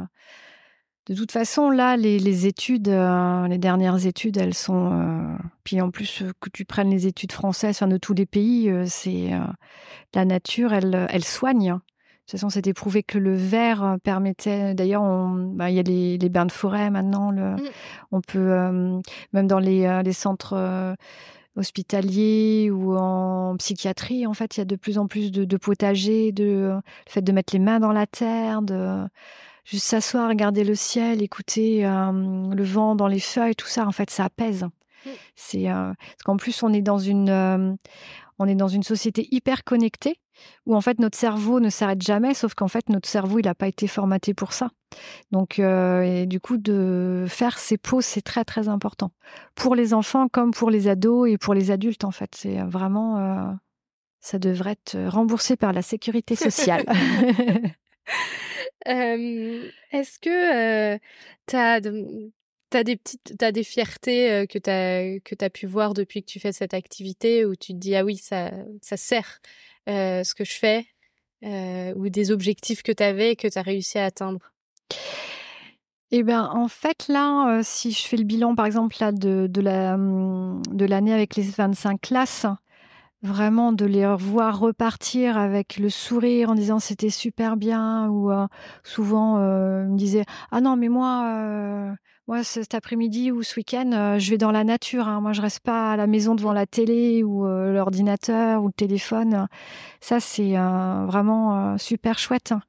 De 1.06 1.14
toute 1.14 1.32
façon, 1.32 1.70
là, 1.70 1.96
les, 1.96 2.46
études, 2.46 2.88
euh, 2.88 3.48
les 3.48 3.58
dernières 3.58 4.06
études, 4.06 4.36
elles 4.36 4.54
sont. 4.54 4.92
Euh, 4.92 5.36
puis 5.64 5.80
en 5.80 5.90
plus, 5.90 6.22
que 6.40 6.50
tu 6.50 6.64
prennes 6.64 6.90
les 6.90 7.06
études 7.06 7.32
françaises, 7.32 7.76
enfin 7.76 7.88
de 7.88 7.96
tous 7.96 8.14
les 8.14 8.26
pays, 8.26 8.70
c'est 8.86 9.30
la 10.14 10.24
nature, 10.24 10.72
elle, 10.72 11.06
elle 11.10 11.24
soigne. 11.24 11.78
De 12.30 12.36
toute 12.36 12.42
façon, 12.42 12.50
c'était 12.50 12.72
prouvé 12.72 13.02
que 13.02 13.18
le 13.18 13.34
verre 13.34 13.96
permettait. 14.04 14.72
D'ailleurs, 14.74 15.02
bah, 15.02 15.68
il 15.68 15.74
y 15.74 15.80
a 15.80 15.82
les, 15.82 16.28
bains 16.28 16.46
de 16.46 16.52
forêt 16.52 16.88
maintenant. 16.88 17.32
Le, 17.32 17.56
mmh. 17.56 17.60
On 18.12 18.20
peut 18.20 19.00
même 19.32 19.48
dans 19.48 19.58
les, 19.58 20.00
les 20.04 20.12
centres 20.12 20.94
hospitalier 21.56 22.70
ou 22.70 22.96
en 22.96 23.56
psychiatrie, 23.56 24.26
en 24.26 24.34
fait, 24.34 24.56
il 24.56 24.60
y 24.60 24.62
a 24.62 24.64
de 24.64 24.76
plus 24.76 24.98
en 24.98 25.06
plus 25.06 25.32
de, 25.32 25.56
potagers, 25.56 26.32
de, 26.32 26.72
le 26.74 26.80
fait 27.06 27.22
de 27.22 27.32
mettre 27.32 27.52
les 27.52 27.58
mains 27.58 27.80
dans 27.80 27.92
la 27.92 28.06
terre, 28.06 28.62
de 28.62 29.04
juste 29.64 29.86
s'asseoir, 29.86 30.28
regarder 30.28 30.64
le 30.64 30.74
ciel, 30.74 31.22
écouter 31.22 31.86
euh, 31.86 32.12
le 32.54 32.64
vent 32.64 32.94
dans 32.94 33.08
les 33.08 33.20
feuilles, 33.20 33.54
tout 33.54 33.66
ça, 33.66 33.86
en 33.86 33.92
fait, 33.92 34.10
ça 34.10 34.24
apaise. 34.24 34.64
Mmh. 34.64 35.10
C'est 35.34 35.70
euh, 35.70 35.92
parce 35.94 36.22
qu'en 36.24 36.36
plus 36.36 36.62
on 36.62 36.72
est 36.74 36.82
dans 36.82 36.98
une 36.98 37.30
euh, 37.30 37.72
on 38.38 38.46
est 38.46 38.54
dans 38.54 38.68
une 38.68 38.82
société 38.82 39.26
hyper 39.30 39.64
connectée 39.64 40.20
où 40.66 40.74
en 40.74 40.80
fait 40.80 40.98
notre 40.98 41.18
cerveau 41.18 41.60
ne 41.60 41.68
s'arrête 41.70 42.02
jamais, 42.02 42.34
sauf 42.34 42.54
qu'en 42.54 42.68
fait 42.68 42.88
notre 42.88 43.08
cerveau 43.08 43.38
il 43.38 43.44
n'a 43.44 43.54
pas 43.54 43.68
été 43.68 43.86
formaté 43.86 44.34
pour 44.34 44.52
ça. 44.52 44.70
Donc 45.30 45.58
euh, 45.58 46.02
et 46.02 46.26
du 46.26 46.40
coup 46.40 46.56
de 46.56 47.24
faire 47.28 47.58
ces 47.58 47.78
pauses 47.78 48.04
c'est 48.04 48.22
très 48.22 48.44
très 48.44 48.68
important 48.68 49.12
pour 49.54 49.74
les 49.74 49.94
enfants 49.94 50.28
comme 50.28 50.52
pour 50.52 50.70
les 50.70 50.88
ados 50.88 51.28
et 51.30 51.38
pour 51.38 51.54
les 51.54 51.70
adultes 51.70 52.04
en 52.04 52.10
fait 52.10 52.34
c'est 52.34 52.58
vraiment 52.62 53.18
euh, 53.18 53.52
ça 54.20 54.38
devrait 54.38 54.72
être 54.72 54.98
remboursé 55.08 55.56
par 55.56 55.72
la 55.72 55.82
sécurité 55.82 56.34
sociale. 56.36 56.84
Est-ce 58.86 60.18
que 60.18 60.96
tu 61.46 61.56
as 61.56 61.80
T'as 62.72 62.84
des 62.84 62.96
petites, 62.96 63.36
t'as 63.36 63.50
des 63.50 63.64
fiertés 63.64 64.46
que 64.48 64.56
t'as 64.56 65.18
que 65.24 65.34
t'as 65.34 65.50
pu 65.50 65.66
voir 65.66 65.92
depuis 65.92 66.22
que 66.22 66.30
tu 66.30 66.38
fais 66.38 66.52
cette 66.52 66.72
activité 66.72 67.44
où 67.44 67.56
tu 67.56 67.72
te 67.72 67.78
dis 67.78 67.96
ah 67.96 68.04
oui 68.04 68.16
ça 68.16 68.52
ça 68.80 68.96
sert 68.96 69.40
ce 69.86 70.34
que 70.34 70.44
je 70.44 70.52
fais 70.52 70.86
ou 71.42 72.08
des 72.08 72.30
objectifs 72.30 72.82
que 72.82 72.92
t'avais 72.92 73.32
et 73.32 73.36
que 73.36 73.48
t'as 73.48 73.62
réussi 73.62 73.98
à 73.98 74.06
atteindre? 74.06 74.52
Eh 76.12 76.24
ben 76.24 76.50
en 76.52 76.66
fait 76.66 77.06
là 77.08 77.60
si 77.62 77.92
je 77.92 78.02
fais 78.02 78.16
le 78.16 78.24
bilan 78.24 78.56
par 78.56 78.66
exemple 78.66 78.96
là 78.98 79.12
de 79.12 79.46
de 79.48 79.60
la 79.60 79.96
mmh, 79.96 80.62
de 80.72 80.84
l'année 80.84 81.12
avec 81.12 81.36
les 81.36 81.44
25 81.44 82.00
classes 82.00 82.46
vraiment 83.22 83.72
de 83.72 83.84
les 83.84 84.06
voir 84.16 84.58
repartir 84.58 85.36
avec 85.36 85.76
le 85.76 85.90
sourire 85.90 86.50
en 86.50 86.54
disant 86.54 86.78
c'était 86.78 87.10
super 87.10 87.56
bien 87.56 88.08
ou 88.08 88.30
souvent 88.82 89.38
euh, 89.38 89.84
me 89.84 89.96
disaient 89.96 90.24
ah 90.50 90.60
non 90.60 90.76
mais 90.76 90.88
moi 90.88 91.94
moi, 92.30 92.44
cet 92.44 92.76
après-midi 92.76 93.32
ou 93.32 93.42
ce 93.42 93.56
week-end, 93.56 93.90
euh, 93.92 94.20
je 94.20 94.30
vais 94.30 94.38
dans 94.38 94.52
la 94.52 94.62
nature. 94.62 95.08
Hein. 95.08 95.20
Moi, 95.20 95.32
je 95.32 95.42
reste 95.42 95.58
pas 95.58 95.90
à 95.90 95.96
la 95.96 96.06
maison 96.06 96.36
devant 96.36 96.52
la 96.52 96.64
télé 96.64 97.24
ou 97.24 97.44
euh, 97.44 97.72
l'ordinateur 97.72 98.62
ou 98.62 98.68
le 98.68 98.72
téléphone. 98.72 99.48
Ça, 100.00 100.20
c'est 100.20 100.56
euh, 100.56 101.06
vraiment 101.06 101.76
super 101.76 102.20
chouette. 102.20 102.52
Hein. 102.52 102.62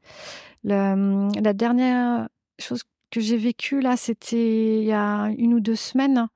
Hum, 0.67 1.31
la 1.39 1.53
dernière 1.53 2.27
chose 2.57 2.81
que 3.11 3.21
j'ai 3.21 3.37
vécue 3.37 3.81
là, 3.81 3.97
c'était 3.97 4.79
il 4.79 4.83
y 4.83 4.93
a 4.93 5.29
une 5.37 5.53
ou 5.53 5.59
deux 5.59 5.75
semaines. 5.75 6.27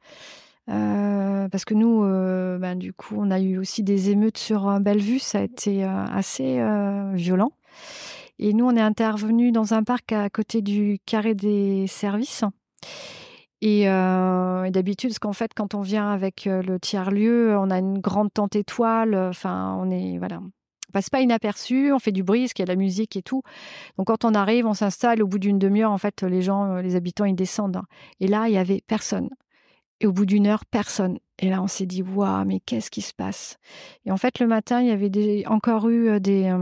parce 0.67 1.65
que 1.65 1.73
nous, 1.73 2.01
ben, 2.59 2.75
du 2.75 2.93
coup, 2.93 3.15
on 3.17 3.31
a 3.31 3.39
eu 3.39 3.57
aussi 3.57 3.81
des 3.81 4.11
émeutes 4.11 4.37
sur 4.37 4.79
Bellevue. 4.79 5.17
Ça 5.17 5.39
a 5.39 5.41
été 5.41 5.83
assez 5.83 6.63
violent. 7.13 7.53
Et 8.37 8.53
nous, 8.53 8.65
on 8.65 8.75
est 8.75 8.81
intervenu 8.81 9.51
dans 9.51 9.73
un 9.73 9.81
parc 9.83 10.11
à 10.11 10.29
côté 10.29 10.61
du 10.61 10.99
carré 11.07 11.33
des 11.33 11.87
services. 11.87 12.43
Euh, 13.63 14.63
et, 14.63 14.71
d'habitude, 14.71 15.09
parce 15.09 15.19
qu'en 15.19 15.33
fait, 15.33 15.51
quand 15.55 15.73
on 15.75 15.81
vient 15.81 16.11
avec 16.11 16.47
euh, 16.47 16.61
le 16.61 16.79
tiers-lieu, 16.79 17.57
on 17.57 17.69
a 17.69 17.79
une 17.79 17.99
grande 17.99 18.33
tente 18.33 18.55
étoile. 18.55 19.15
Enfin, 19.15 19.77
on 19.79 19.89
est. 19.89 20.17
Voilà. 20.17 20.39
On 20.39 20.91
passe 20.91 21.09
pas 21.09 21.21
inaperçu, 21.21 21.91
on 21.91 21.99
fait 21.99 22.11
du 22.11 22.23
bruit, 22.23 22.41
parce 22.41 22.53
qu'il 22.53 22.63
y 22.63 22.65
a 22.65 22.67
de 22.67 22.71
la 22.71 22.77
musique 22.77 23.17
et 23.17 23.21
tout. 23.21 23.41
Donc, 23.97 24.07
quand 24.07 24.23
on 24.23 24.33
arrive, 24.33 24.65
on 24.65 24.73
s'installe. 24.73 25.21
Au 25.23 25.27
bout 25.27 25.39
d'une 25.39 25.59
demi-heure, 25.59 25.91
en 25.91 25.97
fait, 25.97 26.23
les 26.23 26.41
gens, 26.41 26.75
euh, 26.75 26.81
les 26.81 26.95
habitants, 26.95 27.25
ils 27.25 27.35
descendent. 27.35 27.77
Hein. 27.77 27.85
Et 28.19 28.27
là, 28.27 28.47
il 28.47 28.53
y 28.53 28.57
avait 28.57 28.81
personne. 28.85 29.29
Et 30.01 30.07
au 30.07 30.11
bout 30.11 30.25
d'une 30.25 30.45
heure, 30.45 30.65
personne. 30.65 31.17
Et 31.39 31.49
là, 31.49 31.61
on 31.61 31.67
s'est 31.67 31.85
dit, 31.85 32.01
waouh, 32.01 32.45
mais 32.45 32.59
qu'est-ce 32.59 32.91
qui 32.91 33.01
se 33.01 33.13
passe? 33.13 33.57
Et 34.05 34.11
en 34.11 34.17
fait, 34.17 34.39
le 34.39 34.47
matin, 34.47 34.81
il 34.81 34.87
y 34.87 34.91
avait 34.91 35.45
encore 35.47 35.89
eu 35.89 36.19
des, 36.19 36.53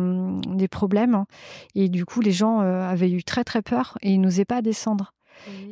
des 0.49 0.67
problèmes. 0.67 1.15
Hein. 1.15 1.25
Et 1.73 1.89
du 1.89 2.06
coup, 2.06 2.21
les 2.21 2.32
gens 2.32 2.60
avaient 2.60 3.12
eu 3.12 3.23
très, 3.23 3.43
très 3.43 3.63
peur 3.63 3.97
et 4.01 4.12
ils 4.13 4.21
n'osaient 4.21 4.45
pas 4.45 4.62
descendre. 4.62 5.13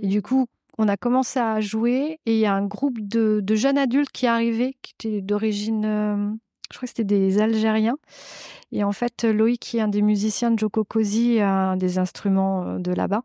Et 0.02 0.08
du 0.08 0.24
coup, 0.24 0.48
on 0.78 0.88
a 0.88 0.98
commencé 0.98 1.40
à 1.40 1.60
jouer 1.62 2.20
et 2.26 2.34
il 2.36 2.40
y 2.40 2.46
a 2.46 2.54
un 2.54 2.66
groupe 2.66 3.00
de, 3.00 3.44
jeunes 3.56 3.78
adultes 3.78 4.12
qui 4.12 4.28
arrivaient, 4.28 4.76
qui 4.82 4.94
étaient 4.94 5.22
d'origine, 5.22 5.86
euh, 5.86 6.32
je 6.72 6.78
crois 6.78 6.88
que 6.88 6.90
c'était 6.96 7.04
des 7.04 7.40
Algériens. 7.42 7.98
Et 8.72 8.84
en 8.84 8.94
fait, 8.94 9.26
Loïc, 9.26 9.60
qui 9.60 9.78
est 9.78 9.82
un 9.82 9.90
des 9.90 10.02
musiciens 10.02 10.52
de 10.52 10.58
Joko 10.58 10.84
Kosi, 10.84 11.42
un 11.42 11.76
des 11.76 12.00
instruments 12.00 12.64
euh, 12.66 12.80
de 12.80 12.94
là-bas. 12.94 13.24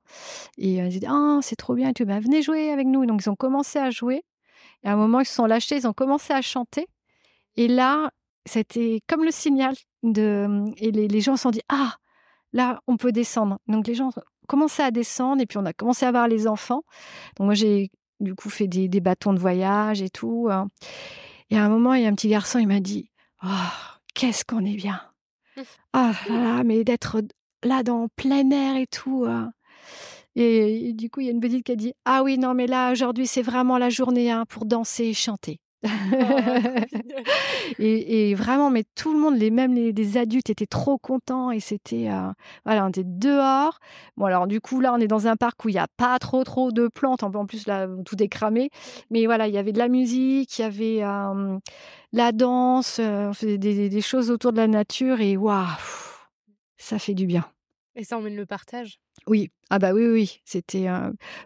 Et 0.59 0.77
ils 0.77 0.89
dit 0.89 1.07
Ah, 1.09 1.39
c'est 1.43 1.57
trop 1.57 1.75
bien, 1.75 1.93
et 1.97 2.05
ben, 2.05 2.21
venez 2.21 2.43
jouer 2.43 2.71
avec 2.71 2.87
nous. 2.87 3.07
Donc, 3.07 3.23
ils 3.25 3.31
ont 3.31 3.37
commencé 3.37 3.79
à 3.79 3.91
jouer. 3.91 4.23
Et 4.83 4.89
à 4.89 4.93
un 4.93 4.97
moment, 4.97 5.21
ils 5.21 5.27
se 5.27 5.35
sont 5.35 5.47
lâchés, 5.47 5.77
ils 5.77 5.87
ont 5.87 5.93
commencé 5.93 6.33
à 6.33 6.43
chanter. 6.43 6.89
Et 7.57 7.69
là, 7.69 8.11
c'était 8.45 9.01
comme 9.07 9.25
le 9.25 9.31
signal. 9.31 9.75
De... 10.03 10.65
Et 10.79 10.91
les, 10.91 11.09
les 11.09 11.21
gens 11.21 11.37
se 11.37 11.43
sont 11.43 11.51
dit 11.51 11.63
Ah, 11.69 11.95
là, 12.53 12.81
on 12.89 12.97
peut 12.97 13.13
descendre. 13.13 13.59
Donc, 13.69 13.87
les 13.87 13.95
gens 13.95 14.11
commencé 14.47 14.83
à 14.83 14.91
descendre 14.91 15.43
et 15.43 15.47
puis 15.47 15.59
on 15.59 15.67
a 15.67 15.73
commencé 15.73 16.07
à 16.07 16.11
voir 16.11 16.29
les 16.29 16.47
enfants. 16.47 16.83
Donc 17.37 17.47
moi 17.47 17.55
j'ai 17.55 17.91
du 18.21 18.35
coup 18.35 18.49
fait 18.49 18.67
des, 18.67 19.01
bâtons 19.01 19.33
de 19.33 19.39
voyage 19.39 20.03
et 20.03 20.11
tout. 20.11 20.49
Hein. 20.51 20.69
Et 21.51 21.59
à 21.59 21.65
un 21.65 21.69
moment, 21.69 21.95
il 21.95 22.03
y 22.03 22.07
a 22.07 22.09
un 22.09 22.15
petit 22.15 22.29
garçon, 22.29 22.59
il 22.59 22.67
m'a 22.67 22.81
dit 22.81 23.11
Oh, 23.45 23.49
qu'est-ce 24.15 24.45
qu'on 24.45 24.65
est 24.65 24.77
bien 24.77 25.01
Ah 25.93 26.13
là 26.29 26.63
mais 26.65 26.85
d'être 26.85 27.21
là 27.63 27.83
dans 27.83 28.09
plein 28.17 28.51
air 28.51 28.77
et 28.77 28.87
tout. 28.87 29.25
Hein. 29.29 29.53
Et, 30.35 30.93
du 30.93 31.09
coup, 31.09 31.21
il 31.21 31.27
y 31.27 31.29
a 31.29 31.33
une 31.33 31.41
petite 31.41 31.65
qui 31.65 31.73
a 31.73 31.77
dit 31.77 31.95
Ah 32.05 32.23
oui, 32.23 32.39
non, 32.39 32.53
mais 32.55 32.67
là, 32.67 32.93
aujourd'hui, 32.93 33.27
c'est 33.27 33.43
vraiment 33.43 33.79
la 33.79 33.89
journée 33.89 34.31
hein, 34.31 34.45
pour 34.47 34.67
danser 34.67 35.05
et 35.05 35.15
chanter. 35.15 35.61
et, 37.79 38.35
vraiment, 38.35 38.71
mais 38.71 38.85
tout 38.95 39.13
le 39.13 39.19
monde, 39.19 39.37
les 39.37 39.51
mêmes 39.51 39.75
les, 39.75 40.17
adultes 40.17 40.51
étaient 40.51 40.67
trop 40.67 40.99
contents 40.99 41.51
et 41.51 41.61
c'était 41.61 42.09
euh, 42.11 42.31
voilà, 42.65 42.87
on 42.87 42.89
était 42.89 43.05
dehors. 43.05 43.79
Bon 44.17 44.27
alors 44.27 44.47
du 44.47 44.61
coup 44.61 44.81
là, 44.81 44.93
on 44.95 44.99
est 44.99 45.09
dans 45.09 45.27
un 45.27 45.37
parc 45.37 45.65
où 45.65 45.69
il 45.69 45.73
n'y 45.73 45.79
a 45.79 45.89
pas 45.97 46.19
trop 46.19 46.45
trop 46.45 46.73
de 46.73 46.89
plantes. 46.89 47.23
En 47.23 47.47
plus 47.47 47.67
là, 47.67 47.87
tout 48.05 48.23
est 48.23 48.29
cramé. 48.29 48.71
Mais 49.11 49.27
voilà, 49.27 49.49
il 49.49 49.55
y 49.55 49.59
avait 49.59 49.73
de 49.73 49.79
la 49.79 49.89
musique, 49.89 50.59
il 50.59 50.63
y 50.63 50.65
avait 50.65 51.03
euh, 51.03 51.59
la 52.13 52.33
danse, 52.33 52.99
euh, 52.99 53.29
on 53.29 53.33
faisait 53.33 53.59
des, 53.59 54.01
choses 54.01 54.31
autour 54.31 54.53
de 54.53 54.59
la 54.59 54.69
nature 54.69 55.21
et 55.21 55.37
waouh, 55.37 55.67
ça 56.77 56.99
fait 56.99 57.15
du 57.15 57.27
bien. 57.27 57.45
Et 57.95 58.05
ça 58.05 58.19
emmène 58.19 58.37
le 58.37 58.47
partage? 58.47 59.01
Oui, 59.27 59.51
ah 59.71 59.79
bah 59.79 59.95
oui 59.95 60.07
oui, 60.07 60.41
c'était 60.45 60.87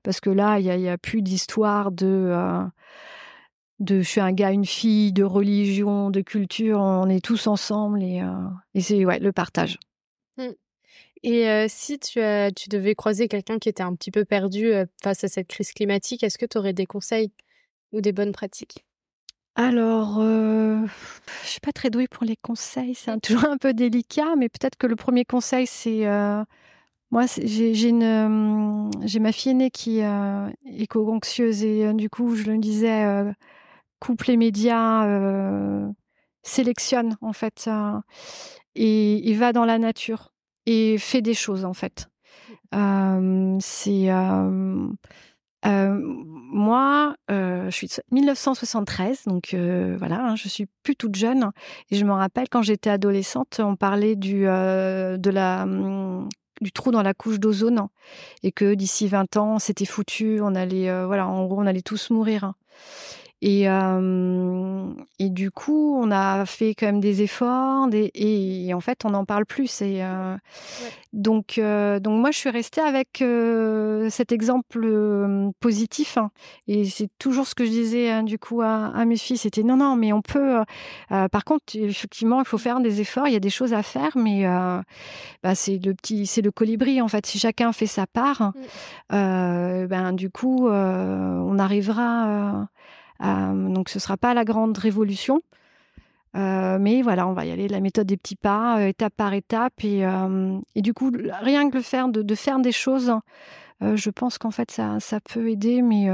parce 0.03 0.21
que 0.21 0.31
là, 0.31 0.59
il 0.59 0.65
n'y 0.65 0.89
a, 0.89 0.93
a, 0.93 0.99
plus 0.99 1.23
d'histoire 1.23 1.93
de 1.93 2.35
de 3.81 4.03
je 4.03 4.09
suis 4.09 4.21
un 4.21 4.33
gars, 4.33 4.53
une 4.53 4.67
fille, 4.67 5.13
de 5.13 5.25
religion, 5.25 6.11
de 6.11 6.21
culture, 6.21 6.79
on 6.79 7.09
est 7.09 7.25
tous 7.25 7.47
ensemble 7.47 8.03
et, 8.03 8.21
euh, 8.21 8.81
c'est 8.81 9.05
ouais, 9.05 9.19
le 9.19 9.33
partage. 9.33 9.79
Mmh. 10.37 10.51
Et 11.23 11.49
euh, 11.49 11.67
si 11.69 11.99
tu, 11.99 12.21
as, 12.21 12.53
tu 12.53 12.69
devais 12.69 12.95
croiser 12.95 13.27
quelqu'un 13.27 13.59
qui 13.59 13.69
était 13.69 13.83
un 13.83 13.95
petit 13.95 14.11
peu 14.11 14.25
perdu 14.25 14.67
euh, 14.67 14.87
face 15.03 15.25
à 15.25 15.29
cette 15.29 15.49
crise 15.49 15.73
climatique, 15.73 16.23
est-ce 16.23 16.39
que 16.39 16.47
tu 16.47 16.59
aurais 16.59 16.73
des 16.73 16.87
conseils 16.87 17.33
ou 17.93 18.01
des 18.01 18.13
bonnes 18.13 18.33
pratiques? 18.33 18.85
Alors, 19.57 20.21
je 20.21 20.87
suis 21.45 21.61
pas 21.61 21.73
très 21.73 21.91
douée 21.91 22.07
pour 22.07 22.25
les 22.25 22.37
conseils, 22.37 22.95
c'est 22.95 23.21
toujours 23.23 23.47
un 23.47 23.59
peu 23.59 23.75
délicat, 23.75 24.37
mais 24.37 24.49
peut-être 24.49 24.77
que 24.77 24.87
le 24.87 24.97
premier 24.97 25.25
conseil, 25.25 25.67
c'est 25.67 26.07
Moi, 27.11 27.25
j'ai 27.43 27.93
ma 27.93 29.33
fille 29.33 29.53
aînée 29.53 29.71
qui 29.71 29.99
est 29.99 30.09
éco-anxieuse 30.65 31.65
et 31.65 31.93
du 31.95 32.09
coup, 32.09 32.37
je 32.37 32.45
le 32.45 32.59
disais, 32.59 33.05
coupe 34.01 34.25
les 34.25 34.37
médias, 34.37 35.07
sélectionne 36.43 37.17
en 37.21 37.33
fait 37.33 37.69
et, 38.75 39.31
et, 39.31 39.35
va 39.35 39.53
dans 39.53 39.65
la 39.65 39.79
nature 39.79 40.33
et 40.67 40.99
fait 40.99 41.23
des 41.23 41.35
choses 41.35 41.65
en 41.65 41.75
fait. 41.75 42.09
c'est 43.61 44.09
moi, 46.53 47.15
je 47.29 47.71
suis 47.71 47.89
de 47.89 47.93
1973, 48.13 49.25
donc 49.27 49.55
voilà, 49.99 50.25
hein, 50.25 50.37
je 50.37 50.49
suis 50.49 50.67
plus 50.83 50.97
toute 50.97 51.15
jeune. 51.15 51.51
Et 51.91 51.97
je 51.97 52.05
me 52.05 52.13
rappelle 52.13 52.49
quand 52.49 52.63
j'étais 52.63 52.91
adolescente, 52.91 53.61
on 53.63 53.77
parlait 53.77 54.17
du 54.17 54.43
de 54.43 55.31
la 55.31 55.67
mmh, 55.67 56.29
du 56.61 56.73
trou 56.73 56.91
dans 56.91 57.03
la 57.03 57.15
couche 57.15 57.41
d'ozone 57.41 57.89
et 58.43 58.53
que 58.53 58.75
d'ici 58.75 59.09
20 59.09 59.37
ans, 59.37 59.59
c'était 59.59 59.87
foutu, 59.87 60.41
on 60.43 60.55
allait 60.55 61.05
voilà, 61.05 61.27
en 61.27 61.47
gros, 61.47 61.61
on 61.61 61.67
allait 61.67 61.83
tous 61.83 62.11
mourir. 62.11 62.55
Et, 63.43 63.65
et 63.65 65.31
du 65.31 65.51
coup, 65.51 65.99
on 65.99 66.11
a 66.11 66.45
fait 66.45 66.75
quand 66.75 66.87
même 66.87 67.01
des 67.01 67.23
efforts 67.23 67.89
des, 67.89 68.11
et, 68.15 68.75
en 68.75 68.81
fait, 68.81 69.05
on 69.05 69.11
n'en 69.11 69.25
parle 69.25 69.47
plus. 69.47 69.81
Et, 69.81 70.03
donc, 71.13 71.59
donc, 71.59 72.21
moi, 72.21 72.31
je 72.31 72.39
suis 72.39 72.51
restée 72.51 72.81
avec 72.81 73.25
cet 74.11 74.33
exemple 74.33 75.51
positif. 75.61 76.17
Hein. 76.17 76.31
et 76.67 76.85
c'est 76.85 77.09
toujours 77.19 77.47
ce 77.47 77.55
que 77.55 77.65
je 77.65 77.71
disais 77.71 78.11
hein, 78.11 78.23
du 78.23 78.39
coup 78.39 78.63
à, 78.63 79.05
mes 79.05 79.17
filles 79.17 79.37
c'était 79.37 79.63
non, 79.63 79.77
non, 79.77 79.97
mais 79.97 80.13
on 80.13 80.23
peut. 80.23 80.59
par 81.09 81.45
contre, 81.45 81.65
effectivement, 81.75 82.41
il 82.41 82.47
faut 82.47 82.59
faire 82.59 82.81
des 82.81 83.01
efforts, 83.01 83.27
il 83.27 83.33
y 83.33 83.37
a 83.37 83.41
des 83.41 83.51
choses 83.51 83.73
à 83.73 83.83
faire, 83.83 84.17
mais 84.17 84.45
bah, 85.43 85.55
c'est 85.55 85.79
le 85.85 85.95
petit, 85.95 86.27
c'est 86.27 86.43
le 86.43 86.51
colibri 86.51 87.01
en 87.01 87.09
fait. 87.09 87.27
Si 87.27 87.39
chacun 87.39 87.73
fait 87.73 87.87
sa 87.87 88.07
part, 88.07 88.53
mmh. 89.11 89.87
ben, 89.87 90.13
du 90.13 90.31
coup, 90.31 90.69
on 90.69 91.59
arrivera 91.59 92.69
donc 93.21 93.89
ce 93.89 93.99
ne 93.99 94.01
sera 94.01 94.17
pas 94.17 94.35
la 94.35 94.45
grande 94.45 94.77
révolution. 94.77 95.43
Euh, 96.37 96.79
mais 96.79 97.03
voilà, 97.03 97.27
on 97.27 97.33
va 97.33 97.45
y 97.45 97.51
aller 97.51 97.69
la 97.69 97.81
méthode 97.81 98.07
des 98.07 98.17
petits 98.17 98.37
pas, 98.37 98.79
euh, 98.79 98.89
étape 98.89 99.15
par 99.17 99.35
étape. 99.35 99.73
Et, 99.85 100.03
du 100.77 100.95
coup, 100.95 101.11
rien 101.41 101.71
que 101.71 101.77
le 101.77 101.83
faire, 101.83 102.09
de, 102.09 102.35
faire 102.35 102.61
des 102.61 102.73
choses, 102.73 103.13
je 103.81 104.11
pense 104.11 104.39
qu'en 104.39 104.51
fait, 104.51 104.71
ça, 104.71 105.21
peut 105.33 105.49
aider. 105.51 105.83
Mais 105.83 106.09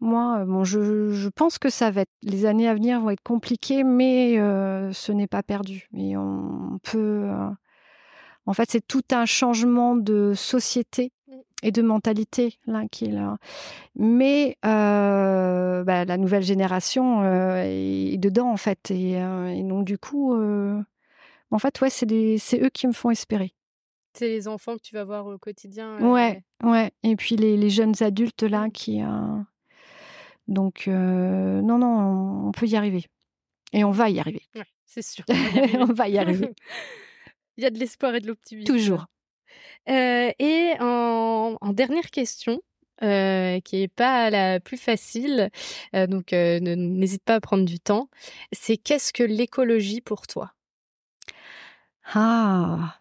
moi, 0.00 0.44
bon, 0.44 0.64
je, 0.64 1.12
je, 1.12 1.28
pense 1.28 1.58
que 1.58 1.70
ça 1.70 1.90
va 1.90 2.02
être. 2.02 2.10
Les 2.22 2.46
années 2.46 2.68
à 2.68 2.74
venir 2.74 3.00
vont 3.00 3.10
être 3.10 3.22
compliquées, 3.22 3.84
mais 3.84 4.36
ce 4.92 5.12
n'est 5.12 5.28
pas 5.28 5.42
perdu. 5.42 5.88
Et 5.94 6.16
on 6.16 6.78
peut. 6.82 7.28
en 8.46 8.52
fait, 8.52 8.70
c'est 8.70 8.86
tout 8.86 9.04
un 9.12 9.26
changement 9.26 9.96
de 9.96 10.32
société 10.34 11.12
et 11.62 11.72
de 11.72 11.82
mentalité 11.82 12.58
là 12.66 12.84
qui 12.90 13.06
est 13.06 13.12
là. 13.12 13.38
Mais 13.94 14.58
euh, 14.64 15.84
bah, 15.84 16.04
la 16.04 16.16
nouvelle 16.16 16.42
génération 16.42 17.22
euh, 17.22 17.62
est 17.64 18.18
dedans 18.18 18.50
en 18.50 18.56
fait 18.56 18.90
et, 18.90 19.20
euh, 19.20 19.62
donc 19.62 19.84
du 19.84 19.98
coup, 19.98 20.34
en 20.34 21.58
fait 21.58 21.80
ouais 21.80 21.90
c'est 21.90 22.38
c'est 22.38 22.62
eux 22.62 22.70
qui 22.70 22.86
me 22.86 22.92
font 22.92 23.10
espérer. 23.10 23.54
C'est 24.14 24.28
les 24.28 24.48
enfants 24.48 24.76
que 24.76 24.82
tu 24.82 24.94
vas 24.94 25.04
voir 25.04 25.26
au 25.26 25.38
quotidien. 25.38 25.98
Ouais 26.00 26.42
ouais 26.62 26.92
et 27.02 27.16
puis 27.16 27.36
les, 27.36 27.56
les 27.56 27.70
jeunes 27.70 27.94
adultes 28.00 28.42
là 28.42 28.68
qui 28.70 29.00
donc 30.48 30.86
non 30.86 31.78
non 31.78 32.46
on 32.48 32.52
peut 32.52 32.66
y 32.66 32.76
arriver 32.76 33.06
et 33.72 33.84
on 33.84 33.90
va 33.90 34.08
y 34.10 34.20
arriver. 34.20 34.42
c'est 34.84 35.02
sûr. 35.02 35.24
on 35.78 35.92
va 35.92 36.08
y 36.08 36.18
arriver. 36.18 36.54
Il 37.56 37.64
y 37.64 37.66
a 37.66 37.70
de 37.70 37.78
l'espoir 37.78 38.14
et 38.14 38.20
de 38.20 38.26
l'optimisme. 38.26 38.70
Toujours. 38.70 39.06
Euh, 39.88 40.30
et 40.38 40.74
en, 40.80 41.56
dernière 41.72 42.10
question, 42.10 42.60
euh, 43.02 43.60
qui 43.60 43.82
est 43.82 43.88
pas 43.88 44.30
la 44.30 44.60
plus 44.60 44.76
facile, 44.76 45.50
euh, 45.94 46.06
donc 46.06 46.32
n'hésite 46.32 47.22
pas 47.24 47.36
à 47.36 47.40
prendre 47.40 47.64
du 47.64 47.78
temps, 47.78 48.08
c'est 48.52 48.76
qu'est-ce 48.76 49.12
que 49.12 49.22
l'écologie 49.22 50.00
pour 50.00 50.26
toi? 50.26 50.52
Ah, 52.14 52.98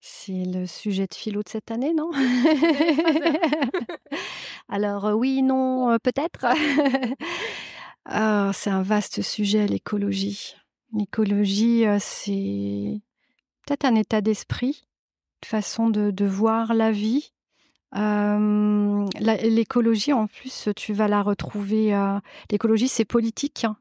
c'est 0.00 0.44
le 0.44 0.66
sujet 0.66 1.06
de 1.06 1.14
philo 1.14 1.42
de 1.42 1.48
cette 1.48 1.70
année, 1.70 1.94
non? 1.94 2.10
Alors 4.68 5.12
oui, 5.16 5.42
non, 5.42 5.96
peut-être. 6.02 6.46
Ah, 8.04 8.50
c'est 8.52 8.68
un 8.68 8.82
vaste 8.82 9.22
sujet, 9.22 9.68
l'écologie. 9.68 10.56
L'écologie, 10.92 11.84
c'est 12.00 13.00
peut-être 13.64 13.84
un 13.84 13.94
état 13.94 14.20
d'esprit 14.20 14.88
façon 15.44 15.90
de, 15.90 16.24
voir 16.24 16.74
la 16.74 16.92
vie. 16.92 17.32
l'écologie, 19.14 20.12
en 20.12 20.26
plus, 20.26 20.68
tu 20.76 20.92
vas 20.92 21.08
la 21.08 21.22
retrouver. 21.22 21.94
l'écologie, 22.50 22.88
c'est 22.88 23.04
politique, 23.04 23.64
hein. 23.64 23.76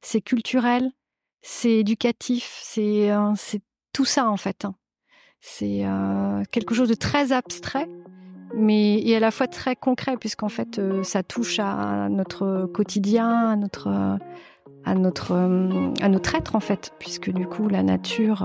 c'est 0.00 0.20
culturel, 0.20 0.90
c'est 1.42 1.78
éducatif, 1.78 2.60
c'est 2.62 3.10
tout 3.92 4.04
ça 4.04 4.28
en 4.28 4.36
fait. 4.36 4.64
Hein. 4.64 4.74
C'est 5.40 5.84
quelque 6.52 6.74
chose 6.74 6.88
de 6.88 6.94
très 6.94 7.32
abstrait, 7.32 7.88
mais 8.54 9.00
et 9.00 9.16
à 9.16 9.20
la 9.20 9.30
fois 9.30 9.46
très 9.46 9.74
concret, 9.76 10.16
puisqu'en 10.16 10.48
fait, 10.48 10.80
ça 11.02 11.22
touche 11.22 11.58
à 11.58 12.08
notre 12.08 12.66
quotidien, 12.72 13.48
à 13.48 13.56
notre 13.56 14.18
à 14.84 14.94
notre 14.94 15.32
à 15.32 16.08
notre 16.08 16.34
être 16.34 16.56
en 16.56 16.60
fait, 16.60 16.92
puisque 16.98 17.30
du 17.30 17.46
coup, 17.46 17.68
la 17.68 17.82
nature 17.82 18.44